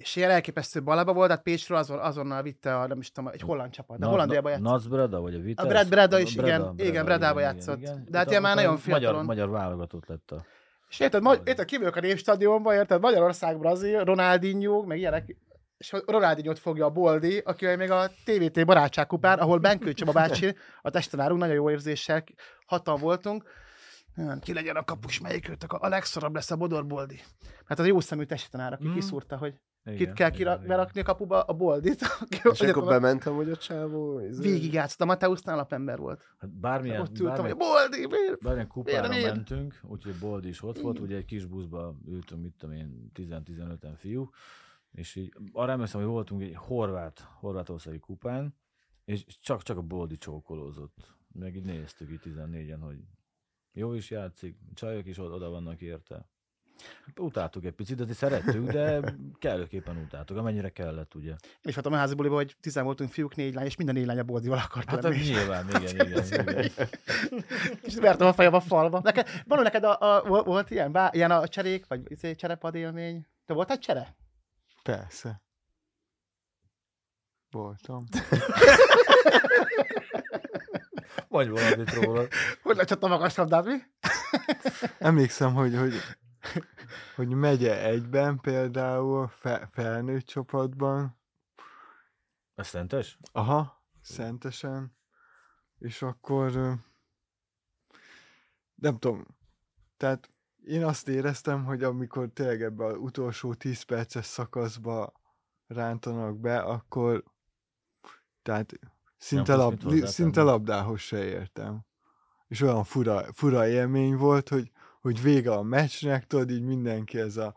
És 0.00 0.16
ilyen 0.16 0.30
elképesztő 0.30 0.82
balába 0.82 1.12
volt, 1.12 1.28
tehát 1.28 1.42
Pécsről 1.42 1.78
azon, 1.78 1.98
azonnal 1.98 2.42
vitte 2.42 2.78
a, 2.78 2.86
nem 2.86 2.98
is 2.98 3.10
tudom, 3.10 3.30
egy 3.32 3.40
holland 3.40 3.70
csapat, 3.72 3.98
de 3.98 4.06
Hollandiába 4.06 4.48
játszott. 4.48 4.64
Nac 4.66 4.86
Breda, 4.86 5.20
vagy 5.20 5.34
a 5.34 5.38
Vitesse? 5.38 5.68
A 5.68 5.72
Brad 5.72 5.88
Breda 5.88 6.18
is, 6.18 6.36
A 6.36 6.42
igen, 6.42 6.74
igen, 6.76 7.04
Bredába 7.04 7.40
játszott. 7.40 7.80
De 8.08 8.18
hát 8.18 8.30
ilyen 8.30 8.42
már 8.42 8.54
nagyon 8.54 8.74
utána 8.74 8.86
magyar, 8.86 9.00
fiatalon. 9.00 9.24
magyar 9.24 9.50
válogatott 9.50 10.06
lett 10.06 10.30
a... 10.30 10.44
És 10.88 11.00
érted, 11.00 11.22
ma, 11.22 11.34
érted 11.44 11.64
kívülök 11.64 11.96
a 11.96 12.00
népstadionba, 12.00 12.74
érted, 12.74 13.00
Magyarország, 13.00 13.58
Brazil, 13.58 14.04
Ronaldinho, 14.04 14.82
meg 14.82 14.98
ilyenek, 14.98 15.36
és 15.78 15.92
Ronaldinho-t 16.06 16.58
fogja 16.58 16.84
a 16.84 16.90
Boldi, 16.90 17.38
akivel 17.38 17.76
még 17.76 17.90
a 17.90 18.10
TVT 18.24 18.66
barátságkupán, 18.66 19.38
ahol 19.38 19.58
Benkő 19.58 19.92
Csaba 19.92 20.12
bácsi, 20.12 20.56
a 20.82 20.90
testenárunk, 20.90 21.40
nagyon 21.40 21.54
jó 21.54 21.70
érzéssel, 21.70 22.24
hatan 22.66 23.00
voltunk, 23.00 23.44
ki 24.40 24.52
legyen 24.52 24.76
a 24.76 24.84
kapus, 24.84 25.20
melyik 25.20 25.48
őtök, 25.48 25.72
a 25.72 25.88
legszorabb 25.88 26.34
lesz 26.34 26.50
a 26.50 26.56
Bodor 26.56 26.86
Boldi. 26.86 27.20
Hát 27.64 27.78
az 27.78 27.86
jó 27.86 28.00
szemű 28.00 28.24
testtanár, 28.24 28.72
aki 28.72 28.88
Mm. 28.88 28.94
kiszúrta, 28.94 29.36
hogy 29.36 29.54
Igen, 29.84 29.96
kit 29.98 30.12
kell 30.12 30.30
kirak, 30.30 30.66
berakni 30.66 31.00
a 31.00 31.04
kapuba, 31.04 31.40
a 31.42 31.52
Boldit. 31.52 32.00
És 32.52 32.60
akkor 32.60 32.84
bementem, 32.84 33.34
hogy 33.34 33.50
a 33.50 33.56
csávó... 33.56 34.20
izé- 34.20 34.42
Végig 34.44 34.72
játszott, 34.72 35.00
a 35.00 35.04
Mateusznál 35.04 35.54
alapember 35.54 35.98
volt. 35.98 36.22
Hát 36.38 36.50
bármilyen, 36.50 37.00
Ott 37.00 37.18
ültem, 37.18 37.44
hogy 37.44 37.56
bármilyen, 37.56 37.58
Boldi, 37.90 38.06
miért? 38.06 38.40
bármilyen 38.42 38.68
kupára 38.68 39.08
miért, 39.08 39.12
miért? 39.22 39.34
mentünk, 39.34 39.80
úgyhogy 39.82 40.18
Boldi 40.20 40.48
is 40.48 40.62
ott 40.62 40.78
volt, 40.78 40.98
ugye 40.98 41.16
egy 41.16 41.24
kis 41.24 41.44
buszba 41.46 41.96
ültünk, 42.06 42.42
mit 42.42 42.54
tudom 42.58 42.74
én, 42.74 43.10
10-15-en 43.14 43.92
fiú, 43.96 44.30
és 44.92 45.16
így 45.16 45.32
arra 45.52 45.72
emlékszem, 45.72 46.00
hogy 46.00 46.10
voltunk 46.10 46.42
egy 46.42 46.54
horvát, 46.56 47.28
horvátországi 47.38 47.98
kupán, 47.98 48.54
és 49.04 49.24
csak, 49.40 49.62
csak 49.62 49.76
a 49.76 49.82
Boldi 49.82 50.16
csókolózott. 50.16 51.14
Meg 51.32 51.56
így 51.56 51.64
néztük 51.64 52.10
így 52.10 52.20
14-en, 52.24 52.78
hogy 52.80 52.98
jó 53.72 53.92
is 53.92 54.10
játszik, 54.10 54.56
csajok 54.74 55.06
is 55.06 55.18
oda 55.18 55.50
vannak 55.50 55.80
érte. 55.80 56.28
Utáltuk 57.16 57.64
egy 57.64 57.72
picit, 57.72 58.04
de 58.06 58.12
szerettük, 58.14 58.70
de 58.70 59.00
kellőképpen 59.38 59.96
utáltuk, 59.96 60.36
amennyire 60.36 60.68
kellett, 60.68 61.14
ugye. 61.14 61.30
Én 61.30 61.38
is 61.62 61.74
voltam 61.74 61.92
a 61.92 61.96
házi 61.96 62.14
buliba, 62.14 62.34
hogy 62.34 62.56
tizen 62.60 62.84
voltunk 62.84 63.10
fiúk, 63.10 63.34
négy 63.34 63.54
lány, 63.54 63.64
és 63.64 63.76
minden 63.76 63.94
négy 63.94 64.06
lány 64.06 64.18
a 64.18 64.22
Boldival 64.22 64.58
akart 64.58 64.90
Hát 64.90 65.02
lenni. 65.02 65.16
nyilván, 65.16 65.68
igen, 65.68 66.06
igen, 66.06 66.24
igen. 66.24 66.70
És 67.82 67.94
vertem 67.94 68.26
a 68.26 68.32
fejem 68.32 68.54
a 68.54 68.60
falba. 68.60 69.00
Neked, 69.02 69.28
van 69.46 69.62
neked 69.62 69.84
a, 69.84 69.98
a, 70.00 70.22
volt- 70.28 70.46
volt 70.46 70.70
ilyen, 70.70 70.92
bá, 70.92 71.10
ilyen 71.12 71.30
a 71.30 71.48
cserék, 71.48 71.86
vagy 71.86 72.10
izé, 72.10 72.34
cserepad 72.34 72.74
élmény? 72.74 73.26
Te 73.46 73.52
voltál 73.54 73.78
csere? 73.78 74.16
Persze. 74.82 75.42
Voltam. 77.50 78.04
Vagy 81.28 81.48
valamit 81.48 81.94
róla. 81.94 82.26
Hogy 82.62 82.76
lecsott 82.76 83.02
a 83.02 83.08
magas 83.08 83.34
labdát, 83.34 83.64
mi? 83.64 83.74
Emlékszem, 84.98 85.54
hogy, 85.54 85.76
hogy, 85.76 85.92
hogy 87.16 87.28
megye 87.28 87.84
egyben 87.84 88.40
például 88.40 89.28
fe, 89.28 89.68
felnőtt 89.72 90.26
csapatban, 90.26 91.18
Ez 92.54 92.66
szentes? 92.66 93.18
aha, 93.32 93.82
szentesen, 94.00 94.96
és 95.78 96.02
akkor 96.02 96.52
nem 98.74 98.98
tudom, 98.98 99.26
tehát 99.96 100.30
én 100.64 100.84
azt 100.84 101.08
éreztem, 101.08 101.64
hogy 101.64 101.82
amikor 101.82 102.28
tényleg 102.28 102.62
ebbe 102.62 102.84
az 102.84 102.96
utolsó 102.96 103.54
10 103.54 103.82
perces 103.82 104.26
szakaszba 104.26 105.12
rántanak 105.66 106.38
be, 106.38 106.58
akkor 106.58 107.24
tehát 108.42 108.72
szinte, 109.16 109.56
tudsz 109.56 109.82
lab, 109.82 110.04
szinte 110.04 110.42
labdához 110.42 111.00
se 111.00 111.24
értem. 111.24 111.84
És 112.48 112.60
olyan 112.60 112.84
fura, 112.84 113.32
fura 113.32 113.68
élmény 113.68 114.16
volt, 114.16 114.48
hogy, 114.48 114.70
hogy 115.00 115.22
vége 115.22 115.52
a 115.52 115.62
meccsnek, 115.62 116.26
tudod, 116.26 116.50
így 116.50 116.64
mindenki 116.64 117.18
ez 117.18 117.36
a 117.36 117.54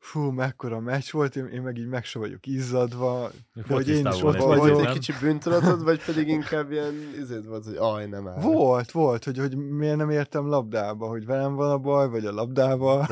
fú, 0.00 0.30
mekkora 0.30 0.80
meccs 0.80 1.10
volt, 1.10 1.36
én, 1.36 1.46
én 1.46 1.62
meg 1.62 1.76
így 1.76 1.86
meg 1.86 2.04
se 2.04 2.18
vagyok 2.18 2.46
izzadva, 2.46 3.30
de 3.54 3.62
hogy 3.74 3.88
én 3.88 4.06
is 4.06 4.22
ott 4.22 4.36
vagyok. 4.36 4.56
Volt 4.56 4.86
egy 4.86 4.92
kicsi 4.92 5.12
bűntudatod, 5.20 5.82
vagy 5.82 6.04
pedig 6.04 6.28
inkább 6.28 6.70
ilyen 6.70 6.94
izét 7.20 7.44
volt, 7.44 7.64
hogy 7.64 7.76
aj, 7.76 8.06
nem 8.06 8.28
áll. 8.28 8.40
Volt, 8.40 8.90
volt, 8.90 9.24
hogy, 9.24 9.38
hogy 9.38 9.56
miért 9.56 9.96
nem 9.96 10.10
értem 10.10 10.46
labdába, 10.46 11.06
hogy 11.06 11.26
velem 11.26 11.54
van 11.54 11.70
a 11.70 11.78
baj, 11.78 12.08
vagy 12.08 12.26
a 12.26 12.32
labdával, 12.32 13.06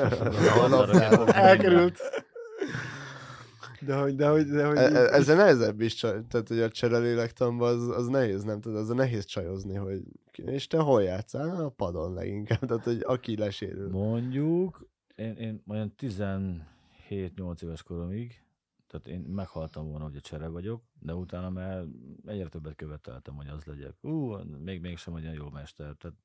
A 0.64 0.68
labdába. 0.68 1.32
Elkerült. 1.48 2.00
De 3.80 3.96
hogy, 3.96 4.14
de 4.14 4.28
hogy, 4.28 4.44
de 4.46 4.66
hogy 4.66 4.76
E- 4.76 4.94
e- 4.94 5.12
Ezzel 5.12 5.36
nehezebb 5.36 5.80
is, 5.80 5.94
tehát 5.94 6.48
hogy 6.48 6.60
a 6.60 6.68
cserelélektanban 6.68 7.74
az, 7.74 7.88
az 7.88 8.06
nehéz, 8.06 8.42
nem 8.42 8.60
tudod, 8.60 8.78
az 8.78 8.90
a 8.90 8.94
nehéz 8.94 9.24
csajozni, 9.24 9.74
hogy 9.74 10.02
és 10.32 10.66
te 10.66 10.78
hol 10.78 11.02
játszál? 11.02 11.64
A 11.64 11.68
padon 11.68 12.12
leginkább, 12.14 12.60
tehát 12.66 12.84
hogy 12.84 13.02
aki 13.06 13.36
lesérül. 13.36 13.90
Mondjuk, 13.90 14.88
én, 15.16 15.34
én 15.34 15.62
olyan 15.66 15.94
17-8 15.98 16.62
éves 17.62 17.82
koromig, 17.82 18.42
tehát 18.90 19.06
én 19.06 19.20
meghaltam 19.20 19.88
volna, 19.88 20.04
hogy 20.04 20.16
a 20.16 20.20
csere 20.20 20.48
vagyok, 20.48 20.82
de 21.00 21.14
utána 21.14 21.50
már 21.50 21.84
egyre 22.26 22.48
többet 22.48 22.74
követeltem, 22.74 23.34
hogy 23.34 23.48
az 23.48 23.64
legyek. 23.64 23.94
Ú, 24.00 24.36
még 24.64 24.80
mégsem 24.80 25.14
olyan 25.14 25.34
jó 25.34 25.48
mester. 25.50 25.94
Tehát, 25.94 26.16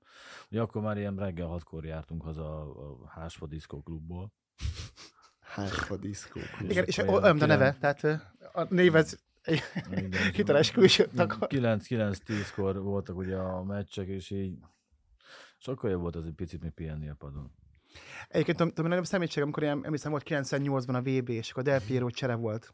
ugye 0.52 0.62
akkor 0.62 0.82
már 0.82 0.98
ilyen 0.98 1.16
reggel 1.16 1.48
hatkor 1.48 1.86
jártunk 1.86 2.22
haza 2.22 2.62
a, 2.62 2.92
a 3.04 3.08
Hásfa 3.08 3.48
Diszkó 3.48 3.82
klubból. 3.82 4.32
Hárfa 5.56 5.98
diszkó. 5.98 6.40
Igen, 6.68 6.84
és 6.86 6.98
olyan 6.98 7.42
a 7.42 7.46
neve, 7.46 7.78
tehát 7.80 8.04
a 8.54 8.66
névez 8.70 9.20
Minden- 9.90 10.22
hiteles 10.36 10.72
külső 10.72 11.08
takar. 11.16 11.48
9-9-10-kor 11.52 12.82
voltak 12.82 13.18
ugye 13.18 13.36
a 13.36 13.64
meccsek, 13.64 14.08
és 14.08 14.30
így 14.30 14.58
sokkal 15.58 15.90
jobb 15.90 16.02
volt 16.02 16.16
az 16.16 16.26
egy 16.26 16.34
picit 16.34 16.62
még 16.62 16.72
pihenni 16.72 17.10
a 17.10 17.16
padon. 17.18 17.52
Egyébként 18.28 18.58
tudom, 18.58 18.74
tudom, 18.74 18.90
nagyobb 18.90 19.06
szemétség, 19.06 19.44
amikor 19.44 19.64
ilyen, 19.64 19.82
emlékszem, 19.86 20.12
volt 20.12 20.24
98-ban 20.28 20.94
a 20.96 21.02
VB, 21.02 21.30
és 21.30 21.52
akkor 21.52 21.64
Del 21.64 21.82
Piero 21.82 22.10
csere 22.10 22.36
volt. 22.36 22.74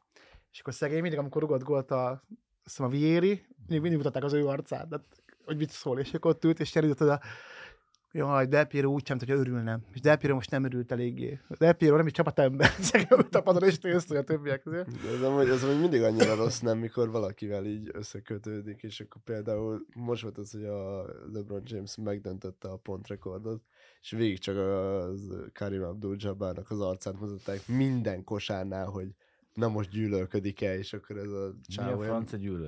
És 0.52 0.60
akkor 0.60 0.74
szegény 0.74 1.02
mindig, 1.02 1.20
amikor 1.20 1.42
rugott 1.42 1.64
gólt 1.64 1.92
a, 1.92 2.24
hiszem 2.64 2.86
a 2.86 2.90
Vieri, 2.90 3.46
mindig, 3.58 3.82
mindig 3.82 3.98
mutatták 3.98 4.24
az 4.24 4.34
ő 4.34 4.48
arcát, 4.48 4.88
de, 4.88 5.02
hogy 5.46 5.58
mit 5.58 5.70
szól, 5.70 6.00
és 6.00 6.14
akkor 6.14 6.32
ott 6.32 6.44
ült, 6.44 6.60
és 6.60 6.72
cserélődött 6.72 7.02
oda, 7.02 7.22
Jaj, 8.14 8.46
Del 8.46 8.66
Piero 8.66 8.90
úgy 8.90 9.06
sem, 9.06 9.20
hogy 9.20 9.32
örülne. 9.32 9.80
És 9.94 10.02
Del 10.02 10.18
Piero 10.18 10.36
most 10.36 10.52
nem 10.52 10.64
örült 10.64 10.92
eléggé. 10.92 11.40
Del 11.60 11.74
Piero 11.74 11.96
nem 11.96 12.06
is 12.06 12.12
csapatember. 12.12 12.70
Szegény 12.80 13.08
ült 13.12 13.36
a 13.36 13.42
padon, 13.42 13.64
és 13.64 13.80
nézte, 13.80 14.18
a 14.18 14.24
többiek 14.24 14.62
közé. 14.62 14.84
Ez 15.16 15.22
amúgy, 15.22 15.50
ez 15.50 15.64
amúgy 15.64 15.80
mindig 15.80 16.02
annyira 16.02 16.36
rossz, 16.36 16.60
nem, 16.60 16.78
mikor 16.78 17.10
valakivel 17.10 17.66
így 17.66 17.90
összekötődik, 17.94 18.84
és 18.84 19.00
akkor 19.00 19.22
például 19.22 19.86
most 19.96 20.22
volt 20.22 20.38
az, 20.38 20.52
hogy 20.52 20.64
a 20.64 21.06
LeBron 21.34 21.62
James 21.66 21.96
megdöntötte 21.98 22.68
a 22.68 22.78
pontrekordot, 22.78 23.62
és 24.02 24.12
végig 24.12 24.40
csak 24.40 24.58
az 24.58 25.36
Karim 25.54 25.84
Abdul-Jabbarnak 25.84 26.72
az 26.72 26.82
arcát 26.82 27.20
mutatták 27.20 27.68
minden 27.68 28.24
kosárnál, 28.24 28.86
hogy 28.86 29.16
na 29.54 29.68
most 29.68 29.90
gyűlölködik-e, 29.90 30.78
és 30.78 30.94
akkor 30.94 31.18
ez 31.18 31.32
a 31.32 31.48
Mi 31.48 31.62
a 31.68 31.72
csáv 31.72 32.00
olyan 32.00 32.26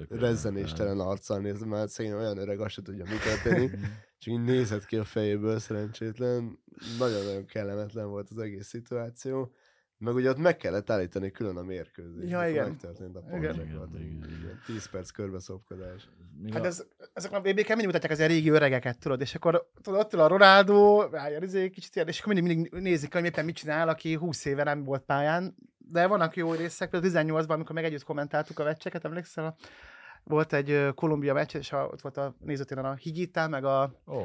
rezzenéstelen 0.10 1.00
arccal 1.00 1.40
néz, 1.40 1.64
mert 1.64 1.90
szegény 1.90 2.14
olyan 2.14 2.38
öreg, 2.38 2.60
azt 2.60 2.74
se 2.74 2.82
tudja, 2.82 3.04
mi 3.04 3.18
történik. 3.24 3.72
Csak 4.20 4.34
így 4.34 4.44
nézett 4.44 4.86
ki 4.86 4.98
a 4.98 5.04
fejéből 5.04 5.60
szerencsétlen. 5.60 6.60
Nagyon-nagyon 7.00 7.46
kellemetlen 7.46 8.10
volt 8.10 8.30
az 8.30 8.38
egész 8.38 8.68
szituáció. 8.68 9.54
Meg 9.98 10.16
ugye 10.16 10.30
ott 10.30 10.38
meg 10.38 10.58
kellett 10.58 10.90
állítani 10.90 11.32
külön 11.32 11.58
a 11.58 11.64
mérkőzést. 11.64 12.32
Ja, 12.32 12.48
igen. 12.48 12.68
Megtörtént 12.68 13.16
a 13.16 13.24
igen. 13.36 14.62
10 14.66 14.86
perc 14.86 15.10
körbeszopkodás. 15.10 16.10
Hát 16.52 16.66
ez, 16.66 16.86
ezek 17.14 17.32
a 17.32 17.40
BB-ken 17.40 17.66
mindig 17.68 17.86
mutatják 17.86 18.12
az 18.12 18.18
ilyen 18.18 18.30
régi 18.30 18.50
öregeket, 18.50 19.00
tudod, 19.00 19.22
és 19.22 19.36
akkor 19.36 19.70
tudod, 19.82 20.00
ott 20.00 20.14
ül 20.14 20.20
a 20.20 20.28
Ronaldo, 20.28 21.10
rájön, 21.12 21.44
izé, 21.44 21.70
kicsit 21.70 21.96
ilyen, 21.96 22.08
és 22.08 22.20
akkor 22.20 22.34
mindig, 22.34 22.56
mindig 22.56 22.82
nézik, 22.82 23.14
hogy 23.14 23.26
éppen 23.26 23.46
mit 23.46 23.56
csinál, 23.56 23.90
aki 23.90 24.14
20 24.14 24.46
éve 24.46 24.64
nem 24.64 24.84
volt 24.84 25.04
pályán, 25.04 25.56
de 25.94 26.08
vannak 26.08 26.36
jó 26.36 26.54
részek, 26.54 26.89
például 26.89 27.14
18-ban, 27.14 27.50
amikor 27.50 27.76
meg 27.76 27.84
együtt 27.84 28.04
kommentáltuk 28.04 28.60
a 28.60 28.64
meccseket, 28.64 29.06
emlékszel? 29.06 29.56
Volt 30.24 30.54
egy 30.54 30.88
Kolumbia 30.96 31.34
meccs, 31.34 31.56
és 31.56 31.72
a, 31.72 31.88
ott 31.91 32.02
volt 32.02 32.18
a 32.18 32.36
nézőtéren 32.39 32.86
a 32.86 32.94
Higita, 32.94 33.48
meg 33.48 33.66
a 33.66 33.91
Ó, 34.08 34.22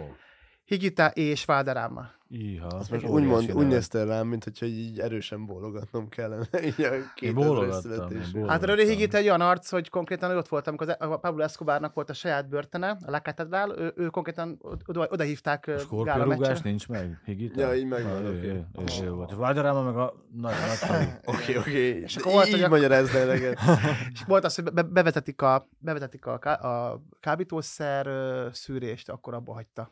Higita 0.69 1.07
és 1.07 1.45
Valderrama. 1.45 2.11
iha. 2.29 2.67
Azt 2.67 2.91
most 2.91 3.05
úgy, 3.05 3.25
mond, 3.25 3.53
úgy 3.53 3.67
néztél 3.67 4.07
rám, 4.07 4.27
mint 4.27 4.45
hogyha 4.45 4.67
így 4.67 5.01
erősen 5.01 5.47
bólogatnom 5.47 6.09
kellene. 6.09 6.45
Így 6.65 6.83
a 6.85 6.91
2000 7.15 7.35
bólogattam, 7.35 8.49
Hát. 8.49 8.65
Rödi 8.65 8.87
Higita 8.87 9.17
egy 9.17 9.25
olyan 9.25 9.41
arc, 9.41 9.71
hogy 9.71 9.89
konkrétan 9.89 10.37
ott 10.37 10.49
volt, 10.49 10.67
amikor 10.67 10.89
az, 10.99 11.09
a 11.11 11.17
Pablo 11.17 11.43
Escobarnak 11.43 11.95
volt 11.95 12.11
a 12.11 12.13
saját 12.13 12.49
börtöne, 12.49 12.91
a 13.07 13.11
La 13.11 13.21
Catedral, 13.21 13.75
ő, 13.79 13.93
ő 13.97 14.07
konkrétan 14.07 14.59
oda, 14.87 15.07
oda 15.11 15.25
hívták 15.25 15.71
skorpiorúgás 15.79 16.61
nincs 16.61 16.89
meg? 16.89 17.21
Higita? 17.25 17.61
Ja, 17.61 17.75
így 17.75 17.87
megvan, 17.87 18.13
Ah, 18.13 18.23
ő- 18.23 18.43
ő- 18.43 18.67
ő 19.05 19.11
volt. 19.11 19.31
És 19.31 19.37
Vágyaráma 19.37 19.83
meg 19.83 19.97
a 19.97 20.15
nagy, 20.33 20.55
nagy 20.89 21.09
Oké, 21.35 21.57
oké. 21.59 22.01
És 22.01 22.17
akkor 22.17 22.33
volt, 22.33 22.49
Így 22.49 22.69
magyarázd 22.69 23.15
el 23.15 23.21
eleget. 23.23 23.59
És 24.13 24.23
volt 24.27 24.45
az, 24.45 24.55
hogy 24.55 24.73
be, 24.73 24.83
bevezetik 24.83 25.43
a, 25.43 25.69
bevezetik 25.79 26.27
a, 26.27 26.33
a 26.51 27.03
kábítószer 27.21 28.09
szűrést, 28.53 29.09
akkor 29.09 29.35
abba 29.35 29.53
hagyta 29.53 29.91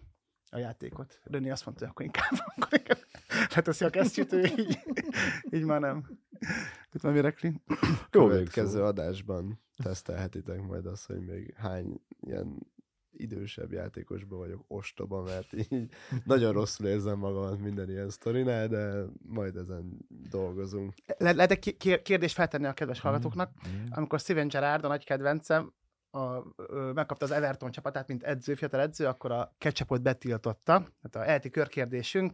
a 0.51 0.59
játékot. 0.59 1.21
Röni 1.25 1.51
azt 1.51 1.65
mondta, 1.65 1.85
hogy 1.85 1.93
akkor 1.93 2.07
inkább, 2.07 2.47
akkor 2.57 2.79
inkább 2.79 2.99
leteszi 3.55 3.85
a 3.85 3.91
kesztyűt, 3.91 4.33
ő 4.33 4.45
így, 4.59 4.79
így 5.51 5.65
már 5.65 5.81
nem. 5.81 6.19
Itt 6.93 7.01
van 7.01 7.13
mirekli. 7.13 7.61
Jó 8.13 8.27
Következő 8.27 8.83
adásban 8.83 9.61
tesztelhetitek 9.83 10.63
majd 10.63 10.87
azt, 10.87 11.07
hogy 11.07 11.21
még 11.21 11.55
hány 11.57 12.01
ilyen 12.21 12.75
idősebb 13.19 13.73
játékosban 13.73 14.39
vagyok 14.39 14.65
ostoba, 14.69 15.23
mert 15.23 15.53
így 15.53 15.89
nagyon 16.25 16.53
rosszul 16.53 16.87
érzem 16.87 17.19
magamat 17.19 17.61
minden 17.61 17.91
ilyen 17.91 18.11
sztorinál, 18.11 18.69
de 18.69 19.05
majd 19.23 19.57
ezen 19.57 19.99
dolgozunk. 20.09 20.95
Le, 21.19 21.33
lehet 21.33 21.51
egy 21.51 21.77
kérdést 22.03 22.35
feltenni 22.35 22.67
a 22.67 22.73
kedves 22.73 23.01
hallgatóknak? 23.01 23.51
Mhm. 23.63 23.73
Amikor 23.91 24.21
Steven 24.21 24.49
Gerrard, 24.49 24.85
a 24.85 24.89
nagy 24.89 25.05
kedvencem, 25.05 25.73
a, 26.17 26.45
megkapta 26.93 27.25
az 27.25 27.31
Everton 27.31 27.71
csapatát, 27.71 28.09
mint 28.09 28.23
edző, 28.23 28.55
fiatal 28.55 28.81
edző, 28.81 29.07
akkor 29.07 29.33
a 29.33 29.55
ketchupot 29.59 30.03
betiltotta. 30.03 30.87
Tehát 31.03 31.29
a 31.29 31.31
elti 31.31 31.51
körkérdésünk, 31.51 32.33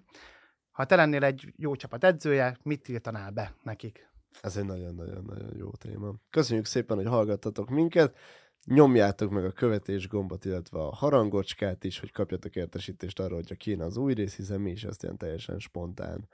ha 0.70 0.84
te 0.84 0.96
lennél 0.96 1.24
egy 1.24 1.52
jó 1.56 1.74
csapat 1.74 2.04
edzője, 2.04 2.56
mit 2.62 2.82
tiltanál 2.82 3.30
be 3.30 3.54
nekik? 3.62 4.10
Ez 4.40 4.56
egy 4.56 4.64
nagyon-nagyon-nagyon 4.64 5.56
jó 5.56 5.70
téma. 5.70 6.14
Köszönjük 6.30 6.66
szépen, 6.66 6.96
hogy 6.96 7.06
hallgattatok 7.06 7.70
minket. 7.70 8.16
Nyomjátok 8.64 9.30
meg 9.30 9.44
a 9.44 9.50
követés 9.50 10.08
gombot, 10.08 10.44
illetve 10.44 10.78
a 10.78 10.94
harangocskát 10.94 11.84
is, 11.84 12.00
hogy 12.00 12.12
kapjatok 12.12 12.56
értesítést 12.56 13.20
arról, 13.20 13.36
hogyha 13.36 13.54
kéne 13.54 13.84
az 13.84 13.96
új 13.96 14.14
rész, 14.14 14.36
hiszen 14.36 14.60
mi 14.60 14.70
is 14.70 14.84
ezt 14.84 15.02
ilyen 15.02 15.16
teljesen 15.16 15.58
spontán, 15.58 16.28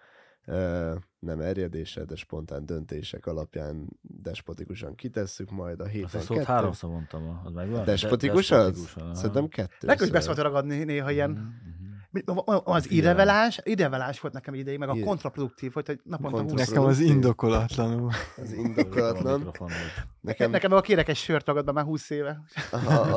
nem 1.18 1.41
erjedéssel, 1.41 2.05
de 2.05 2.16
spontán 2.16 2.66
döntések 2.66 3.26
alapján 3.26 3.86
despotikusan 4.01 4.95
kitesszük 4.95 5.51
majd 5.51 5.80
a 5.80 5.84
Azt 5.84 5.93
a 5.93 5.97
héten 5.97 6.20
szót 6.20 6.36
kettő. 6.36 6.53
háromszor 6.53 6.91
mondtam, 6.91 7.41
az 7.45 7.53
megvan? 7.53 7.84
Despotikus 7.84 8.51
az? 8.51 8.66
Despotikusan, 8.66 9.03
aha. 9.03 9.14
Szerintem 9.14 9.49
kettő. 9.49 10.05
Is 10.05 10.11
beszólt 10.11 10.39
ragadni 10.39 10.84
néha 10.84 11.11
ilyen. 11.11 11.30
Mhm, 11.30 11.88
Az 12.13 12.87
Figyelem. 12.87 12.87
irreveláns, 12.91 13.61
irreveláns 13.65 14.21
volt 14.21 14.35
nekem 14.35 14.55
ideig, 14.55 14.79
meg 14.79 14.89
a 14.89 14.97
kontraproduktív, 15.01 15.73
hogy 15.73 15.87
hogy 15.87 16.01
naponta 16.05 16.37
Kontra- 16.37 16.59
20 16.59 16.69
Nekem 16.69 16.85
az 16.85 16.99
indokolatlanul. 17.01 18.11
Az 18.37 18.53
indokolatlan. 18.53 19.41
volt. 19.43 19.73
Nekem, 20.21 20.51
Nekem 20.51 20.71
meg 20.71 20.79
a 20.79 20.83
kérek 20.83 21.09
egy 21.09 21.17
sört 21.17 21.47
ragad 21.47 21.65
be 21.65 21.73
már 21.73 21.85
20 21.85 22.11
éve. 22.11 22.43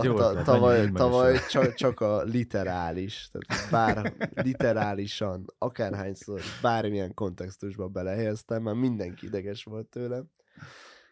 jó 0.01 0.13
ta, 0.17 0.41
tavaly, 0.41 1.37
csak, 1.49 1.73
csak 1.73 1.99
a 1.99 2.23
literális, 2.23 3.29
tehát 3.31 3.71
bár 3.71 4.13
literálisan, 4.33 5.45
akárhányszor, 5.57 6.41
bármilyen 6.61 7.13
kontextusba 7.13 7.87
belehelyeztem, 7.87 8.61
már 8.61 8.73
mindenki 8.75 9.25
ideges 9.25 9.63
volt 9.63 9.87
tőlem. 9.87 10.25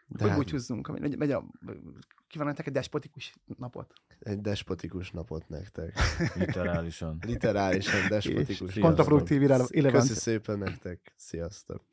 De 0.07 0.21
Hogy 0.21 0.29
hát 0.29 0.37
búcsúzzunk, 0.37 0.87
ami 0.87 0.99
megy, 0.99 1.17
megy 1.17 1.31
a, 1.31 1.45
kívánok 2.27 2.67
egy 2.67 2.73
despotikus 2.73 3.33
napot. 3.57 3.93
Egy 4.19 4.41
despotikus 4.41 5.11
napot 5.11 5.49
nektek. 5.49 5.97
Literálisan. 6.35 7.19
Literálisan 7.25 8.07
despotikus 8.09 8.73
kontraproduktív 8.79 9.41
irre- 9.41 9.91
Köszi 9.91 10.13
szépen 10.13 10.57
nektek, 10.57 11.13
sziasztok! 11.15 11.81